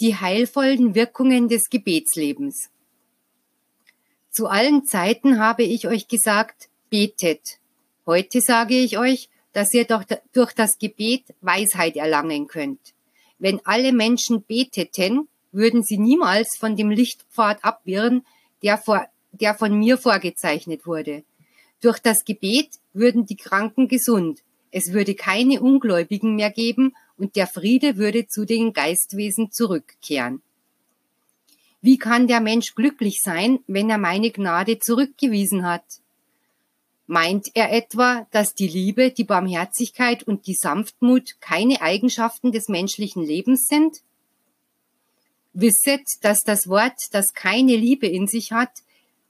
Die 0.00 0.16
heilvollen 0.16 0.94
Wirkungen 0.94 1.48
des 1.48 1.70
Gebetslebens. 1.70 2.70
Zu 4.30 4.48
allen 4.48 4.84
Zeiten 4.84 5.38
habe 5.38 5.62
ich 5.62 5.86
euch 5.86 6.08
gesagt, 6.08 6.68
betet. 6.90 7.58
Heute 8.04 8.40
sage 8.40 8.74
ich 8.74 8.98
euch, 8.98 9.28
dass 9.54 9.72
ihr 9.72 9.86
durch 9.86 10.52
das 10.52 10.78
Gebet 10.78 11.22
Weisheit 11.40 11.96
erlangen 11.96 12.46
könnt. 12.48 12.92
Wenn 13.38 13.64
alle 13.64 13.92
Menschen 13.92 14.44
beteten, 14.44 15.28
würden 15.52 15.82
sie 15.82 15.96
niemals 15.96 16.56
von 16.58 16.76
dem 16.76 16.90
Lichtpfad 16.90 17.64
abwirren, 17.64 18.26
der, 18.62 18.76
vor, 18.76 19.06
der 19.32 19.54
von 19.54 19.78
mir 19.78 19.96
vorgezeichnet 19.96 20.86
wurde. 20.86 21.22
Durch 21.80 21.98
das 22.00 22.24
Gebet 22.24 22.80
würden 22.92 23.26
die 23.26 23.36
Kranken 23.36 23.88
gesund, 23.88 24.40
es 24.70 24.92
würde 24.92 25.14
keine 25.14 25.60
Ungläubigen 25.60 26.34
mehr 26.34 26.50
geben 26.50 26.94
und 27.16 27.36
der 27.36 27.46
Friede 27.46 27.96
würde 27.96 28.26
zu 28.26 28.44
den 28.44 28.72
Geistwesen 28.72 29.52
zurückkehren. 29.52 30.42
Wie 31.80 31.96
kann 31.96 32.26
der 32.26 32.40
Mensch 32.40 32.74
glücklich 32.74 33.20
sein, 33.22 33.60
wenn 33.68 33.88
er 33.88 33.98
meine 33.98 34.32
Gnade 34.32 34.80
zurückgewiesen 34.80 35.64
hat? 35.64 35.84
Meint 37.06 37.50
er 37.54 37.70
etwa, 37.70 38.26
dass 38.30 38.54
die 38.54 38.68
Liebe, 38.68 39.10
die 39.10 39.24
Barmherzigkeit 39.24 40.22
und 40.22 40.46
die 40.46 40.54
Sanftmut 40.54 41.40
keine 41.40 41.82
Eigenschaften 41.82 42.50
des 42.50 42.68
menschlichen 42.68 43.22
Lebens 43.22 43.66
sind? 43.66 43.98
Wisset, 45.52 46.02
dass 46.22 46.42
das 46.42 46.68
Wort, 46.68 46.98
das 47.12 47.34
keine 47.34 47.76
Liebe 47.76 48.06
in 48.06 48.26
sich 48.26 48.52
hat, 48.52 48.70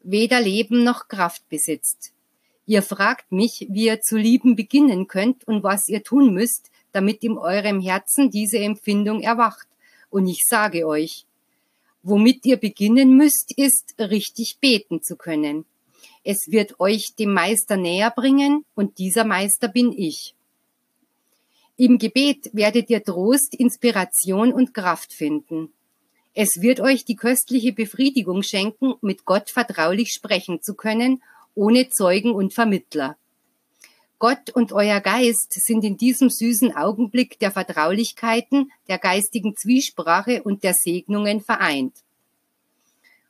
weder 0.02 0.40
Leben 0.40 0.84
noch 0.84 1.08
Kraft 1.08 1.48
besitzt. 1.48 2.12
Ihr 2.66 2.82
fragt 2.82 3.32
mich, 3.32 3.66
wie 3.68 3.86
ihr 3.86 4.00
zu 4.00 4.16
lieben 4.16 4.56
beginnen 4.56 5.08
könnt 5.08 5.46
und 5.46 5.62
was 5.62 5.88
ihr 5.88 6.02
tun 6.02 6.32
müsst, 6.32 6.70
damit 6.92 7.22
in 7.24 7.36
eurem 7.36 7.80
Herzen 7.80 8.30
diese 8.30 8.58
Empfindung 8.58 9.20
erwacht. 9.20 9.66
Und 10.10 10.28
ich 10.28 10.44
sage 10.48 10.86
euch, 10.86 11.26
Womit 12.06 12.44
ihr 12.44 12.58
beginnen 12.58 13.16
müsst, 13.16 13.56
ist 13.56 13.94
richtig 13.98 14.58
beten 14.60 15.02
zu 15.02 15.16
können. 15.16 15.64
Es 16.24 16.50
wird 16.50 16.80
euch 16.80 17.14
dem 17.16 17.34
Meister 17.34 17.76
näher 17.76 18.10
bringen 18.10 18.64
und 18.74 18.98
dieser 18.98 19.24
Meister 19.24 19.68
bin 19.68 19.92
ich. 19.92 20.34
Im 21.76 21.98
Gebet 21.98 22.48
werdet 22.54 22.88
ihr 22.88 23.04
Trost, 23.04 23.54
Inspiration 23.54 24.52
und 24.52 24.72
Kraft 24.72 25.12
finden. 25.12 25.72
Es 26.32 26.62
wird 26.62 26.80
euch 26.80 27.04
die 27.04 27.16
köstliche 27.16 27.72
Befriedigung 27.72 28.42
schenken, 28.42 28.94
mit 29.02 29.26
Gott 29.26 29.50
vertraulich 29.50 30.12
sprechen 30.12 30.62
zu 30.62 30.74
können, 30.74 31.22
ohne 31.54 31.90
Zeugen 31.90 32.32
und 32.32 32.54
Vermittler. 32.54 33.16
Gott 34.18 34.50
und 34.50 34.72
euer 34.72 35.00
Geist 35.00 35.52
sind 35.52 35.84
in 35.84 35.96
diesem 35.98 36.30
süßen 36.30 36.74
Augenblick 36.74 37.38
der 37.38 37.50
Vertraulichkeiten, 37.50 38.72
der 38.88 38.98
geistigen 38.98 39.56
Zwiesprache 39.56 40.42
und 40.42 40.64
der 40.64 40.72
Segnungen 40.72 41.42
vereint. 41.42 42.03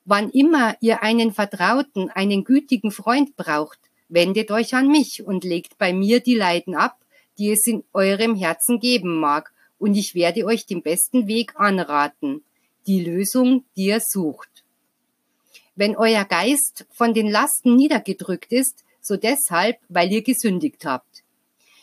Wann 0.05 0.31
immer 0.31 0.77
ihr 0.81 1.03
einen 1.03 1.33
Vertrauten, 1.33 2.11
einen 2.11 2.45
gütigen 2.45 2.91
Freund 2.91 3.37
braucht, 3.37 3.79
wendet 4.09 4.51
euch 4.51 4.75
an 4.75 4.89
mich 4.89 5.23
und 5.25 5.45
legt 5.45 5.79
bei 5.79 5.95
mir 5.95 6.21
die 6.21 6.35
Leiden 6.35 6.75
ab, 6.75 6.99
die 7.39 7.51
es 7.51 7.67
in 7.67 7.85
eurem 7.93 8.37
Herzen 8.37 8.81
geben 8.81 9.19
mag, 9.19 9.53
und 9.79 9.97
ich 9.97 10.15
werde 10.15 10.45
euch 10.45 10.67
den 10.67 10.83
besten 10.83 11.27
Weg 11.27 11.55
anraten, 11.57 12.43
die 12.87 13.03
Lösung, 13.03 13.65
die 13.77 13.87
ihr 13.87 14.01
sucht. 14.01 14.65
Wenn 15.75 15.97
euer 15.97 16.25
Geist 16.25 16.87
von 16.91 17.15
den 17.15 17.29
Lasten 17.29 17.75
niedergedrückt 17.75 18.53
ist, 18.53 18.85
so 19.01 19.17
deshalb, 19.17 19.79
weil 19.89 20.13
ihr 20.13 20.23
gesündigt 20.23 20.85
habt. 20.85 21.25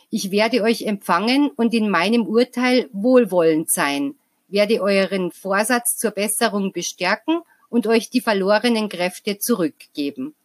Ich 0.09 0.31
werde 0.31 0.61
euch 0.61 0.83
empfangen 0.83 1.49
und 1.49 1.73
in 1.73 1.89
meinem 1.89 2.25
Urteil 2.25 2.89
wohlwollend 2.93 3.71
sein, 3.71 4.15
werde 4.47 4.81
euren 4.81 5.31
Vorsatz 5.31 5.97
zur 5.97 6.11
Besserung 6.11 6.71
bestärken 6.71 7.41
und 7.71 7.87
euch 7.87 8.11
die 8.11 8.21
verlorenen 8.21 8.89
Kräfte 8.89 9.39
zurückgeben. 9.39 10.35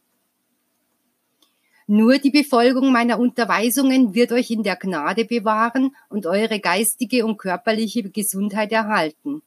Nur 1.89 2.19
die 2.19 2.31
Befolgung 2.31 2.91
meiner 2.91 3.19
Unterweisungen 3.19 4.15
wird 4.15 4.33
euch 4.33 4.51
in 4.51 4.63
der 4.63 4.77
Gnade 4.77 5.25
bewahren 5.25 5.95
und 6.09 6.27
eure 6.27 6.59
geistige 6.59 7.27
und 7.27 7.37
körperliche 7.37 8.09
Gesundheit 8.09 8.73
erhalten. 8.73 9.43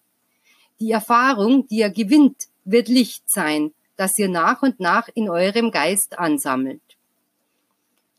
Die 0.79 0.91
Erfahrung, 0.91 1.67
die 1.67 1.79
ihr 1.79 1.89
gewinnt, 1.89 2.43
wird 2.63 2.87
Licht 2.87 3.23
sein, 3.27 3.73
das 3.97 4.17
ihr 4.17 4.29
nach 4.29 4.61
und 4.61 4.79
nach 4.79 5.09
in 5.13 5.29
eurem 5.29 5.71
Geist 5.71 6.19
ansammelt. 6.19 6.81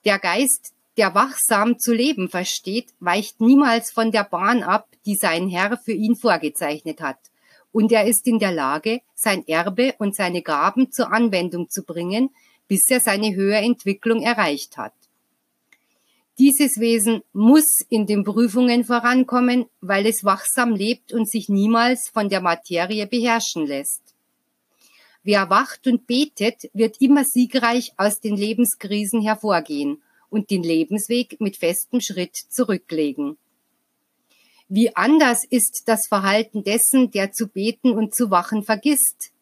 Der 0.04 0.18
Geist, 0.18 0.72
der 0.96 1.14
wachsam 1.14 1.78
zu 1.78 1.94
leben 1.94 2.28
versteht, 2.28 2.92
weicht 2.98 3.40
niemals 3.40 3.90
von 3.90 4.10
der 4.10 4.24
Bahn 4.24 4.62
ab, 4.62 4.88
die 5.06 5.16
sein 5.16 5.48
Herr 5.48 5.78
für 5.78 5.92
ihn 5.92 6.16
vorgezeichnet 6.16 7.00
hat. 7.00 7.29
Und 7.72 7.92
er 7.92 8.06
ist 8.06 8.26
in 8.26 8.38
der 8.38 8.52
Lage, 8.52 9.00
sein 9.14 9.46
Erbe 9.46 9.94
und 9.98 10.14
seine 10.14 10.42
Gaben 10.42 10.90
zur 10.90 11.12
Anwendung 11.12 11.68
zu 11.70 11.84
bringen, 11.84 12.30
bis 12.68 12.88
er 12.88 13.00
seine 13.00 13.34
höhere 13.34 13.58
Entwicklung 13.58 14.22
erreicht 14.22 14.76
hat. 14.76 14.94
Dieses 16.38 16.80
Wesen 16.80 17.22
muss 17.32 17.84
in 17.90 18.06
den 18.06 18.24
Prüfungen 18.24 18.84
vorankommen, 18.84 19.66
weil 19.82 20.06
es 20.06 20.24
wachsam 20.24 20.74
lebt 20.74 21.12
und 21.12 21.28
sich 21.28 21.48
niemals 21.48 22.08
von 22.08 22.28
der 22.30 22.40
Materie 22.40 23.06
beherrschen 23.06 23.66
lässt. 23.66 24.00
Wer 25.22 25.50
wacht 25.50 25.86
und 25.86 26.06
betet, 26.06 26.70
wird 26.72 26.96
immer 27.00 27.24
siegreich 27.24 27.92
aus 27.98 28.20
den 28.20 28.36
Lebenskrisen 28.36 29.20
hervorgehen 29.20 30.02
und 30.30 30.50
den 30.50 30.62
Lebensweg 30.62 31.38
mit 31.40 31.58
festem 31.58 32.00
Schritt 32.00 32.36
zurücklegen. 32.48 33.36
Wie 34.72 34.94
anders 34.94 35.42
ist 35.50 35.82
das 35.86 36.06
Verhalten 36.06 36.62
dessen, 36.62 37.10
der 37.10 37.32
zu 37.32 37.48
beten 37.48 37.90
und 37.90 38.14
zu 38.14 38.30
wachen 38.30 38.62
vergisst. 38.62 39.32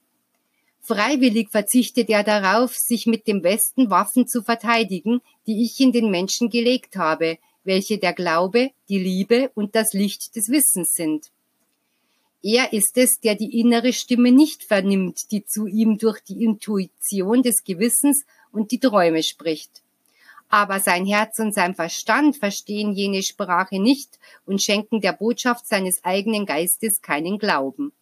Freiwillig 0.80 1.50
verzichtet 1.50 2.08
er 2.08 2.24
darauf, 2.24 2.74
sich 2.74 3.04
mit 3.04 3.26
dem 3.26 3.42
Westen 3.42 3.90
Waffen 3.90 4.26
zu 4.26 4.42
verteidigen, 4.42 5.20
die 5.46 5.62
ich 5.64 5.78
in 5.80 5.92
den 5.92 6.10
Menschen 6.10 6.48
gelegt 6.48 6.96
habe, 6.96 7.36
welche 7.62 7.98
der 7.98 8.14
Glaube, 8.14 8.70
die 8.88 8.98
Liebe 8.98 9.50
und 9.54 9.74
das 9.74 9.92
Licht 9.92 10.34
des 10.34 10.48
Wissens 10.48 10.94
sind. 10.94 11.26
Er 12.42 12.72
ist 12.72 12.96
es, 12.96 13.20
der 13.20 13.34
die 13.34 13.60
innere 13.60 13.92
Stimme 13.92 14.32
nicht 14.32 14.64
vernimmt, 14.64 15.30
die 15.30 15.44
zu 15.44 15.66
ihm 15.66 15.98
durch 15.98 16.20
die 16.20 16.42
Intuition 16.42 17.42
des 17.42 17.64
Gewissens 17.64 18.24
und 18.50 18.70
die 18.72 18.80
Träume 18.80 19.22
spricht. 19.22 19.82
Aber 20.48 20.80
sein 20.80 21.04
Herz 21.04 21.38
und 21.38 21.54
sein 21.54 21.74
Verstand 21.74 22.36
verstehen 22.36 22.92
jene 22.92 23.22
Sprache 23.22 23.80
nicht 23.80 24.18
und 24.46 24.62
schenken 24.62 25.00
der 25.00 25.12
Botschaft 25.12 25.66
seines 25.66 26.02
eigenen 26.04 26.46
Geistes 26.46 27.02
keinen 27.02 27.38
Glauben. 27.38 27.92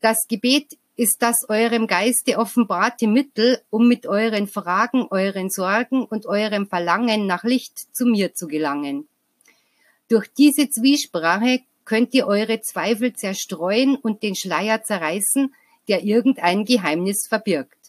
Das 0.00 0.26
Gebet 0.26 0.76
ist 0.96 1.22
das 1.22 1.48
eurem 1.48 1.86
Geiste 1.86 2.38
offenbarte 2.38 3.06
Mittel, 3.06 3.60
um 3.70 3.88
mit 3.88 4.06
euren 4.06 4.46
Fragen, 4.46 5.06
euren 5.10 5.48
Sorgen 5.48 6.04
und 6.04 6.26
eurem 6.26 6.66
Verlangen 6.66 7.26
nach 7.26 7.44
Licht 7.44 7.94
zu 7.94 8.04
mir 8.04 8.34
zu 8.34 8.46
gelangen. 8.46 9.08
Durch 10.08 10.28
diese 10.36 10.68
Zwiesprache 10.68 11.60
könnt 11.84 12.12
ihr 12.14 12.26
eure 12.26 12.60
Zweifel 12.60 13.14
zerstreuen 13.14 13.96
und 13.96 14.22
den 14.22 14.34
Schleier 14.34 14.82
zerreißen, 14.82 15.54
der 15.88 16.04
irgendein 16.04 16.64
Geheimnis 16.64 17.26
verbirgt. 17.26 17.81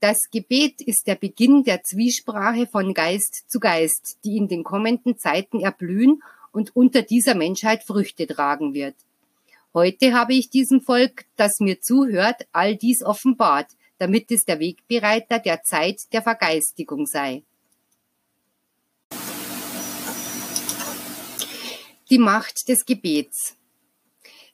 Das 0.00 0.30
Gebet 0.30 0.80
ist 0.80 1.08
der 1.08 1.16
Beginn 1.16 1.64
der 1.64 1.82
Zwiesprache 1.82 2.68
von 2.68 2.94
Geist 2.94 3.50
zu 3.50 3.58
Geist, 3.58 4.18
die 4.24 4.36
in 4.36 4.46
den 4.46 4.62
kommenden 4.62 5.18
Zeiten 5.18 5.58
erblühen 5.58 6.22
und 6.52 6.76
unter 6.76 7.02
dieser 7.02 7.34
Menschheit 7.34 7.82
Früchte 7.82 8.28
tragen 8.28 8.74
wird. 8.74 8.94
Heute 9.74 10.14
habe 10.14 10.34
ich 10.34 10.50
diesem 10.50 10.80
Volk, 10.80 11.24
das 11.34 11.58
mir 11.58 11.80
zuhört, 11.80 12.46
all 12.52 12.76
dies 12.76 13.02
offenbart, 13.02 13.72
damit 13.98 14.30
es 14.30 14.44
der 14.44 14.60
Wegbereiter 14.60 15.40
der 15.40 15.64
Zeit 15.64 16.12
der 16.12 16.22
Vergeistigung 16.22 17.04
sei. 17.04 17.42
Die 22.08 22.18
Macht 22.18 22.68
des 22.68 22.86
Gebets. 22.86 23.57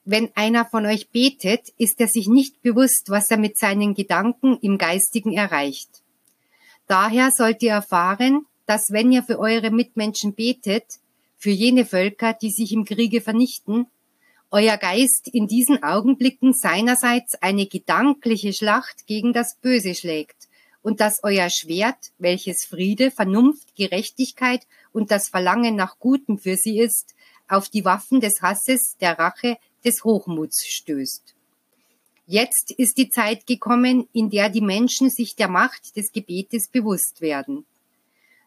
Wenn 0.05 0.29
einer 0.35 0.65
von 0.65 0.85
euch 0.85 1.09
betet, 1.09 1.69
ist 1.79 1.99
er 1.99 2.07
sich 2.07 2.27
nicht 2.27 2.61
bewusst, 2.61 3.05
was 3.09 3.29
er 3.31 3.37
mit 3.37 3.57
seinen 3.57 3.95
Gedanken 3.95 4.59
im 4.61 4.77
Geistigen 4.77 5.33
erreicht. 5.33 5.89
Daher 6.87 7.31
sollt 7.31 7.63
ihr 7.63 7.71
erfahren, 7.71 8.45
dass 8.67 8.91
wenn 8.91 9.11
ihr 9.11 9.23
für 9.23 9.39
eure 9.39 9.71
Mitmenschen 9.71 10.35
betet, 10.35 10.85
für 11.37 11.49
jene 11.49 11.85
Völker, 11.85 12.33
die 12.33 12.51
sich 12.51 12.71
im 12.71 12.85
Kriege 12.85 13.19
vernichten, 13.19 13.87
euer 14.51 14.77
Geist 14.77 15.27
in 15.33 15.47
diesen 15.47 15.81
Augenblicken 15.83 16.53
seinerseits 16.53 17.33
eine 17.41 17.65
gedankliche 17.65 18.53
Schlacht 18.53 19.07
gegen 19.07 19.33
das 19.33 19.55
Böse 19.55 19.95
schlägt 19.95 20.47
und 20.83 20.99
dass 20.99 21.23
euer 21.23 21.49
Schwert, 21.49 22.11
welches 22.19 22.65
Friede, 22.69 23.09
Vernunft, 23.09 23.75
Gerechtigkeit 23.75 24.67
und 24.93 25.09
das 25.09 25.29
Verlangen 25.29 25.75
nach 25.75 25.97
Gutem 25.97 26.37
für 26.37 26.57
sie 26.57 26.79
ist, 26.79 27.15
auf 27.47 27.69
die 27.69 27.85
Waffen 27.85 28.21
des 28.21 28.41
Hasses, 28.41 28.95
der 29.01 29.17
Rache, 29.17 29.57
des 29.85 30.03
Hochmuts 30.03 30.65
stößt. 30.65 31.35
Jetzt 32.27 32.71
ist 32.71 32.97
die 32.97 33.09
Zeit 33.09 33.45
gekommen, 33.45 34.07
in 34.11 34.29
der 34.29 34.49
die 34.49 34.61
Menschen 34.61 35.09
sich 35.09 35.35
der 35.35 35.47
Macht 35.47 35.95
des 35.95 36.11
Gebetes 36.11 36.67
bewusst 36.67 37.21
werden. 37.21 37.65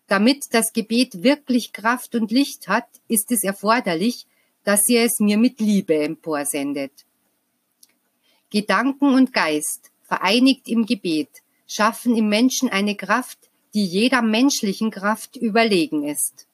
Damit 0.08 0.46
das 0.52 0.72
Gebet 0.72 1.22
wirklich 1.22 1.72
Kraft 1.72 2.14
und 2.14 2.32
Licht 2.32 2.66
hat, 2.66 2.88
ist 3.06 3.30
es 3.30 3.44
erforderlich, 3.44 4.26
dass 4.64 4.88
ihr 4.88 5.02
es 5.02 5.20
mir 5.20 5.38
mit 5.38 5.60
Liebe 5.60 5.96
emporsendet. 5.96 6.92
Gedanken 8.50 9.14
und 9.14 9.32
Geist, 9.32 9.90
vereinigt 10.02 10.68
im 10.68 10.86
Gebet, 10.86 11.28
schaffen 11.66 12.16
im 12.16 12.28
Menschen 12.28 12.68
eine 12.70 12.96
Kraft, 12.96 13.38
die 13.74 13.84
jeder 13.84 14.22
menschlichen 14.22 14.90
Kraft 14.90 15.36
überlegen 15.36 16.02
ist. 16.02 16.46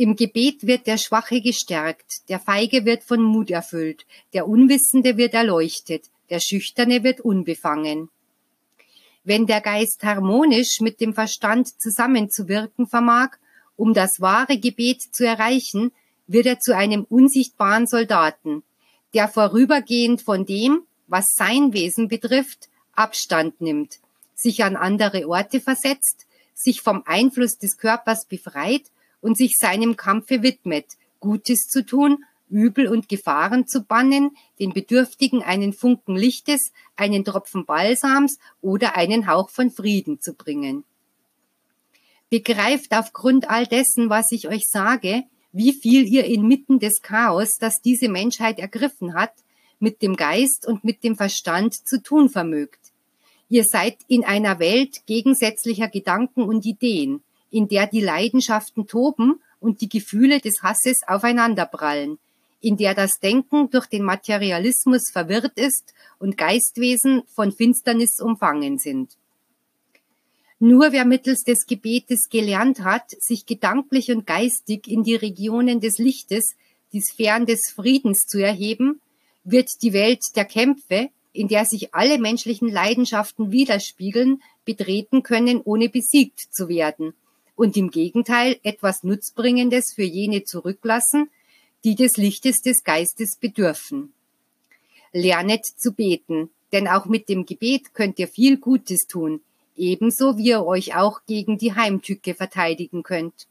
Im 0.00 0.14
Gebet 0.14 0.64
wird 0.64 0.86
der 0.86 0.96
Schwache 0.96 1.40
gestärkt, 1.40 2.28
der 2.28 2.38
Feige 2.38 2.84
wird 2.84 3.02
von 3.02 3.20
Mut 3.20 3.50
erfüllt, 3.50 4.06
der 4.32 4.46
Unwissende 4.46 5.16
wird 5.16 5.34
erleuchtet, 5.34 6.04
der 6.30 6.38
Schüchterne 6.38 7.02
wird 7.02 7.20
unbefangen. 7.20 8.08
Wenn 9.24 9.46
der 9.46 9.60
Geist 9.60 10.04
harmonisch 10.04 10.80
mit 10.80 11.00
dem 11.00 11.14
Verstand 11.14 11.80
zusammenzuwirken 11.80 12.86
vermag, 12.86 13.38
um 13.74 13.92
das 13.92 14.20
wahre 14.20 14.60
Gebet 14.60 15.02
zu 15.02 15.26
erreichen, 15.26 15.90
wird 16.28 16.46
er 16.46 16.60
zu 16.60 16.76
einem 16.76 17.02
unsichtbaren 17.02 17.88
Soldaten, 17.88 18.62
der 19.14 19.26
vorübergehend 19.26 20.22
von 20.22 20.46
dem, 20.46 20.82
was 21.08 21.34
sein 21.34 21.72
Wesen 21.72 22.06
betrifft, 22.06 22.68
Abstand 22.92 23.60
nimmt, 23.60 23.98
sich 24.36 24.62
an 24.62 24.76
andere 24.76 25.28
Orte 25.28 25.58
versetzt, 25.58 26.28
sich 26.54 26.82
vom 26.82 27.02
Einfluss 27.04 27.58
des 27.58 27.78
Körpers 27.78 28.26
befreit 28.26 28.84
und 29.20 29.36
sich 29.36 29.56
seinem 29.58 29.96
Kampfe 29.96 30.42
widmet, 30.42 30.86
Gutes 31.20 31.66
zu 31.68 31.84
tun, 31.84 32.24
Übel 32.48 32.88
und 32.88 33.08
Gefahren 33.08 33.66
zu 33.66 33.82
bannen, 33.82 34.30
den 34.58 34.72
Bedürftigen 34.72 35.42
einen 35.42 35.72
Funken 35.72 36.16
Lichtes, 36.16 36.72
einen 36.96 37.24
Tropfen 37.24 37.66
Balsams 37.66 38.38
oder 38.60 38.96
einen 38.96 39.26
Hauch 39.26 39.50
von 39.50 39.70
Frieden 39.70 40.20
zu 40.20 40.34
bringen. 40.34 40.84
Begreift 42.30 42.94
aufgrund 42.94 43.50
all 43.50 43.66
dessen, 43.66 44.10
was 44.10 44.32
ich 44.32 44.48
euch 44.48 44.68
sage, 44.68 45.24
wie 45.52 45.72
viel 45.72 46.06
ihr 46.06 46.24
inmitten 46.24 46.78
des 46.78 47.00
Chaos, 47.00 47.56
das 47.58 47.80
diese 47.80 48.08
Menschheit 48.08 48.58
ergriffen 48.58 49.14
hat, 49.14 49.32
mit 49.78 50.02
dem 50.02 50.16
Geist 50.16 50.66
und 50.66 50.84
mit 50.84 51.04
dem 51.04 51.16
Verstand 51.16 51.74
zu 51.74 52.02
tun 52.02 52.28
vermögt. 52.28 52.92
Ihr 53.48 53.64
seid 53.64 53.96
in 54.08 54.24
einer 54.24 54.58
Welt 54.58 55.06
gegensätzlicher 55.06 55.88
Gedanken 55.88 56.42
und 56.42 56.66
Ideen, 56.66 57.22
in 57.50 57.68
der 57.68 57.86
die 57.86 58.00
Leidenschaften 58.00 58.86
toben 58.86 59.40
und 59.60 59.80
die 59.80 59.88
Gefühle 59.88 60.40
des 60.40 60.62
Hasses 60.62 61.00
aufeinanderprallen, 61.06 62.18
in 62.60 62.76
der 62.76 62.94
das 62.94 63.18
Denken 63.20 63.70
durch 63.70 63.86
den 63.86 64.02
Materialismus 64.02 65.10
verwirrt 65.12 65.58
ist 65.58 65.94
und 66.18 66.36
Geistwesen 66.36 67.22
von 67.34 67.52
Finsternis 67.52 68.20
umfangen 68.20 68.78
sind. 68.78 69.10
Nur 70.60 70.90
wer 70.90 71.04
mittels 71.04 71.44
des 71.44 71.66
Gebetes 71.66 72.28
gelernt 72.28 72.80
hat, 72.80 73.10
sich 73.20 73.46
gedanklich 73.46 74.10
und 74.10 74.26
geistig 74.26 74.88
in 74.88 75.04
die 75.04 75.14
Regionen 75.14 75.80
des 75.80 75.98
Lichtes, 75.98 76.56
die 76.92 77.00
Sphären 77.00 77.46
des 77.46 77.70
Friedens 77.70 78.26
zu 78.26 78.42
erheben, 78.42 79.00
wird 79.44 79.68
die 79.82 79.92
Welt 79.92 80.24
der 80.34 80.44
Kämpfe, 80.44 81.10
in 81.32 81.46
der 81.46 81.64
sich 81.64 81.94
alle 81.94 82.18
menschlichen 82.18 82.68
Leidenschaften 82.68 83.52
widerspiegeln, 83.52 84.42
betreten 84.64 85.22
können, 85.22 85.60
ohne 85.62 85.88
besiegt 85.88 86.40
zu 86.50 86.68
werden 86.68 87.14
und 87.58 87.76
im 87.76 87.90
Gegenteil 87.90 88.60
etwas 88.62 89.02
Nutzbringendes 89.02 89.92
für 89.92 90.04
jene 90.04 90.44
zurücklassen, 90.44 91.28
die 91.82 91.96
des 91.96 92.16
Lichtes 92.16 92.62
des 92.62 92.84
Geistes 92.84 93.36
bedürfen. 93.36 94.12
Lernet 95.12 95.66
zu 95.66 95.92
beten, 95.92 96.50
denn 96.70 96.86
auch 96.86 97.06
mit 97.06 97.28
dem 97.28 97.46
Gebet 97.46 97.94
könnt 97.94 98.20
ihr 98.20 98.28
viel 98.28 98.58
Gutes 98.58 99.08
tun, 99.08 99.40
ebenso 99.76 100.38
wie 100.38 100.50
ihr 100.50 100.64
euch 100.64 100.94
auch 100.94 101.22
gegen 101.26 101.58
die 101.58 101.74
Heimtücke 101.74 102.34
verteidigen 102.34 103.02
könnt. 103.02 103.48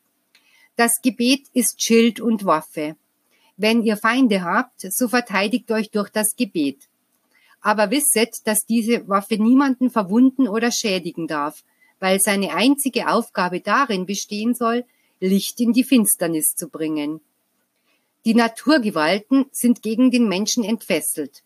Das 0.78 1.02
Gebet 1.02 1.42
ist 1.54 1.84
Schild 1.84 2.22
und 2.22 2.46
Waffe. 2.46 2.96
Wenn 3.58 3.84
ihr 3.84 3.98
Feinde 3.98 4.42
habt, 4.44 4.86
so 4.90 5.10
verteidigt 5.10 5.70
euch 5.70 5.90
durch 5.90 6.10
das 6.10 6.38
Gebet. 6.38 6.78
Aber 7.60 7.92
wisset, 7.92 8.36
dass 8.46 8.66
diese 8.66 9.06
Waffe 9.10 9.36
niemanden 9.36 9.90
verwunden 9.90 10.48
oder 10.48 10.72
schädigen 10.72 11.28
darf, 11.28 11.66
weil 12.00 12.20
seine 12.20 12.54
einzige 12.54 13.10
Aufgabe 13.10 13.62
darin 13.62 14.06
bestehen 14.06 14.54
soll, 14.54 14.86
Licht 15.20 15.60
in 15.60 15.74
die 15.74 15.84
Finsternis 15.84 16.56
zu 16.56 16.70
bringen. 16.70 17.22
Die 18.26 18.36
Naturgewalten 18.36 19.46
sind 19.52 19.82
gegen 19.82 20.12
den 20.12 20.28
Menschen 20.28 20.64
entfesselt. 20.64 21.44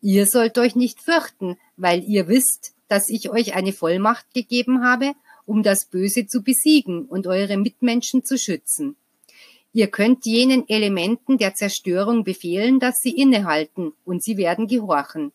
Ihr 0.00 0.26
sollt 0.26 0.58
euch 0.58 0.76
nicht 0.76 1.00
fürchten, 1.00 1.56
weil 1.76 2.04
ihr 2.04 2.28
wisst, 2.28 2.74
dass 2.86 3.08
ich 3.08 3.30
euch 3.30 3.54
eine 3.54 3.72
Vollmacht 3.72 4.32
gegeben 4.34 4.84
habe, 4.84 5.14
um 5.46 5.62
das 5.62 5.86
Böse 5.86 6.26
zu 6.26 6.42
besiegen 6.42 7.06
und 7.06 7.26
eure 7.26 7.56
Mitmenschen 7.56 8.24
zu 8.24 8.38
schützen. 8.38 8.96
Ihr 9.72 9.88
könnt 9.88 10.26
jenen 10.26 10.68
Elementen 10.68 11.38
der 11.38 11.54
Zerstörung 11.54 12.24
befehlen, 12.24 12.80
dass 12.80 12.96
sie 13.00 13.10
innehalten, 13.10 13.92
und 14.04 14.22
sie 14.22 14.36
werden 14.36 14.66
gehorchen. 14.66 15.32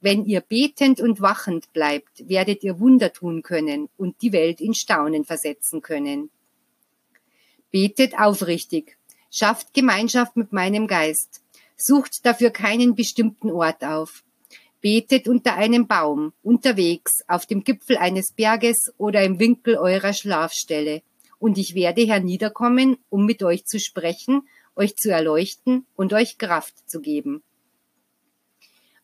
Wenn 0.00 0.24
ihr 0.24 0.40
betend 0.40 1.00
und 1.00 1.20
wachend 1.20 1.72
bleibt, 1.72 2.28
werdet 2.28 2.62
ihr 2.62 2.78
Wunder 2.78 3.12
tun 3.12 3.42
können 3.42 3.88
und 3.96 4.20
die 4.22 4.32
Welt 4.32 4.60
in 4.60 4.74
Staunen 4.74 5.24
versetzen 5.24 5.80
können. 5.80 6.30
Betet 7.70 8.18
aufrichtig, 8.18 8.98
schafft 9.30 9.74
Gemeinschaft 9.74 10.36
mit 10.36 10.52
meinem 10.52 10.86
Geist, 10.86 11.42
sucht 11.76 12.24
dafür 12.24 12.50
keinen 12.50 12.94
bestimmten 12.94 13.50
Ort 13.50 13.84
auf. 13.84 14.22
Betet 14.80 15.26
unter 15.26 15.54
einem 15.54 15.86
Baum, 15.86 16.32
unterwegs, 16.42 17.24
auf 17.26 17.46
dem 17.46 17.64
Gipfel 17.64 17.96
eines 17.96 18.32
Berges 18.32 18.92
oder 18.98 19.24
im 19.24 19.38
Winkel 19.38 19.76
eurer 19.76 20.12
Schlafstelle. 20.12 21.02
Und 21.38 21.58
ich 21.58 21.74
werde 21.74 22.06
herniederkommen, 22.06 22.98
um 23.08 23.26
mit 23.26 23.42
euch 23.42 23.66
zu 23.66 23.80
sprechen, 23.80 24.46
euch 24.76 24.96
zu 24.96 25.10
erleuchten 25.10 25.86
und 25.96 26.12
euch 26.12 26.38
Kraft 26.38 26.88
zu 26.88 27.00
geben. 27.00 27.42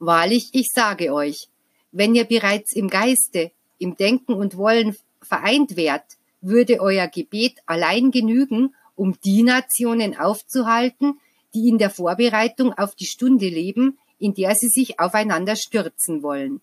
Wahrlich, 0.04 0.48
ich 0.50 0.66
sage 0.74 1.14
euch, 1.14 1.46
wenn 1.92 2.16
ihr 2.16 2.24
bereits 2.24 2.74
im 2.74 2.88
Geiste, 2.88 3.52
im 3.78 3.96
Denken 3.96 4.32
und 4.32 4.56
Wollen 4.56 4.96
vereint 5.20 5.76
wärt, 5.76 6.16
würde 6.40 6.80
euer 6.80 7.06
Gebet 7.06 7.60
allein 7.66 8.10
genügen, 8.10 8.74
um 8.96 9.16
die 9.24 9.44
Nationen 9.44 10.18
aufzuhalten, 10.18 11.20
die 11.54 11.68
in 11.68 11.78
der 11.78 11.88
Vorbereitung 11.88 12.72
auf 12.72 12.96
die 12.96 13.06
Stunde 13.06 13.48
leben, 13.48 13.96
in 14.18 14.34
der 14.34 14.56
sie 14.56 14.66
sich 14.66 14.98
aufeinander 14.98 15.54
stürzen 15.54 16.24
wollen. 16.24 16.60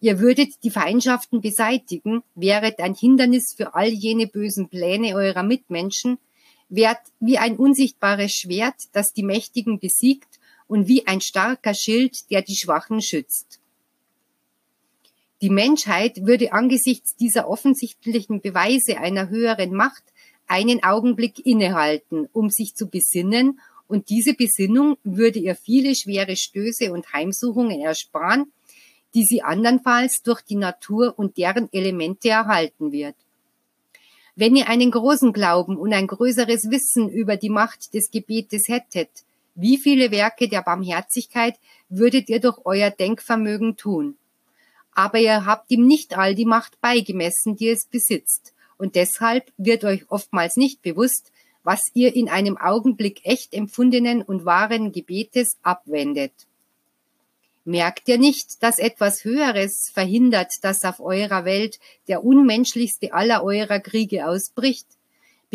Ihr 0.00 0.18
würdet 0.18 0.64
die 0.64 0.70
Feindschaften 0.70 1.42
beseitigen, 1.42 2.22
wäret 2.34 2.78
ein 2.78 2.94
Hindernis 2.94 3.52
für 3.54 3.74
all 3.74 3.88
jene 3.88 4.26
bösen 4.26 4.70
Pläne 4.70 5.16
eurer 5.16 5.42
Mitmenschen, 5.42 6.16
wärt 6.70 7.02
wie 7.20 7.36
ein 7.36 7.58
unsichtbares 7.58 8.32
Schwert, 8.32 8.76
das 8.92 9.12
die 9.12 9.22
Mächtigen 9.22 9.78
besiegt 9.80 10.33
und 10.68 10.88
wie 10.88 11.06
ein 11.06 11.20
starker 11.20 11.74
Schild, 11.74 12.30
der 12.30 12.42
die 12.42 12.56
Schwachen 12.56 13.02
schützt. 13.02 13.60
Die 15.40 15.50
Menschheit 15.50 16.24
würde 16.24 16.52
angesichts 16.52 17.16
dieser 17.16 17.48
offensichtlichen 17.48 18.40
Beweise 18.40 18.98
einer 18.98 19.28
höheren 19.28 19.74
Macht 19.74 20.02
einen 20.46 20.82
Augenblick 20.82 21.44
innehalten, 21.44 22.28
um 22.32 22.50
sich 22.50 22.74
zu 22.74 22.88
besinnen, 22.88 23.60
und 23.86 24.08
diese 24.08 24.32
Besinnung 24.32 24.96
würde 25.04 25.38
ihr 25.38 25.54
viele 25.54 25.94
schwere 25.94 26.36
Stöße 26.36 26.90
und 26.92 27.12
Heimsuchungen 27.12 27.82
ersparen, 27.82 28.50
die 29.14 29.24
sie 29.24 29.42
andernfalls 29.42 30.22
durch 30.22 30.40
die 30.40 30.56
Natur 30.56 31.14
und 31.16 31.36
deren 31.36 31.68
Elemente 31.72 32.30
erhalten 32.30 32.92
wird. 32.92 33.14
Wenn 34.36 34.56
ihr 34.56 34.68
einen 34.68 34.90
großen 34.90 35.32
Glauben 35.32 35.76
und 35.76 35.92
ein 35.92 36.06
größeres 36.06 36.70
Wissen 36.70 37.08
über 37.08 37.36
die 37.36 37.50
Macht 37.50 37.94
des 37.94 38.10
Gebetes 38.10 38.64
hättet, 38.68 39.10
wie 39.54 39.78
viele 39.78 40.10
Werke 40.10 40.48
der 40.48 40.62
Barmherzigkeit 40.62 41.56
würdet 41.88 42.28
ihr 42.28 42.40
durch 42.40 42.58
euer 42.64 42.90
Denkvermögen 42.90 43.76
tun? 43.76 44.16
Aber 44.92 45.18
ihr 45.18 45.46
habt 45.46 45.70
ihm 45.70 45.86
nicht 45.86 46.16
all 46.16 46.34
die 46.34 46.44
Macht 46.44 46.80
beigemessen, 46.80 47.56
die 47.56 47.68
es 47.68 47.86
besitzt. 47.86 48.52
Und 48.76 48.94
deshalb 48.94 49.52
wird 49.56 49.84
euch 49.84 50.10
oftmals 50.10 50.56
nicht 50.56 50.82
bewusst, 50.82 51.32
was 51.62 51.80
ihr 51.94 52.14
in 52.14 52.28
einem 52.28 52.56
Augenblick 52.56 53.24
echt 53.24 53.54
empfundenen 53.54 54.22
und 54.22 54.44
wahren 54.44 54.92
Gebetes 54.92 55.56
abwendet. 55.62 56.32
Merkt 57.64 58.08
ihr 58.08 58.18
nicht, 58.18 58.62
dass 58.62 58.78
etwas 58.78 59.24
Höheres 59.24 59.90
verhindert, 59.92 60.52
dass 60.60 60.84
auf 60.84 61.00
eurer 61.00 61.46
Welt 61.46 61.78
der 62.08 62.22
unmenschlichste 62.22 63.14
aller 63.14 63.42
eurer 63.42 63.80
Kriege 63.80 64.26
ausbricht? 64.28 64.86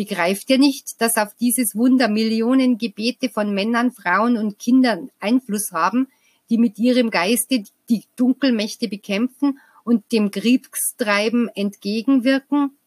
Begreift 0.00 0.48
ihr 0.48 0.56
nicht, 0.56 0.98
dass 1.02 1.18
auf 1.18 1.34
dieses 1.34 1.76
Wunder 1.76 2.08
Millionen 2.08 2.78
Gebete 2.78 3.28
von 3.28 3.52
Männern, 3.52 3.92
Frauen 3.92 4.38
und 4.38 4.58
Kindern 4.58 5.10
Einfluss 5.20 5.72
haben, 5.72 6.08
die 6.48 6.56
mit 6.56 6.78
ihrem 6.78 7.10
Geiste 7.10 7.64
die 7.90 8.04
Dunkelmächte 8.16 8.88
bekämpfen 8.88 9.58
und 9.84 10.10
dem 10.10 10.30
Kriegstreiben 10.30 11.50
entgegenwirken? 11.54 12.78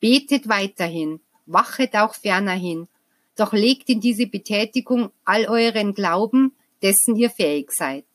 Betet 0.00 0.48
weiterhin, 0.48 1.20
wachet 1.44 1.94
auch 1.94 2.14
fernerhin, 2.14 2.88
doch 3.36 3.52
legt 3.52 3.90
in 3.90 4.00
diese 4.00 4.26
Betätigung 4.26 5.10
all 5.26 5.44
euren 5.44 5.92
Glauben, 5.92 6.52
dessen 6.80 7.16
ihr 7.16 7.28
fähig 7.28 7.70
seid. 7.70 8.06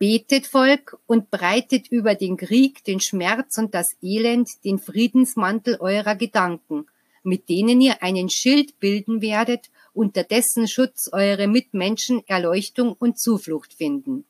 Betet 0.00 0.48
Volk 0.48 0.98
und 1.06 1.30
breitet 1.30 1.86
über 1.92 2.16
den 2.16 2.36
Krieg, 2.36 2.82
den 2.82 2.98
Schmerz 2.98 3.56
und 3.56 3.72
das 3.72 3.86
Elend 4.02 4.48
den 4.64 4.80
Friedensmantel 4.80 5.76
eurer 5.78 6.16
Gedanken, 6.16 6.86
mit 7.22 7.48
denen 7.48 7.80
ihr 7.80 8.02
einen 8.02 8.30
Schild 8.30 8.78
bilden 8.78 9.20
werdet, 9.20 9.70
unter 9.92 10.24
dessen 10.24 10.68
Schutz 10.68 11.08
eure 11.12 11.46
Mitmenschen 11.46 12.22
Erleuchtung 12.26 12.92
und 12.92 13.18
Zuflucht 13.18 13.74
finden. 13.74 14.24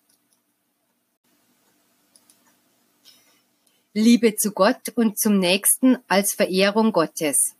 Liebe 3.92 4.36
zu 4.36 4.52
Gott 4.52 4.92
und 4.94 5.18
zum 5.18 5.38
Nächsten 5.38 5.98
als 6.06 6.32
Verehrung 6.32 6.92
Gottes. 6.92 7.56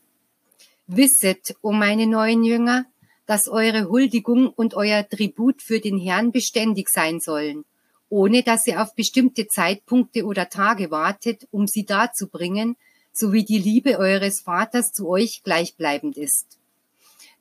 Wisset, 0.87 1.55
o 1.61 1.73
meine 1.73 2.07
neuen 2.07 2.43
Jünger, 2.43 2.85
dass 3.25 3.47
eure 3.47 3.89
Huldigung 3.89 4.47
und 4.47 4.73
euer 4.73 5.07
Tribut 5.07 5.61
für 5.61 5.79
den 5.79 5.97
Herrn 5.97 6.31
beständig 6.31 6.89
sein 6.89 7.19
sollen, 7.19 7.65
ohne 8.09 8.43
dass 8.43 8.65
ihr 8.67 8.81
auf 8.81 8.95
bestimmte 8.95 9.47
Zeitpunkte 9.47 10.25
oder 10.25 10.49
Tage 10.49 10.89
wartet, 10.89 11.47
um 11.51 11.67
sie 11.67 11.85
darzubringen, 11.85 12.75
sowie 13.11 13.43
die 13.43 13.59
Liebe 13.59 13.97
eures 13.97 14.41
Vaters 14.41 14.91
zu 14.91 15.07
euch 15.09 15.41
gleichbleibend 15.43 16.17
ist. 16.17 16.57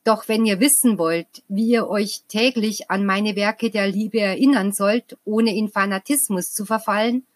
Doch 0.04 0.28
wenn 0.28 0.46
ihr 0.46 0.60
wissen 0.60 0.98
wollt, 0.98 1.42
wie 1.48 1.68
ihr 1.68 1.88
euch 1.88 2.22
täglich 2.28 2.90
an 2.90 3.04
meine 3.04 3.36
Werke 3.36 3.70
der 3.70 3.86
Liebe 3.86 4.20
erinnern 4.20 4.72
sollt, 4.72 5.18
ohne 5.24 5.54
in 5.54 5.68
Fanatismus 5.68 6.52
zu 6.52 6.64
verfallen, 6.64 7.26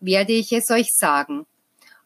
werde 0.00 0.32
ich 0.32 0.52
es 0.52 0.70
euch 0.70 0.88
sagen. 0.92 1.46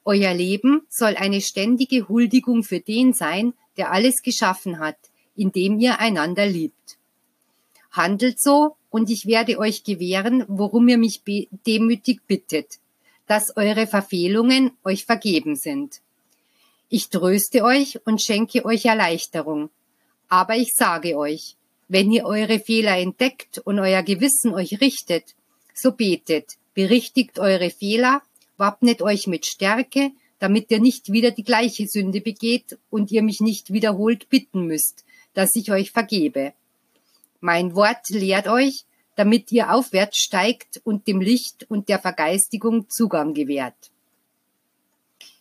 Euer 0.05 0.35
Leben 0.35 0.83
soll 0.89 1.17
eine 1.17 1.41
ständige 1.41 2.09
Huldigung 2.09 2.65
für 2.65 2.81
den 2.81 3.13
sein, 3.13 3.55
der 3.77 3.93
alles 3.93 4.23
geschaffen 4.23 4.79
hat, 4.79 4.97
indem 5.37 5.79
ihr 5.79 6.01
einander 6.01 6.47
liebt. 6.47 6.99
Handelt 7.91 8.41
so, 8.41 8.77
und 8.91 9.11
ich 9.11 9.27
werde 9.27 9.59
euch 9.59 9.85
gewähren, 9.85 10.45
worum 10.49 10.89
ihr 10.89 10.99
mich 10.99 11.23
demütig 11.67 12.27
bittet, 12.27 12.79
dass 13.29 13.57
eure 13.57 13.87
Verfehlungen 13.87 14.73
euch 14.85 15.05
vergeben 15.05 15.55
sind. 15.55 16.01
Ich 16.89 17.11
tröste 17.11 17.63
euch 17.63 18.01
und 18.07 18.23
schenke 18.23 18.65
euch 18.65 18.87
Erleichterung. 18.87 19.71
Aber 20.29 20.57
ich 20.57 20.75
sage 20.75 21.17
euch, 21.17 21.55
wenn 21.89 22.11
ihr 22.11 22.25
eure 22.25 22.59
Fehler 22.59 22.99
entdeckt 22.99 23.59
und 23.59 23.79
euer 23.79 24.03
Gewissen 24.03 24.55
euch 24.55 24.81
richtet, 24.81 25.35
so 25.75 25.93
betet, 25.93 26.57
berichtigt 26.75 27.39
eure 27.39 27.71
Fehler, 27.71 28.23
wappnet 28.57 29.03
euch 29.03 29.27
mit 29.27 29.47
Stärke, 29.47 30.11
damit 30.39 30.71
ihr 30.71 30.81
nicht 30.81 31.13
wieder 31.13 31.31
die 31.31 31.45
gleiche 31.45 31.87
Sünde 31.87 32.21
begeht 32.21 32.79
und 32.91 33.11
ihr 33.11 33.23
mich 33.23 33.41
nicht 33.41 33.73
wiederholt 33.73 34.29
bitten 34.29 34.67
müsst, 34.67 35.05
dass 35.35 35.55
ich 35.55 35.71
euch 35.71 35.91
vergebe. 35.91 36.53
Mein 37.41 37.75
Wort 37.75 38.09
lehrt 38.09 38.49
euch, 38.49 38.85
damit 39.19 39.51
ihr 39.51 39.73
aufwärts 39.73 40.19
steigt 40.19 40.81
und 40.85 41.09
dem 41.09 41.21
Licht 41.21 41.67
und 41.69 41.89
der 41.89 41.99
Vergeistigung 41.99 42.89
Zugang 42.89 43.35
gewährt. 43.35 43.91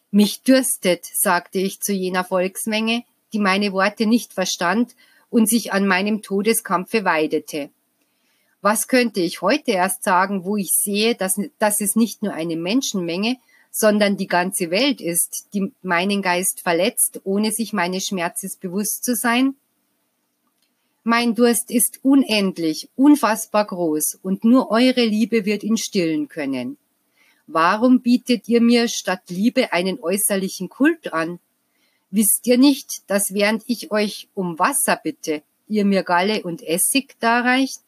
Mich 0.10 0.42
dürstet, 0.42 1.06
sagte 1.06 1.60
ich 1.60 1.80
zu 1.80 1.94
jener 1.94 2.24
Volksmenge, 2.24 3.04
die 3.34 3.40
meine 3.40 3.74
Worte 3.74 4.08
nicht 4.08 4.34
verstand 4.34 4.96
und 5.30 5.48
sich 5.48 5.74
an 5.74 5.86
meinem 5.86 6.24
Todeskampfe 6.24 7.06
weidete. 7.06 7.70
Was 8.62 8.88
könnte 8.88 9.20
ich 9.20 9.44
heute 9.44 9.74
erst 9.74 10.04
sagen, 10.04 10.44
wo 10.44 10.58
ich 10.58 10.72
sehe, 10.72 11.14
dass, 11.14 11.40
dass 11.60 11.80
es 11.80 11.96
nicht 11.96 12.24
nur 12.24 12.34
eine 12.34 12.56
Menschenmenge, 12.56 13.38
sondern 13.70 14.18
die 14.18 14.26
ganze 14.26 14.72
Welt 14.72 15.02
ist, 15.02 15.50
die 15.54 15.72
meinen 15.84 16.24
Geist 16.24 16.62
verletzt, 16.62 17.22
ohne 17.26 17.52
sich 17.52 17.74
meines 17.74 18.08
Schmerzes 18.08 18.56
bewusst 18.56 19.04
zu 19.04 19.14
sein? 19.14 19.54
Mein 21.10 21.36
Durst 21.36 21.72
ist 21.72 22.02
unendlich, 22.04 22.90
unfassbar 22.98 23.66
groß, 23.66 24.20
und 24.24 24.44
nur 24.44 24.72
eure 24.72 25.06
Liebe 25.06 25.46
wird 25.46 25.64
ihn 25.64 25.78
stillen 25.78 26.28
können. 26.28 26.76
Warum 27.48 28.02
bietet 28.02 28.50
ihr 28.50 28.60
mir 28.60 28.90
statt 28.90 29.22
Liebe 29.30 29.72
einen 29.72 30.02
äußerlichen 30.02 30.68
Kult 30.68 31.14
an? 31.14 31.40
Wisst 32.12 32.46
ihr 32.46 32.58
nicht, 32.58 33.04
dass 33.08 33.34
während 33.34 33.64
ich 33.68 33.90
euch 33.90 34.28
um 34.34 34.60
Wasser 34.60 35.00
bitte, 35.02 35.44
ihr 35.70 35.86
mir 35.86 36.04
Galle 36.04 36.44
und 36.44 36.62
Essig 36.62 37.16
darreicht? 37.22 37.84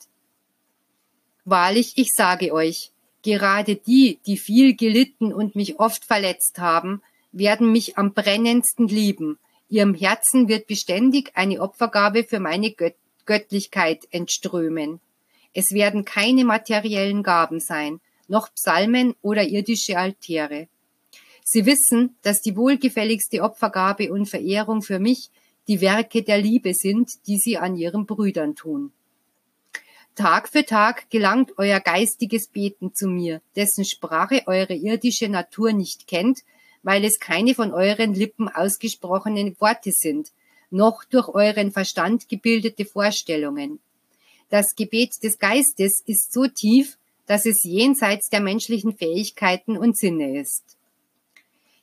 Wahrlich, 1.43 1.95
ich 1.97 2.11
sage 2.15 2.53
euch, 2.53 2.93
Gerade 3.21 3.75
die, 3.75 4.19
die 4.25 4.37
viel 4.37 4.77
gelitten 4.77 5.33
und 5.33 5.57
mich 5.57 5.77
oft 5.77 6.05
verletzt 6.05 6.57
haben, 6.59 7.01
werden 7.33 7.73
mich 7.73 7.97
am 7.97 8.13
brennendsten 8.13 8.87
lieben. 8.87 9.39
Ihrem 9.67 9.93
Herzen 9.93 10.47
wird 10.47 10.67
beständig 10.67 11.31
eine 11.33 11.59
Opfergabe 11.59 12.23
für 12.23 12.39
meine 12.39 12.71
Gött 12.71 12.95
Göttlichkeit 13.29 14.07
entströmen. 14.09 14.99
Es 15.53 15.71
werden 15.71 16.03
keine 16.03 16.45
materiellen 16.45 17.21
Gaben 17.21 17.59
sein, 17.59 17.99
noch 18.27 18.51
Psalmen 18.55 19.13
oder 19.21 19.43
irdische 19.43 19.99
Altäre. 19.99 20.67
Sie 21.43 21.67
wissen, 21.67 22.15
dass 22.23 22.41
die 22.41 22.55
wohlgefälligste 22.55 23.43
Opfergabe 23.43 24.11
und 24.11 24.25
Verehrung 24.25 24.81
für 24.81 24.97
mich 24.97 25.29
die 25.67 25.79
Werke 25.79 26.23
der 26.23 26.39
Liebe 26.39 26.73
sind, 26.73 27.11
die 27.27 27.37
sie 27.37 27.59
an 27.59 27.75
ihren 27.75 28.07
Brüdern 28.07 28.55
tun. 28.55 28.91
Tag 30.15 30.49
für 30.49 30.65
Tag 30.65 31.11
gelangt 31.11 31.51
euer 31.57 31.79
geistiges 31.79 32.47
Beten 32.47 32.95
zu 32.95 33.07
mir, 33.07 33.43
dessen 33.55 33.85
Sprache 33.85 34.41
eure 34.47 34.73
irdische 34.73 35.29
Natur 35.29 35.71
nicht 35.71 36.07
kennt, 36.07 36.39
weil 36.81 37.05
es 37.05 37.19
keine 37.19 37.53
von 37.53 37.71
euren 37.73 38.15
Lippen 38.15 38.49
ausgesprochenen 38.49 39.55
Worte 39.59 39.91
sind, 39.91 40.31
noch 40.71 41.03
durch 41.03 41.27
euren 41.27 41.71
Verstand 41.71 42.29
gebildete 42.29 42.85
Vorstellungen. 42.85 43.79
Das 44.49 44.75
Gebet 44.75 45.23
des 45.23 45.37
Geistes 45.37 46.01
ist 46.05 46.33
so 46.33 46.47
tief, 46.47 46.97
dass 47.25 47.45
es 47.45 47.63
jenseits 47.63 48.29
der 48.29 48.41
menschlichen 48.41 48.95
Fähigkeiten 48.95 49.77
und 49.77 49.97
Sinne 49.97 50.39
ist. 50.39 50.63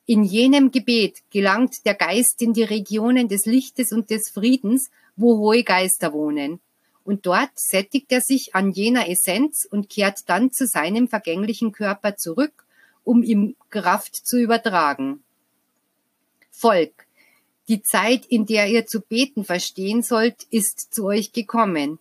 In 0.04 0.24
jenem 0.24 0.70
Gebet 0.70 1.22
gelangt 1.30 1.84
der 1.84 1.94
Geist 1.94 2.42
in 2.42 2.52
die 2.52 2.62
Regionen 2.62 3.28
des 3.28 3.44
Lichtes 3.46 3.92
und 3.92 4.10
des 4.10 4.30
Friedens, 4.30 4.90
wo 5.16 5.38
hohe 5.38 5.64
Geister 5.64 6.12
wohnen. 6.12 6.60
Und 7.04 7.26
dort 7.26 7.50
sättigt 7.54 8.10
er 8.10 8.20
sich 8.20 8.54
an 8.54 8.72
jener 8.72 9.08
Essenz 9.08 9.66
und 9.68 9.88
kehrt 9.88 10.28
dann 10.28 10.50
zu 10.50 10.66
seinem 10.66 11.08
vergänglichen 11.08 11.72
Körper 11.72 12.16
zurück, 12.16 12.66
um 13.04 13.22
ihm 13.22 13.54
Kraft 13.70 14.14
zu 14.14 14.38
übertragen. 14.40 15.22
Volk, 16.50 17.05
die 17.68 17.82
Zeit, 17.82 18.26
in 18.26 18.46
der 18.46 18.68
ihr 18.68 18.86
zu 18.86 19.00
beten 19.00 19.44
verstehen 19.44 20.02
sollt, 20.02 20.44
ist 20.50 20.94
zu 20.94 21.04
euch 21.04 21.32
gekommen. 21.32 21.98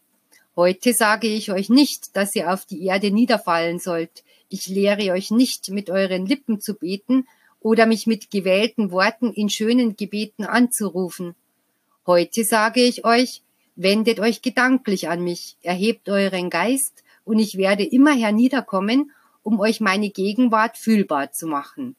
Heute 0.55 0.93
sage 0.93 1.27
ich 1.27 1.51
euch 1.51 1.69
nicht, 1.69 2.15
dass 2.15 2.35
ihr 2.35 2.53
auf 2.53 2.65
die 2.65 2.85
Erde 2.85 3.11
niederfallen 3.11 3.79
sollt. 3.79 4.23
Ich 4.49 4.67
lehre 4.67 5.11
euch 5.11 5.31
nicht, 5.31 5.69
mit 5.69 5.89
euren 5.89 6.25
Lippen 6.25 6.61
zu 6.61 6.75
beten, 6.75 7.27
oder 7.59 7.87
mich 7.87 8.05
mit 8.05 8.29
gewählten 8.29 8.91
Worten 8.91 9.33
in 9.33 9.49
schönen 9.49 9.95
Gebeten 9.95 10.43
anzurufen. 10.43 11.33
Heute 12.05 12.43
sage 12.43 12.81
ich 12.81 13.05
euch, 13.05 13.41
wendet 13.75 14.19
euch 14.19 14.43
gedanklich 14.43 15.09
an 15.09 15.23
mich, 15.23 15.57
erhebt 15.63 16.07
euren 16.07 16.51
Geist, 16.51 17.03
und 17.23 17.39
ich 17.39 17.57
werde 17.57 17.83
immer 17.83 18.13
herniederkommen, 18.13 19.11
um 19.41 19.59
euch 19.59 19.81
meine 19.81 20.11
Gegenwart 20.11 20.77
fühlbar 20.77 21.31
zu 21.31 21.47
machen. 21.47 21.95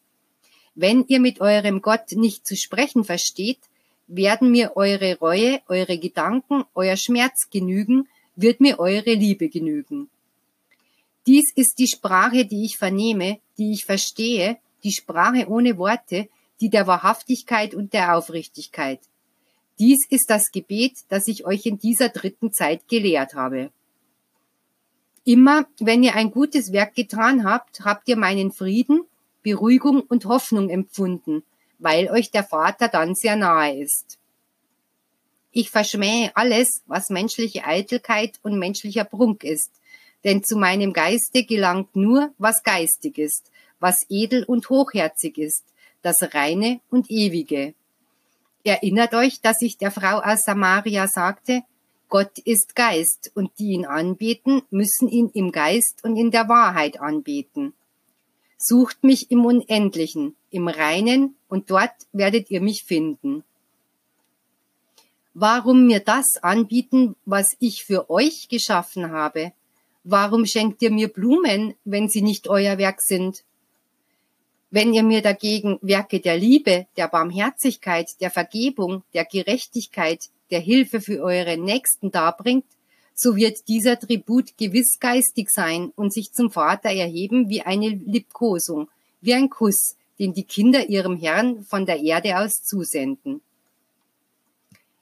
Wenn 0.76 1.04
ihr 1.08 1.20
mit 1.20 1.40
eurem 1.40 1.82
Gott 1.82 2.12
nicht 2.12 2.46
zu 2.46 2.54
sprechen 2.54 3.02
versteht, 3.04 3.58
werden 4.06 4.50
mir 4.50 4.76
eure 4.76 5.18
Reue, 5.18 5.60
eure 5.68 5.98
Gedanken, 5.98 6.64
euer 6.74 6.96
Schmerz 6.96 7.48
genügen, 7.50 8.08
wird 8.36 8.60
mir 8.60 8.78
eure 8.78 9.14
Liebe 9.14 9.48
genügen. 9.48 10.08
Dies 11.26 11.50
ist 11.56 11.78
die 11.78 11.88
Sprache, 11.88 12.44
die 12.44 12.64
ich 12.64 12.76
vernehme, 12.76 13.40
die 13.58 13.72
ich 13.72 13.84
verstehe 13.84 14.58
die 14.84 14.92
Sprache 14.92 15.48
ohne 15.48 15.78
Worte, 15.78 16.28
die 16.60 16.70
der 16.70 16.86
Wahrhaftigkeit 16.86 17.74
und 17.74 17.92
der 17.92 18.16
Aufrichtigkeit. 18.16 19.00
Dies 19.80 20.06
ist 20.08 20.30
das 20.30 20.52
Gebet, 20.52 20.98
das 21.08 21.26
ich 21.26 21.44
euch 21.44 21.66
in 21.66 21.78
dieser 21.78 22.10
dritten 22.10 22.52
Zeit 22.52 22.86
gelehrt 22.86 23.34
habe. 23.34 23.70
Immer, 25.24 25.66
wenn 25.80 26.04
ihr 26.04 26.14
ein 26.14 26.30
gutes 26.30 26.70
Werk 26.72 26.94
getan 26.94 27.44
habt, 27.44 27.80
habt 27.80 28.08
ihr 28.08 28.16
meinen 28.16 28.52
Frieden, 28.52 29.02
Beruhigung 29.46 30.00
und 30.00 30.24
Hoffnung 30.24 30.70
empfunden, 30.70 31.44
weil 31.78 32.10
euch 32.10 32.32
der 32.32 32.42
Vater 32.42 32.88
dann 32.88 33.14
sehr 33.14 33.36
nahe 33.36 33.80
ist. 33.80 34.18
Ich 35.52 35.70
verschmähe 35.70 36.32
alles, 36.34 36.82
was 36.86 37.10
menschliche 37.10 37.64
Eitelkeit 37.64 38.40
und 38.42 38.58
menschlicher 38.58 39.04
Prunk 39.04 39.44
ist, 39.44 39.70
denn 40.24 40.42
zu 40.42 40.56
meinem 40.56 40.92
Geiste 40.92 41.44
gelangt 41.44 41.94
nur, 41.94 42.32
was 42.38 42.64
geistig 42.64 43.18
ist, 43.18 43.52
was 43.78 44.04
edel 44.08 44.42
und 44.42 44.68
hochherzig 44.68 45.38
ist, 45.38 45.62
das 46.02 46.34
Reine 46.34 46.80
und 46.90 47.08
Ewige. 47.08 47.74
Erinnert 48.64 49.14
euch, 49.14 49.40
dass 49.42 49.62
ich 49.62 49.78
der 49.78 49.92
Frau 49.92 50.18
aus 50.18 50.42
Samaria 50.42 51.06
sagte, 51.06 51.62
Gott 52.08 52.36
ist 52.38 52.74
Geist 52.74 53.30
und 53.36 53.52
die 53.60 53.74
ihn 53.74 53.86
anbeten, 53.86 54.62
müssen 54.70 55.06
ihn 55.06 55.30
im 55.34 55.52
Geist 55.52 56.02
und 56.02 56.16
in 56.16 56.32
der 56.32 56.48
Wahrheit 56.48 57.00
anbeten. 57.00 57.74
Sucht 58.58 59.04
mich 59.04 59.30
im 59.30 59.44
Unendlichen, 59.44 60.34
im 60.50 60.68
Reinen, 60.68 61.36
und 61.48 61.70
dort 61.70 61.94
werdet 62.12 62.50
ihr 62.50 62.60
mich 62.60 62.84
finden. 62.84 63.44
Warum 65.34 65.86
mir 65.86 66.00
das 66.00 66.38
anbieten, 66.42 67.14
was 67.26 67.56
ich 67.60 67.84
für 67.84 68.08
euch 68.08 68.48
geschaffen 68.48 69.10
habe? 69.10 69.52
Warum 70.02 70.46
schenkt 70.46 70.80
ihr 70.80 70.90
mir 70.90 71.08
Blumen, 71.08 71.74
wenn 71.84 72.08
sie 72.08 72.22
nicht 72.22 72.48
euer 72.48 72.78
Werk 72.78 73.02
sind? 73.02 73.44
Wenn 74.70 74.94
ihr 74.94 75.02
mir 75.02 75.20
dagegen 75.20 75.78
Werke 75.82 76.20
der 76.20 76.38
Liebe, 76.38 76.86
der 76.96 77.08
Barmherzigkeit, 77.08 78.08
der 78.20 78.30
Vergebung, 78.30 79.02
der 79.12 79.24
Gerechtigkeit, 79.24 80.30
der 80.50 80.60
Hilfe 80.60 81.00
für 81.00 81.22
eure 81.22 81.58
Nächsten 81.58 82.10
darbringt, 82.10 82.64
so 83.18 83.34
wird 83.34 83.66
dieser 83.66 83.98
Tribut 83.98 84.58
gewiss 84.58 85.00
geistig 85.00 85.48
sein 85.50 85.90
und 85.96 86.12
sich 86.12 86.32
zum 86.32 86.50
Vater 86.50 86.90
erheben 86.90 87.48
wie 87.48 87.62
eine 87.62 87.88
Liebkosung, 87.88 88.88
wie 89.22 89.32
ein 89.32 89.48
Kuss, 89.48 89.96
den 90.18 90.34
die 90.34 90.44
Kinder 90.44 90.88
ihrem 90.88 91.16
Herrn 91.18 91.64
von 91.64 91.86
der 91.86 91.98
Erde 91.98 92.38
aus 92.38 92.62
zusenden. 92.62 93.40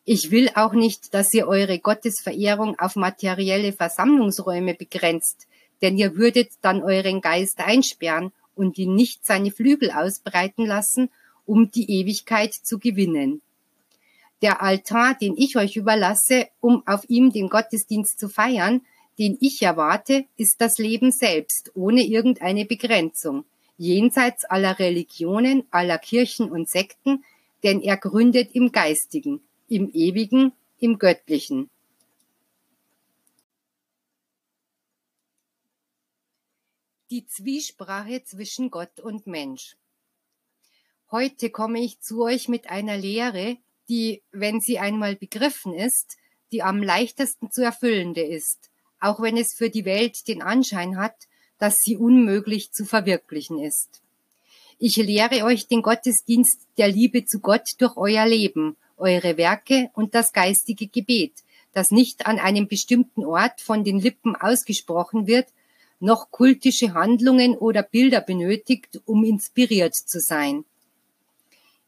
Ich 0.04 0.30
will 0.30 0.48
auch 0.54 0.74
nicht, 0.74 1.12
dass 1.12 1.34
ihr 1.34 1.48
eure 1.48 1.80
Gottesverehrung 1.80 2.78
auf 2.78 2.94
materielle 2.94 3.72
Versammlungsräume 3.72 4.74
begrenzt, 4.74 5.48
denn 5.82 5.98
ihr 5.98 6.14
würdet 6.14 6.50
dann 6.62 6.82
euren 6.82 7.20
Geist 7.20 7.58
einsperren 7.58 8.30
und 8.54 8.78
ihn 8.78 8.94
nicht 8.94 9.26
seine 9.26 9.50
Flügel 9.50 9.90
ausbreiten 9.90 10.66
lassen, 10.66 11.10
um 11.46 11.70
die 11.72 11.90
Ewigkeit 11.90 12.54
zu 12.54 12.78
gewinnen. 12.78 13.42
Der 14.44 14.60
Altar, 14.60 15.14
den 15.14 15.38
ich 15.38 15.56
euch 15.56 15.74
überlasse, 15.74 16.48
um 16.60 16.86
auf 16.86 17.08
ihm 17.08 17.32
den 17.32 17.48
Gottesdienst 17.48 18.18
zu 18.18 18.28
feiern, 18.28 18.84
den 19.18 19.38
ich 19.40 19.62
erwarte, 19.62 20.26
ist 20.36 20.60
das 20.60 20.76
Leben 20.76 21.12
selbst, 21.12 21.70
ohne 21.74 22.02
irgendeine 22.02 22.66
Begrenzung, 22.66 23.46
jenseits 23.78 24.44
aller 24.44 24.78
Religionen, 24.78 25.66
aller 25.70 25.96
Kirchen 25.96 26.50
und 26.50 26.68
Sekten, 26.68 27.24
denn 27.62 27.80
er 27.80 27.96
gründet 27.96 28.50
im 28.54 28.70
Geistigen, 28.70 29.40
im 29.66 29.90
Ewigen, 29.94 30.52
im 30.78 30.98
Göttlichen. 30.98 31.70
Die 37.10 37.26
Zwiesprache 37.26 38.22
zwischen 38.24 38.70
Gott 38.70 39.00
und 39.00 39.26
Mensch. 39.26 39.78
Heute 41.10 41.48
komme 41.48 41.80
ich 41.80 42.00
zu 42.00 42.22
euch 42.22 42.48
mit 42.48 42.68
einer 42.68 42.98
Lehre, 42.98 43.56
die, 43.88 44.22
wenn 44.32 44.60
sie 44.60 44.78
einmal 44.78 45.16
begriffen 45.16 45.74
ist, 45.74 46.16
die 46.52 46.62
am 46.62 46.82
leichtesten 46.82 47.50
zu 47.50 47.62
erfüllende 47.62 48.22
ist, 48.22 48.70
auch 49.00 49.20
wenn 49.20 49.36
es 49.36 49.54
für 49.54 49.70
die 49.70 49.84
Welt 49.84 50.28
den 50.28 50.42
Anschein 50.42 50.96
hat, 50.96 51.16
dass 51.58 51.76
sie 51.78 51.96
unmöglich 51.96 52.72
zu 52.72 52.84
verwirklichen 52.84 53.58
ist. 53.58 54.00
Ich 54.78 54.96
lehre 54.96 55.44
euch 55.44 55.68
den 55.68 55.82
Gottesdienst 55.82 56.66
der 56.78 56.88
Liebe 56.88 57.24
zu 57.24 57.40
Gott 57.40 57.70
durch 57.78 57.96
euer 57.96 58.26
Leben, 58.26 58.76
eure 58.96 59.36
Werke 59.36 59.90
und 59.94 60.14
das 60.14 60.32
geistige 60.32 60.88
Gebet, 60.88 61.32
das 61.72 61.90
nicht 61.90 62.26
an 62.26 62.38
einem 62.38 62.68
bestimmten 62.68 63.24
Ort 63.24 63.60
von 63.60 63.84
den 63.84 63.98
Lippen 63.98 64.36
ausgesprochen 64.36 65.26
wird, 65.26 65.46
noch 66.00 66.30
kultische 66.30 66.94
Handlungen 66.94 67.56
oder 67.56 67.82
Bilder 67.82 68.20
benötigt, 68.20 69.00
um 69.06 69.24
inspiriert 69.24 69.94
zu 69.94 70.20
sein. 70.20 70.64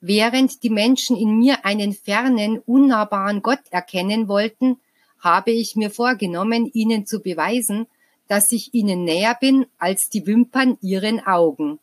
Während 0.09 0.63
die 0.63 0.71
Menschen 0.71 1.17
in 1.17 1.37
mir 1.37 1.65
einen 1.65 1.93
fernen, 1.93 2.61
unnahbaren 2.61 3.43
Gott 3.43 3.59
erkennen 3.71 4.29
wollten, 4.29 4.77
habe 5.19 5.51
ich 5.51 5.75
mir 5.75 5.91
vorgenommen, 5.91 6.71
ihnen 6.73 7.07
zu 7.07 7.19
beweisen, 7.19 7.89
dass 8.29 8.53
ich 8.53 8.73
ihnen 8.73 9.03
näher 9.03 9.37
bin 9.41 9.67
als 9.79 10.09
die 10.09 10.25
Wimpern 10.25 10.79
ihren 10.81 11.27
Augen. 11.27 11.81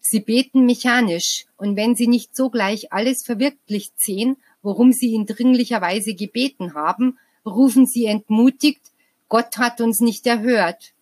Sie 0.00 0.20
beten 0.20 0.64
mechanisch, 0.64 1.44
und 1.58 1.76
wenn 1.76 1.94
sie 1.94 2.06
nicht 2.06 2.34
sogleich 2.34 2.90
alles 2.90 3.22
verwirklicht 3.22 4.00
sehen, 4.00 4.38
worum 4.62 4.92
sie 4.92 5.14
in 5.14 5.26
dringlicher 5.26 5.82
Weise 5.82 6.14
gebeten 6.14 6.72
haben, 6.72 7.18
rufen 7.44 7.84
sie 7.84 8.06
entmutigt, 8.06 8.80
Gott 9.28 9.58
hat 9.58 9.82
uns 9.82 10.00
nicht 10.00 10.26
erhört 10.26 10.94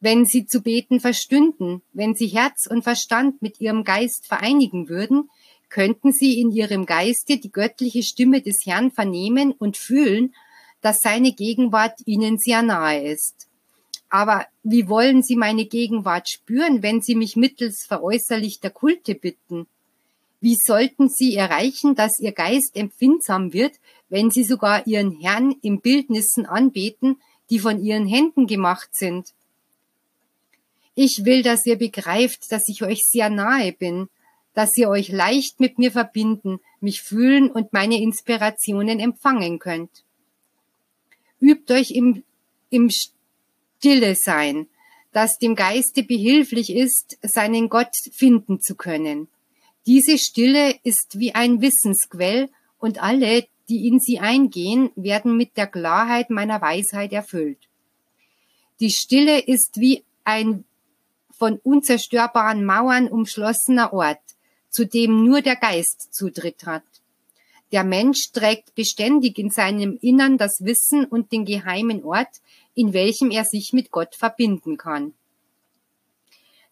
wenn 0.00 0.24
sie 0.24 0.46
zu 0.46 0.62
beten 0.62 0.98
verstünden, 0.98 1.82
wenn 1.92 2.14
sie 2.14 2.26
Herz 2.26 2.66
und 2.66 2.82
Verstand 2.82 3.42
mit 3.42 3.60
ihrem 3.60 3.84
Geist 3.84 4.26
vereinigen 4.26 4.88
würden, 4.88 5.30
könnten 5.70 6.12
sie 6.12 6.40
in 6.40 6.50
ihrem 6.50 6.84
Geiste 6.84 7.38
die 7.38 7.50
göttliche 7.50 8.02
Stimme 8.02 8.42
des 8.42 8.66
Herrn 8.66 8.90
vernehmen 8.90 9.52
und 9.52 9.76
fühlen, 9.76 10.34
dass 10.82 11.00
seine 11.00 11.32
Gegenwart 11.32 12.00
ihnen 12.04 12.38
sehr 12.38 12.62
nahe 12.62 13.06
ist. 13.06 13.46
Aber 14.10 14.46
wie 14.64 14.88
wollen 14.88 15.22
Sie 15.22 15.36
meine 15.36 15.64
Gegenwart 15.66 16.28
spüren, 16.28 16.82
wenn 16.82 17.00
Sie 17.00 17.14
mich 17.14 17.36
mittels 17.36 17.86
veräußerlichter 17.86 18.68
Kulte 18.68 19.14
bitten? 19.14 19.68
Wie 20.40 20.56
sollten 20.56 21.08
Sie 21.08 21.36
erreichen, 21.36 21.94
dass 21.94 22.18
Ihr 22.18 22.32
Geist 22.32 22.76
empfindsam 22.76 23.52
wird, 23.52 23.74
wenn 24.08 24.30
Sie 24.30 24.42
sogar 24.42 24.86
Ihren 24.86 25.20
Herrn 25.20 25.54
in 25.62 25.80
Bildnissen 25.80 26.44
anbeten, 26.44 27.20
die 27.50 27.60
von 27.60 27.80
Ihren 27.80 28.06
Händen 28.06 28.48
gemacht 28.48 28.90
sind? 28.92 29.28
Ich 30.96 31.24
will, 31.24 31.42
dass 31.42 31.64
ihr 31.64 31.76
begreift, 31.76 32.50
dass 32.50 32.68
ich 32.68 32.82
euch 32.82 33.02
sehr 33.04 33.30
nahe 33.30 33.72
bin, 33.72 34.08
dass 34.54 34.76
ihr 34.76 34.88
euch 34.88 35.08
leicht 35.08 35.60
mit 35.60 35.78
mir 35.78 35.92
verbinden, 35.92 36.60
mich 36.80 37.02
fühlen 37.02 37.50
und 37.50 37.72
meine 37.72 38.00
Inspirationen 38.00 38.98
empfangen 39.00 39.58
könnt. 39.58 40.04
Übt 41.40 41.72
euch 41.72 41.90
im, 41.92 42.24
im 42.68 42.90
Stille 42.90 44.14
sein, 44.14 44.68
das 45.12 45.38
dem 45.38 45.54
Geiste 45.54 46.02
behilflich 46.02 46.74
ist, 46.74 47.18
seinen 47.22 47.68
Gott 47.68 47.94
finden 48.12 48.60
zu 48.60 48.74
können. 48.74 49.28
Diese 49.86 50.18
Stille 50.18 50.74
ist 50.82 51.18
wie 51.18 51.34
ein 51.34 51.60
Wissensquell 51.60 52.48
und 52.78 53.02
alle, 53.02 53.46
die 53.68 53.86
in 53.86 53.98
sie 53.98 54.18
eingehen, 54.18 54.90
werden 54.96 55.36
mit 55.36 55.56
der 55.56 55.66
Klarheit 55.66 56.30
meiner 56.30 56.60
Weisheit 56.60 57.12
erfüllt. 57.12 57.58
Die 58.80 58.90
Stille 58.90 59.38
ist 59.38 59.80
wie 59.80 60.04
ein 60.24 60.64
von 61.32 61.58
unzerstörbaren 61.62 62.64
Mauern 62.64 63.08
umschlossener 63.08 63.92
Ort, 63.92 64.20
zu 64.70 64.86
dem 64.86 65.24
nur 65.24 65.42
der 65.42 65.56
Geist 65.56 66.14
Zutritt 66.14 66.64
hat. 66.64 66.84
Der 67.72 67.84
Mensch 67.84 68.32
trägt 68.32 68.74
beständig 68.74 69.38
in 69.38 69.50
seinem 69.50 69.98
Innern 70.00 70.38
das 70.38 70.64
Wissen 70.64 71.04
und 71.04 71.30
den 71.30 71.44
geheimen 71.44 72.04
Ort, 72.04 72.40
in 72.74 72.92
welchem 72.92 73.30
er 73.30 73.44
sich 73.44 73.72
mit 73.72 73.90
Gott 73.90 74.14
verbinden 74.16 74.76
kann. 74.76 75.12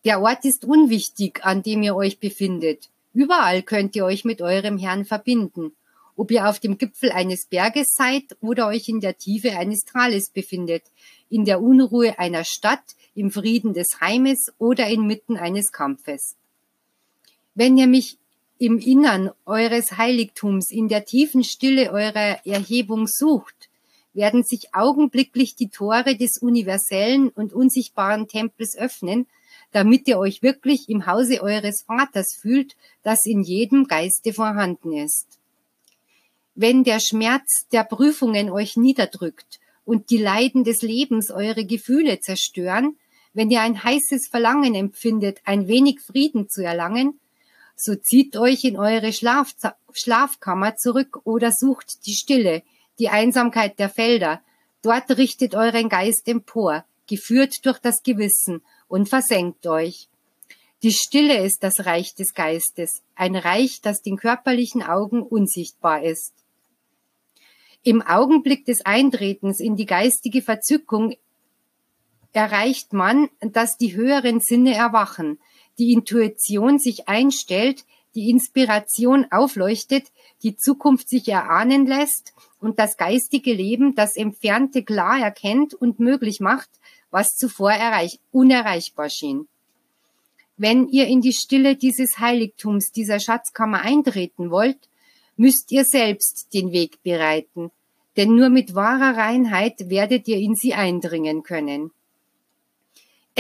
Der 0.05 0.21
Ort 0.21 0.45
ist 0.45 0.65
unwichtig, 0.65 1.45
an 1.45 1.63
dem 1.63 1.83
ihr 1.83 1.95
euch 1.95 2.19
befindet. 2.19 2.89
Überall 3.13 3.63
könnt 3.63 3.95
ihr 3.97 4.05
euch 4.05 4.25
mit 4.25 4.43
eurem 4.43 4.79
Herrn 4.79 5.05
verbinden. 5.05 5.73
Ob 6.17 6.31
ihr 6.33 6.49
auf 6.49 6.59
dem 6.59 6.79
Gipfel 6.79 7.13
eines 7.13 7.47
Berges 7.47 7.95
seid 7.97 8.25
oder 8.41 8.67
euch 8.69 8.89
in 8.89 9.01
der 9.01 9.19
Tiefe 9.19 9.57
eines 9.57 9.85
Tales 9.85 10.31
befindet, 10.31 10.83
in 11.31 11.45
der 11.45 11.61
Unruhe 11.61 12.19
einer 12.19 12.45
Stadt, 12.45 12.97
im 13.15 13.31
Frieden 13.31 13.73
des 13.73 14.01
Heimes 14.01 14.53
oder 14.59 14.89
inmitten 14.89 15.37
eines 15.37 15.71
Kampfes. 15.71 16.37
Wenn 17.59 17.77
ihr 17.77 17.89
mich 17.89 18.19
im 18.59 18.79
Innern 18.79 19.33
eures 19.45 19.99
Heiligtums 19.99 20.71
in 20.71 20.87
der 20.87 21.05
tiefen 21.05 21.43
Stille 21.43 21.91
eurer 21.91 22.39
Erhebung 22.47 23.09
sucht, 23.09 23.69
werden 24.13 24.45
sich 24.45 24.77
augenblicklich 24.77 25.57
die 25.57 25.69
Tore 25.69 26.17
des 26.17 26.39
universellen 26.39 27.31
und 27.31 27.53
unsichtbaren 27.53 28.29
Tempels 28.29 28.79
öffnen, 28.79 29.27
damit 29.73 30.07
ihr 30.07 30.21
euch 30.21 30.41
wirklich 30.41 30.89
im 30.89 31.07
Hause 31.07 31.43
eures 31.43 31.83
Vaters 31.83 32.37
fühlt, 32.41 32.77
das 33.03 33.27
in 33.27 33.43
jedem 33.43 33.89
Geiste 33.89 34.33
vorhanden 34.33 34.93
ist. 34.93 35.41
Wenn 36.55 36.85
der 36.85 37.01
Schmerz 37.01 37.67
der 37.73 37.83
Prüfungen 37.83 38.51
euch 38.51 38.77
niederdrückt 38.77 39.59
und 39.85 40.11
die 40.11 40.19
Leiden 40.19 40.63
des 40.63 40.83
Lebens 40.83 41.33
eure 41.33 41.65
Gefühle 41.65 42.21
zerstören, 42.21 42.97
wenn 43.33 43.51
ihr 43.51 43.63
ein 43.63 43.83
heißes 43.83 44.29
Verlangen 44.29 44.77
empfindet, 44.77 45.41
ein 45.43 45.67
wenig 45.67 45.99
Frieden 46.01 46.49
zu 46.49 46.63
erlangen, 46.63 47.19
so 47.81 47.95
zieht 47.95 48.37
euch 48.37 48.65
in 48.65 48.77
eure 48.77 49.13
Schlaf 49.13 49.55
Schlafkammer 49.93 50.77
zurück 50.77 51.21
oder 51.25 51.53
sucht 51.53 52.07
die 52.07 52.15
Stille, 52.15 52.63
die 52.99 53.09
Einsamkeit 53.09 53.79
der 53.79 53.89
Felder. 53.89 54.41
Dort 54.83 55.11
richtet 55.17 55.55
euren 55.55 55.89
Geist 55.89 56.29
empor, 56.29 56.85
geführt 57.07 57.65
durch 57.65 57.79
das 57.79 58.03
Gewissen 58.03 58.63
und 58.89 59.09
versenkt 59.09 59.67
euch. 59.67 60.09
Die 60.83 60.93
Stille 60.93 61.45
ist 61.45 61.65
das 61.65 61.87
Reich 61.87 62.15
des 62.15 62.35
Geistes, 62.35 63.03
ein 63.17 63.35
Reich, 63.35 63.81
das 63.81 64.03
den 64.03 64.17
körperlichen 64.17 64.83
Augen 64.83 65.23
unsichtbar 65.23 66.05
ist. 66.05 66.33
Im 67.83 68.03
Augenblick 68.03 68.65
des 68.65 68.85
Eintretens 68.85 69.61
in 69.61 69.75
die 69.75 69.87
geistige 69.87 70.43
Verzückung 70.43 71.15
erreicht 72.33 72.93
man, 72.93 73.29
dass 73.41 73.77
die 73.77 73.97
höheren 73.97 74.41
Sinne 74.41 74.75
erwachen, 74.75 75.41
die 75.79 75.93
Intuition 75.93 76.79
sich 76.79 77.09
einstellt, 77.09 77.85
die 78.15 78.31
Inspiration 78.31 79.27
aufleuchtet, 79.31 80.07
die 80.43 80.57
Zukunft 80.57 81.09
sich 81.09 81.29
erahnen 81.29 81.87
lässt 81.87 82.35
und 82.61 82.79
das 82.79 82.97
geistige 82.97 83.53
Leben 83.53 83.95
das 83.95 84.17
Entfernte 84.17 84.83
klar 84.83 85.21
erkennt 85.21 85.75
und 85.75 86.01
möglich 86.01 86.41
macht, 86.41 86.71
was 87.11 87.37
zuvor 87.37 87.73
erreich 87.73 88.19
unerreichbar 88.33 89.11
schien. 89.11 89.47
Wenn 90.57 90.89
ihr 90.89 91.07
in 91.07 91.21
die 91.21 91.33
Stille 91.33 91.77
dieses 91.77 92.19
Heiligtums, 92.19 92.91
dieser 92.91 93.21
Schatzkammer 93.21 93.83
eintreten 93.83 94.51
wollt, 94.51 94.89
müsst 95.37 95.71
ihr 95.71 95.85
selbst 95.85 96.53
den 96.53 96.73
Weg 96.73 97.01
bereiten, 97.05 97.71
denn 98.17 98.35
nur 98.35 98.49
mit 98.49 98.75
wahrer 98.75 99.17
Reinheit 99.17 99.89
werdet 99.89 100.27
ihr 100.27 100.39
in 100.39 100.57
sie 100.57 100.75
eindringen 100.75 101.45
können. 101.45 101.93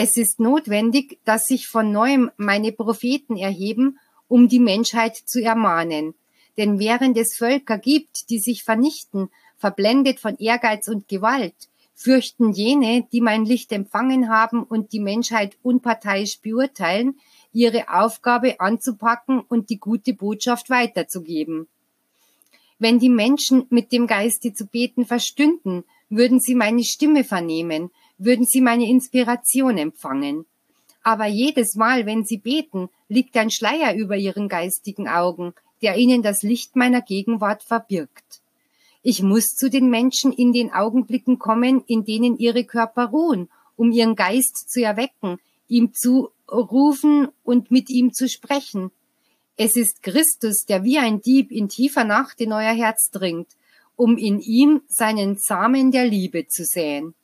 Es 0.00 0.16
ist 0.16 0.38
notwendig, 0.38 1.18
dass 1.24 1.48
sich 1.48 1.66
von 1.66 1.90
neuem 1.90 2.30
meine 2.36 2.70
Propheten 2.70 3.36
erheben, 3.36 3.98
um 4.28 4.46
die 4.46 4.60
Menschheit 4.60 5.16
zu 5.16 5.42
ermahnen. 5.42 6.14
Denn 6.56 6.78
während 6.78 7.18
es 7.18 7.34
Völker 7.34 7.78
gibt, 7.78 8.30
die 8.30 8.38
sich 8.38 8.62
vernichten, 8.62 9.28
verblendet 9.56 10.20
von 10.20 10.36
Ehrgeiz 10.38 10.86
und 10.86 11.08
Gewalt, 11.08 11.56
fürchten 11.96 12.52
jene, 12.52 13.08
die 13.10 13.20
mein 13.20 13.44
Licht 13.44 13.72
empfangen 13.72 14.28
haben 14.28 14.62
und 14.62 14.92
die 14.92 15.00
Menschheit 15.00 15.56
unparteiisch 15.64 16.38
beurteilen, 16.42 17.18
ihre 17.52 17.92
Aufgabe 17.92 18.60
anzupacken 18.60 19.40
und 19.40 19.68
die 19.68 19.80
gute 19.80 20.14
Botschaft 20.14 20.70
weiterzugeben. 20.70 21.66
Wenn 22.78 23.00
die 23.00 23.08
Menschen 23.08 23.66
mit 23.68 23.90
dem 23.90 24.06
Geiste 24.06 24.54
zu 24.54 24.64
beten 24.64 25.06
verstünden, 25.06 25.82
würden 26.08 26.38
sie 26.38 26.54
meine 26.54 26.84
Stimme 26.84 27.24
vernehmen, 27.24 27.90
würden 28.18 28.44
sie 28.44 28.60
meine 28.60 28.88
Inspiration 28.88 29.78
empfangen. 29.78 30.44
Aber 31.02 31.26
jedes 31.26 31.74
Mal, 31.74 32.04
wenn 32.04 32.24
sie 32.24 32.38
beten, 32.38 32.90
liegt 33.08 33.36
ein 33.36 33.50
Schleier 33.50 33.94
über 33.94 34.16
ihren 34.16 34.48
geistigen 34.48 35.08
Augen, 35.08 35.54
der 35.80 35.96
ihnen 35.96 36.22
das 36.22 36.42
Licht 36.42 36.76
meiner 36.76 37.00
Gegenwart 37.00 37.62
verbirgt. 37.62 38.42
Ich 39.02 39.22
muss 39.22 39.46
zu 39.46 39.70
den 39.70 39.88
Menschen 39.88 40.32
in 40.32 40.52
den 40.52 40.72
Augenblicken 40.72 41.38
kommen, 41.38 41.84
in 41.86 42.04
denen 42.04 42.36
ihre 42.36 42.64
Körper 42.64 43.06
ruhen, 43.06 43.48
um 43.76 43.92
ihren 43.92 44.16
Geist 44.16 44.70
zu 44.70 44.82
erwecken, 44.82 45.38
ihm 45.68 45.94
zu 45.94 46.30
rufen 46.50 47.28
und 47.44 47.70
mit 47.70 47.88
ihm 47.90 48.12
zu 48.12 48.28
sprechen. 48.28 48.90
Es 49.56 49.76
ist 49.76 50.02
Christus, 50.02 50.64
der 50.68 50.84
wie 50.84 50.98
ein 50.98 51.20
Dieb 51.20 51.50
in 51.52 51.68
tiefer 51.68 52.04
Nacht 52.04 52.40
in 52.40 52.52
euer 52.52 52.74
Herz 52.74 53.10
dringt, 53.10 53.48
um 53.96 54.16
in 54.16 54.40
ihm 54.40 54.82
seinen 54.88 55.36
Samen 55.36 55.90
der 55.90 56.04
Liebe 56.04 56.46
zu 56.46 56.64
säen. 56.64 57.14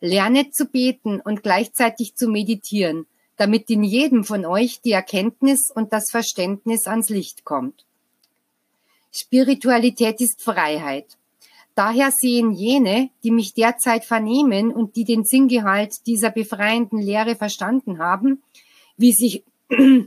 Lernet 0.00 0.54
zu 0.54 0.66
beten 0.66 1.20
und 1.20 1.42
gleichzeitig 1.42 2.14
zu 2.14 2.28
meditieren, 2.28 3.06
damit 3.36 3.70
in 3.70 3.82
jedem 3.82 4.24
von 4.24 4.44
euch 4.44 4.80
die 4.80 4.92
Erkenntnis 4.92 5.70
und 5.74 5.92
das 5.92 6.10
Verständnis 6.10 6.86
ans 6.86 7.08
Licht 7.08 7.44
kommt. 7.44 7.84
Spiritualität 9.12 10.20
ist 10.20 10.42
Freiheit. 10.42 11.16
Daher 11.74 12.10
sehen 12.10 12.52
jene, 12.52 13.10
die 13.22 13.30
mich 13.30 13.54
derzeit 13.54 14.04
vernehmen 14.04 14.72
und 14.72 14.96
die 14.96 15.04
den 15.04 15.24
Sinngehalt 15.24 16.06
dieser 16.06 16.30
befreienden 16.30 17.00
Lehre 17.00 17.36
verstanden 17.36 17.98
haben, 17.98 18.42
wie 18.96 19.12
sich 19.12 19.44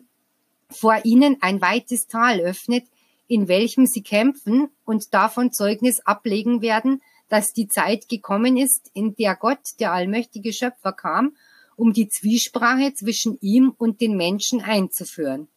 vor 0.69 1.05
ihnen 1.05 1.37
ein 1.39 1.61
weites 1.61 2.07
Tal 2.07 2.41
öffnet, 2.41 2.83
in 3.27 3.47
welchem 3.47 3.85
sie 3.85 4.03
kämpfen 4.03 4.69
und 4.83 5.13
davon 5.13 5.53
Zeugnis 5.53 6.01
ablegen 6.01 6.61
werden, 6.61 7.01
dass 7.31 7.53
die 7.53 7.69
Zeit 7.69 8.09
gekommen 8.09 8.57
ist, 8.57 8.91
in 8.93 9.15
der 9.15 9.37
Gott, 9.37 9.79
der 9.79 9.93
allmächtige 9.93 10.51
Schöpfer, 10.51 10.91
kam, 10.91 11.37
um 11.77 11.93
die 11.93 12.09
Zwiesprache 12.09 12.93
zwischen 12.93 13.37
ihm 13.39 13.73
und 13.77 14.01
den 14.01 14.17
Menschen 14.17 14.59
einzuführen. 14.59 15.47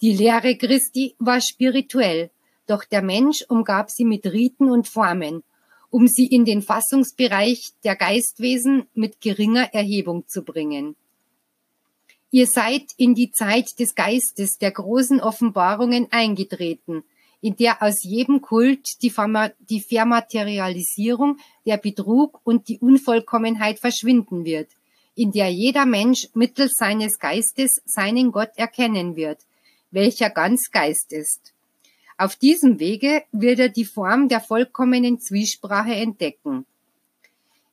Die 0.00 0.14
Lehre 0.14 0.56
Christi 0.56 1.16
war 1.18 1.42
spirituell, 1.42 2.30
doch 2.66 2.84
der 2.84 3.02
Mensch 3.02 3.44
umgab 3.46 3.90
sie 3.90 4.06
mit 4.06 4.24
Riten 4.24 4.70
und 4.70 4.88
Formen, 4.88 5.42
um 5.90 6.08
sie 6.08 6.26
in 6.26 6.46
den 6.46 6.62
Fassungsbereich 6.62 7.72
der 7.84 7.96
Geistwesen 7.96 8.86
mit 8.94 9.20
geringer 9.20 9.74
Erhebung 9.74 10.28
zu 10.28 10.42
bringen. 10.42 10.96
Ihr 12.30 12.46
seid 12.46 12.84
in 12.96 13.14
die 13.14 13.32
Zeit 13.32 13.78
des 13.80 13.94
Geistes 13.94 14.56
der 14.56 14.70
großen 14.70 15.20
Offenbarungen 15.20 16.08
eingetreten, 16.10 17.04
in 17.40 17.56
der 17.56 17.82
aus 17.82 18.02
jedem 18.02 18.42
Kult 18.42 19.02
die, 19.02 19.12
die 19.68 19.80
Vermaterialisierung, 19.80 21.38
der 21.66 21.78
Betrug 21.78 22.40
und 22.44 22.68
die 22.68 22.78
Unvollkommenheit 22.78 23.78
verschwinden 23.78 24.44
wird, 24.44 24.68
in 25.14 25.32
der 25.32 25.50
jeder 25.50 25.86
Mensch 25.86 26.28
mittels 26.34 26.72
seines 26.76 27.18
Geistes 27.18 27.80
seinen 27.84 28.32
Gott 28.32 28.50
erkennen 28.56 29.16
wird, 29.16 29.38
welcher 29.90 30.30
ganz 30.30 30.70
Geist 30.70 31.12
ist. 31.12 31.52
Auf 32.18 32.36
diesem 32.36 32.78
Wege 32.78 33.22
wird 33.32 33.58
er 33.58 33.70
die 33.70 33.86
Form 33.86 34.28
der 34.28 34.40
vollkommenen 34.40 35.20
Zwiesprache 35.20 35.94
entdecken. 35.94 36.66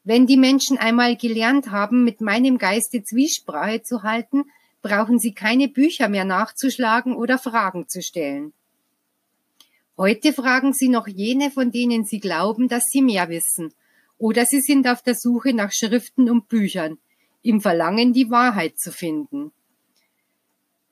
Wenn 0.05 0.25
die 0.25 0.37
Menschen 0.37 0.77
einmal 0.77 1.17
gelernt 1.17 1.69
haben, 1.69 2.05
mit 2.05 2.21
meinem 2.21 2.57
Geiste 2.57 3.03
Zwiesprache 3.03 3.83
zu 3.83 4.03
halten, 4.03 4.45
brauchen 4.81 5.19
sie 5.19 5.33
keine 5.33 5.67
Bücher 5.67 6.07
mehr 6.07 6.23
nachzuschlagen 6.23 7.13
oder 7.13 7.37
Fragen 7.37 7.89
zu 7.89 8.01
stellen. 8.01 8.53
Heute 9.97 10.31
fragen 10.31 10.73
sie 10.73 10.89
noch 10.89 11.07
jene, 11.07 11.49
von 11.49 11.71
denen 11.71 12.05
sie 12.05 12.19
glauben, 12.19 12.67
dass 12.67 12.83
sie 12.85 13.01
mehr 13.01 13.29
wissen, 13.29 13.73
oder 14.19 14.45
sie 14.45 14.61
sind 14.61 14.87
auf 14.87 15.01
der 15.01 15.15
Suche 15.15 15.53
nach 15.53 15.71
Schriften 15.71 16.29
und 16.29 16.47
Büchern, 16.49 16.99
im 17.41 17.61
Verlangen, 17.61 18.13
die 18.13 18.29
Wahrheit 18.29 18.77
zu 18.77 18.91
finden. 18.91 19.51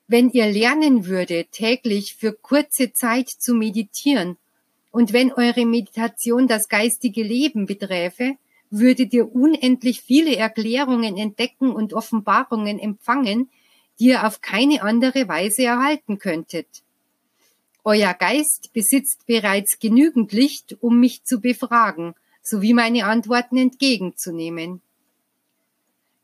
Wenn 0.08 0.32
ihr 0.32 0.48
lernen 0.48 1.06
würde, 1.06 1.46
täglich 1.52 2.16
für 2.16 2.34
kurze 2.34 2.94
Zeit 2.94 3.30
zu 3.30 3.54
meditieren, 3.54 4.38
und 4.90 5.14
wenn 5.14 5.32
eure 5.32 5.66
Meditation 5.66 6.48
das 6.48 6.68
geistige 6.68 7.22
Leben 7.22 7.66
beträfe, 7.68 8.38
würdet 8.72 9.14
ihr 9.14 9.36
unendlich 9.36 10.02
viele 10.02 10.36
Erklärungen 10.36 11.18
entdecken 11.18 11.72
und 11.72 11.94
Offenbarungen 11.94 12.80
empfangen, 12.80 13.50
die 14.00 14.06
ihr 14.06 14.26
auf 14.26 14.42
keine 14.42 14.82
andere 14.82 15.28
Weise 15.28 15.64
erhalten 15.64 16.18
könntet. 16.18 16.85
Euer 17.88 18.16
Geist 18.16 18.74
besitzt 18.74 19.28
bereits 19.28 19.78
genügend 19.78 20.32
Licht, 20.32 20.76
um 20.82 21.00
mich 21.00 21.24
zu 21.24 21.40
befragen, 21.40 22.16
sowie 22.42 22.74
meine 22.74 23.06
Antworten 23.06 23.58
entgegenzunehmen. 23.58 24.82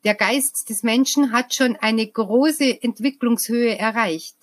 Der 0.03 0.15
Geist 0.15 0.65
des 0.69 0.81
Menschen 0.81 1.31
hat 1.31 1.53
schon 1.53 1.75
eine 1.75 2.07
große 2.07 2.81
Entwicklungshöhe 2.81 3.77
erreicht. 3.77 4.35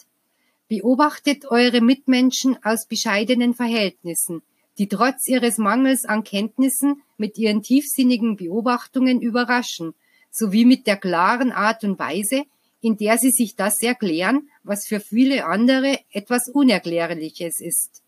Beobachtet 0.68 1.46
eure 1.46 1.80
Mitmenschen 1.80 2.56
aus 2.62 2.86
bescheidenen 2.86 3.52
Verhältnissen, 3.52 4.42
die 4.78 4.86
trotz 4.86 5.26
ihres 5.26 5.58
Mangels 5.58 6.04
an 6.04 6.22
Kenntnissen 6.22 7.02
mit 7.16 7.36
ihren 7.36 7.64
tiefsinnigen 7.64 8.36
Beobachtungen 8.36 9.20
überraschen, 9.20 9.94
sowie 10.30 10.64
mit 10.64 10.86
der 10.86 10.96
klaren 10.96 11.50
Art 11.50 11.82
und 11.82 11.98
Weise, 11.98 12.44
in 12.80 12.96
der 12.96 13.18
sie 13.18 13.32
sich 13.32 13.56
das 13.56 13.82
erklären, 13.82 14.48
was 14.68 14.86
für 14.86 15.00
viele 15.00 15.46
andere 15.46 15.98
etwas 16.10 16.48
Unerklärliches 16.48 17.60
ist. 17.60 18.02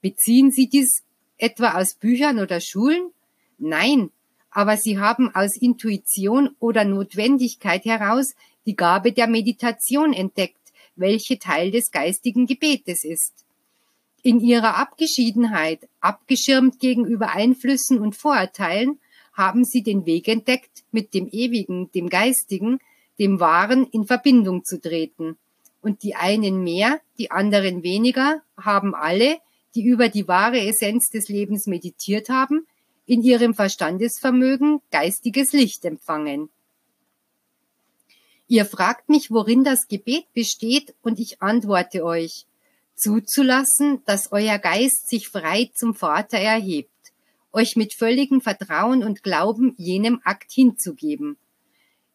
Beziehen 0.00 0.50
Sie 0.52 0.68
dies 0.68 1.02
etwa 1.36 1.74
aus 1.74 1.94
Büchern 1.94 2.38
oder 2.38 2.60
Schulen? 2.60 3.10
Nein, 3.58 4.10
aber 4.50 4.76
sie 4.76 4.98
haben 4.98 5.34
aus 5.34 5.56
Intuition 5.56 6.50
oder 6.58 6.84
Notwendigkeit 6.84 7.84
heraus 7.84 8.34
die 8.66 8.76
Gabe 8.76 9.12
der 9.12 9.26
Meditation 9.26 10.12
entdeckt, 10.12 10.56
welche 10.96 11.38
Teil 11.38 11.70
des 11.70 11.90
geistigen 11.90 12.46
Gebetes 12.46 13.04
ist. 13.04 13.44
In 14.22 14.40
ihrer 14.40 14.76
Abgeschiedenheit, 14.76 15.88
abgeschirmt 16.00 16.80
gegenüber 16.80 17.32
Einflüssen 17.34 17.98
und 18.00 18.16
Vorurteilen, 18.16 18.98
haben 19.32 19.64
sie 19.64 19.82
den 19.82 20.06
Weg 20.06 20.26
entdeckt, 20.26 20.82
mit 20.90 21.14
dem 21.14 21.28
Ewigen, 21.28 21.90
dem 21.92 22.08
Geistigen, 22.08 22.80
dem 23.18 23.38
Wahren 23.38 23.86
in 23.86 24.06
Verbindung 24.06 24.64
zu 24.64 24.80
treten. 24.80 25.36
Und 25.80 26.02
die 26.02 26.14
einen 26.14 26.62
mehr, 26.62 27.00
die 27.18 27.30
anderen 27.30 27.82
weniger, 27.82 28.42
haben 28.56 28.94
alle, 28.94 29.38
die 29.74 29.84
über 29.84 30.08
die 30.08 30.26
wahre 30.26 30.60
Essenz 30.60 31.10
des 31.10 31.28
Lebens 31.28 31.66
meditiert 31.66 32.28
haben, 32.28 32.66
in 33.06 33.22
ihrem 33.22 33.54
Verstandesvermögen 33.54 34.80
geistiges 34.90 35.52
Licht 35.52 35.84
empfangen. 35.84 36.50
Ihr 38.48 38.64
fragt 38.64 39.08
mich, 39.08 39.30
worin 39.30 39.62
das 39.62 39.88
Gebet 39.88 40.24
besteht, 40.32 40.94
und 41.02 41.18
ich 41.18 41.40
antworte 41.42 42.04
euch, 42.04 42.46
zuzulassen, 42.94 44.02
dass 44.06 44.32
euer 44.32 44.58
Geist 44.58 45.08
sich 45.08 45.28
frei 45.28 45.70
zum 45.74 45.94
Vater 45.94 46.38
erhebt, 46.38 46.90
euch 47.52 47.76
mit 47.76 47.94
völligem 47.94 48.40
Vertrauen 48.40 49.04
und 49.04 49.22
Glauben 49.22 49.74
jenem 49.76 50.20
Akt 50.24 50.50
hinzugeben, 50.50 51.36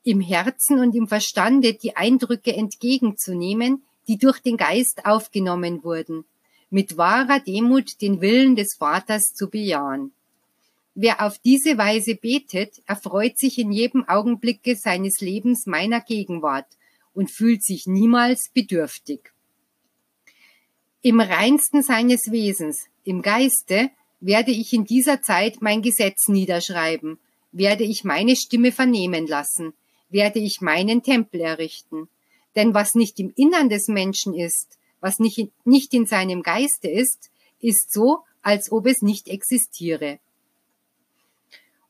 im 0.03 0.19
Herzen 0.21 0.79
und 0.79 0.95
im 0.95 1.07
Verstande 1.07 1.73
die 1.73 1.95
Eindrücke 1.95 2.53
entgegenzunehmen, 2.53 3.83
die 4.07 4.17
durch 4.17 4.39
den 4.39 4.57
Geist 4.57 5.05
aufgenommen 5.05 5.83
wurden, 5.83 6.25
mit 6.69 6.97
wahrer 6.97 7.39
Demut 7.39 8.01
den 8.01 8.19
Willen 8.19 8.55
des 8.55 8.75
Vaters 8.75 9.33
zu 9.33 9.49
bejahen. 9.49 10.11
Wer 10.95 11.25
auf 11.25 11.39
diese 11.39 11.77
Weise 11.77 12.15
betet, 12.15 12.81
erfreut 12.85 13.37
sich 13.37 13.57
in 13.57 13.71
jedem 13.71 14.07
Augenblicke 14.07 14.75
seines 14.75 15.21
Lebens 15.21 15.65
meiner 15.65 16.01
Gegenwart 16.01 16.67
und 17.13 17.31
fühlt 17.31 17.63
sich 17.63 17.87
niemals 17.87 18.49
bedürftig. 18.53 19.31
Im 21.01 21.19
reinsten 21.19 21.81
seines 21.81 22.31
Wesens, 22.31 22.85
im 23.03 23.21
Geiste, 23.21 23.89
werde 24.19 24.51
ich 24.51 24.71
in 24.73 24.85
dieser 24.85 25.21
Zeit 25.21 25.61
mein 25.61 25.81
Gesetz 25.81 26.27
niederschreiben, 26.27 27.19
werde 27.51 27.83
ich 27.83 28.03
meine 28.03 28.35
Stimme 28.35 28.71
vernehmen 28.71 29.27
lassen, 29.27 29.73
werde 30.13 30.39
ich 30.39 30.61
meinen 30.61 31.03
Tempel 31.03 31.41
errichten. 31.41 32.07
Denn 32.55 32.73
was 32.73 32.95
nicht 32.95 33.19
im 33.19 33.33
Innern 33.35 33.67
des 33.67 33.87
Menschen 33.87 34.33
ist, 34.33 34.77
was 35.01 35.19
nicht, 35.19 35.49
nicht 35.65 35.93
in 35.93 36.05
seinem 36.05 36.43
Geiste 36.43 36.87
ist, 36.87 37.29
ist 37.59 37.91
so, 37.91 38.19
als 38.41 38.71
ob 38.71 38.85
es 38.85 39.01
nicht 39.01 39.27
existiere. 39.27 40.19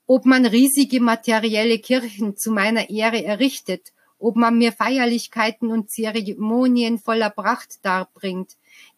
Ob 0.08 0.26
man 0.26 0.46
riesige 0.46 1.00
materielle 1.00 1.80
Kirchen 1.80 2.38
zu 2.38 2.52
meiner 2.52 2.90
Ehre 2.90 3.24
errichtet, 3.24 3.94
ob 4.20 4.36
man 4.36 4.58
mir 4.58 4.72
Feierlichkeiten 4.72 5.70
und 5.70 5.92
Zeremonien 5.92 6.98
voller 6.98 7.30
Pracht 7.30 7.80
darbringt, 7.84 8.52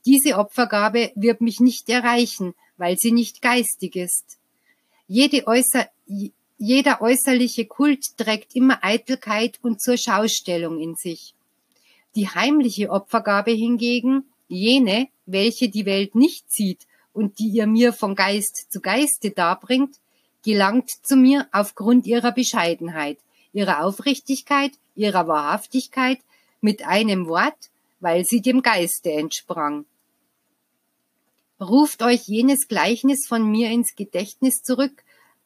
diese 0.05 0.37
Opfergabe 0.37 1.11
wird 1.15 1.41
mich 1.41 1.59
nicht 1.59 1.89
erreichen, 1.89 2.53
weil 2.77 2.97
sie 2.97 3.11
nicht 3.11 3.41
geistig 3.41 3.95
ist. 3.95 4.37
Jede 5.07 5.47
äußer, 5.47 5.87
jeder 6.57 7.01
äußerliche 7.01 7.65
Kult 7.65 8.17
trägt 8.17 8.55
immer 8.55 8.83
Eitelkeit 8.83 9.59
und 9.61 9.81
zur 9.81 9.97
Schaustellung 9.97 10.79
in 10.79 10.95
sich. 10.95 11.33
Die 12.15 12.29
heimliche 12.29 12.89
Opfergabe 12.89 13.51
hingegen, 13.51 14.23
jene, 14.47 15.09
welche 15.25 15.69
die 15.69 15.85
Welt 15.85 16.15
nicht 16.15 16.51
sieht 16.51 16.87
und 17.13 17.39
die 17.39 17.47
ihr 17.47 17.67
mir 17.67 17.91
von 17.91 18.15
Geist 18.15 18.71
zu 18.71 18.79
Geiste 18.79 19.31
darbringt, 19.31 19.97
gelangt 20.43 20.89
zu 20.89 21.15
mir 21.15 21.47
aufgrund 21.51 22.05
ihrer 22.05 22.31
Bescheidenheit, 22.31 23.17
ihrer 23.51 23.83
Aufrichtigkeit, 23.83 24.71
ihrer 24.95 25.27
Wahrhaftigkeit, 25.27 26.19
mit 26.61 26.85
einem 26.85 27.27
Wort, 27.27 27.69
weil 27.99 28.25
sie 28.25 28.41
dem 28.41 28.61
Geiste 28.61 29.11
entsprang. 29.11 29.85
Ruft 31.59 32.01
euch 32.01 32.27
jenes 32.27 32.67
Gleichnis 32.67 33.27
von 33.27 33.49
mir 33.49 33.71
ins 33.71 33.95
Gedächtnis 33.95 34.61
zurück, 34.61 35.04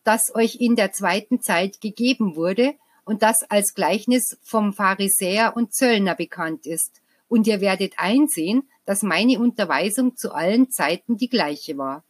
das 0.10 0.34
euch 0.34 0.56
in 0.56 0.76
der 0.76 0.92
zweiten 0.92 1.40
Zeit 1.40 1.82
gegeben 1.82 2.36
wurde 2.36 2.74
und 3.06 3.22
das 3.22 3.44
als 3.44 3.76
Gleichnis 3.76 4.40
vom 4.42 4.74
Pharisäer 4.74 5.56
und 5.56 5.72
Zöllner 5.72 6.16
bekannt 6.16 6.66
ist, 6.66 7.04
und 7.28 7.46
ihr 7.46 7.62
werdet 7.62 7.94
einsehen, 7.98 8.64
dass 8.86 9.04
meine 9.04 9.40
Unterweisung 9.40 10.18
zu 10.18 10.34
allen 10.34 10.72
Zeiten 10.72 11.18
die 11.18 11.30
gleiche 11.30 11.78
war. 11.78 12.04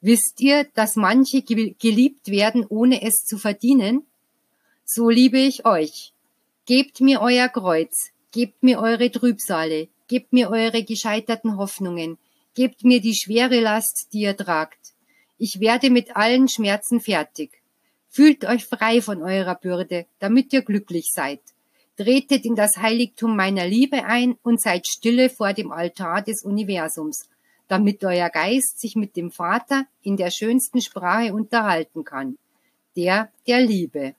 Wisst 0.00 0.40
ihr, 0.40 0.62
dass 0.74 0.94
manche 0.94 1.42
geliebt 1.42 2.28
werden, 2.28 2.64
ohne 2.68 3.02
es 3.02 3.24
zu 3.24 3.38
verdienen? 3.38 4.06
So 4.84 5.10
liebe 5.10 5.38
ich 5.38 5.66
euch. 5.66 6.12
Gebt 6.64 7.00
mir 7.00 7.22
euer 7.22 7.48
Kreuz, 7.48 8.12
gebt 8.30 8.62
mir 8.62 8.78
eure 8.78 9.10
Trübsale, 9.10 9.88
gebt 10.06 10.32
mir 10.32 10.48
eure 10.48 10.84
gescheiterten 10.84 11.56
Hoffnungen, 11.56 12.18
Gebt 12.54 12.84
mir 12.84 13.00
die 13.00 13.14
schwere 13.14 13.60
Last, 13.60 14.12
die 14.12 14.20
ihr 14.20 14.36
tragt. 14.36 14.91
Ich 15.44 15.58
werde 15.58 15.90
mit 15.90 16.14
allen 16.14 16.46
Schmerzen 16.46 17.00
fertig. 17.00 17.60
Fühlt 18.08 18.44
euch 18.44 18.64
frei 18.64 19.02
von 19.02 19.24
eurer 19.24 19.56
Bürde, 19.56 20.06
damit 20.20 20.52
ihr 20.52 20.62
glücklich 20.62 21.10
seid. 21.10 21.40
Tretet 21.96 22.44
in 22.44 22.54
das 22.54 22.76
Heiligtum 22.76 23.34
meiner 23.34 23.66
Liebe 23.66 24.04
ein 24.04 24.36
und 24.44 24.60
seid 24.60 24.86
stille 24.86 25.30
vor 25.30 25.52
dem 25.52 25.72
Altar 25.72 26.22
des 26.22 26.44
Universums, 26.44 27.28
damit 27.66 28.04
euer 28.04 28.30
Geist 28.30 28.78
sich 28.78 28.94
mit 28.94 29.16
dem 29.16 29.32
Vater 29.32 29.86
in 30.02 30.16
der 30.16 30.30
schönsten 30.30 30.80
Sprache 30.80 31.34
unterhalten 31.34 32.04
kann, 32.04 32.38
der 32.94 33.32
der 33.48 33.62
Liebe. 33.62 34.14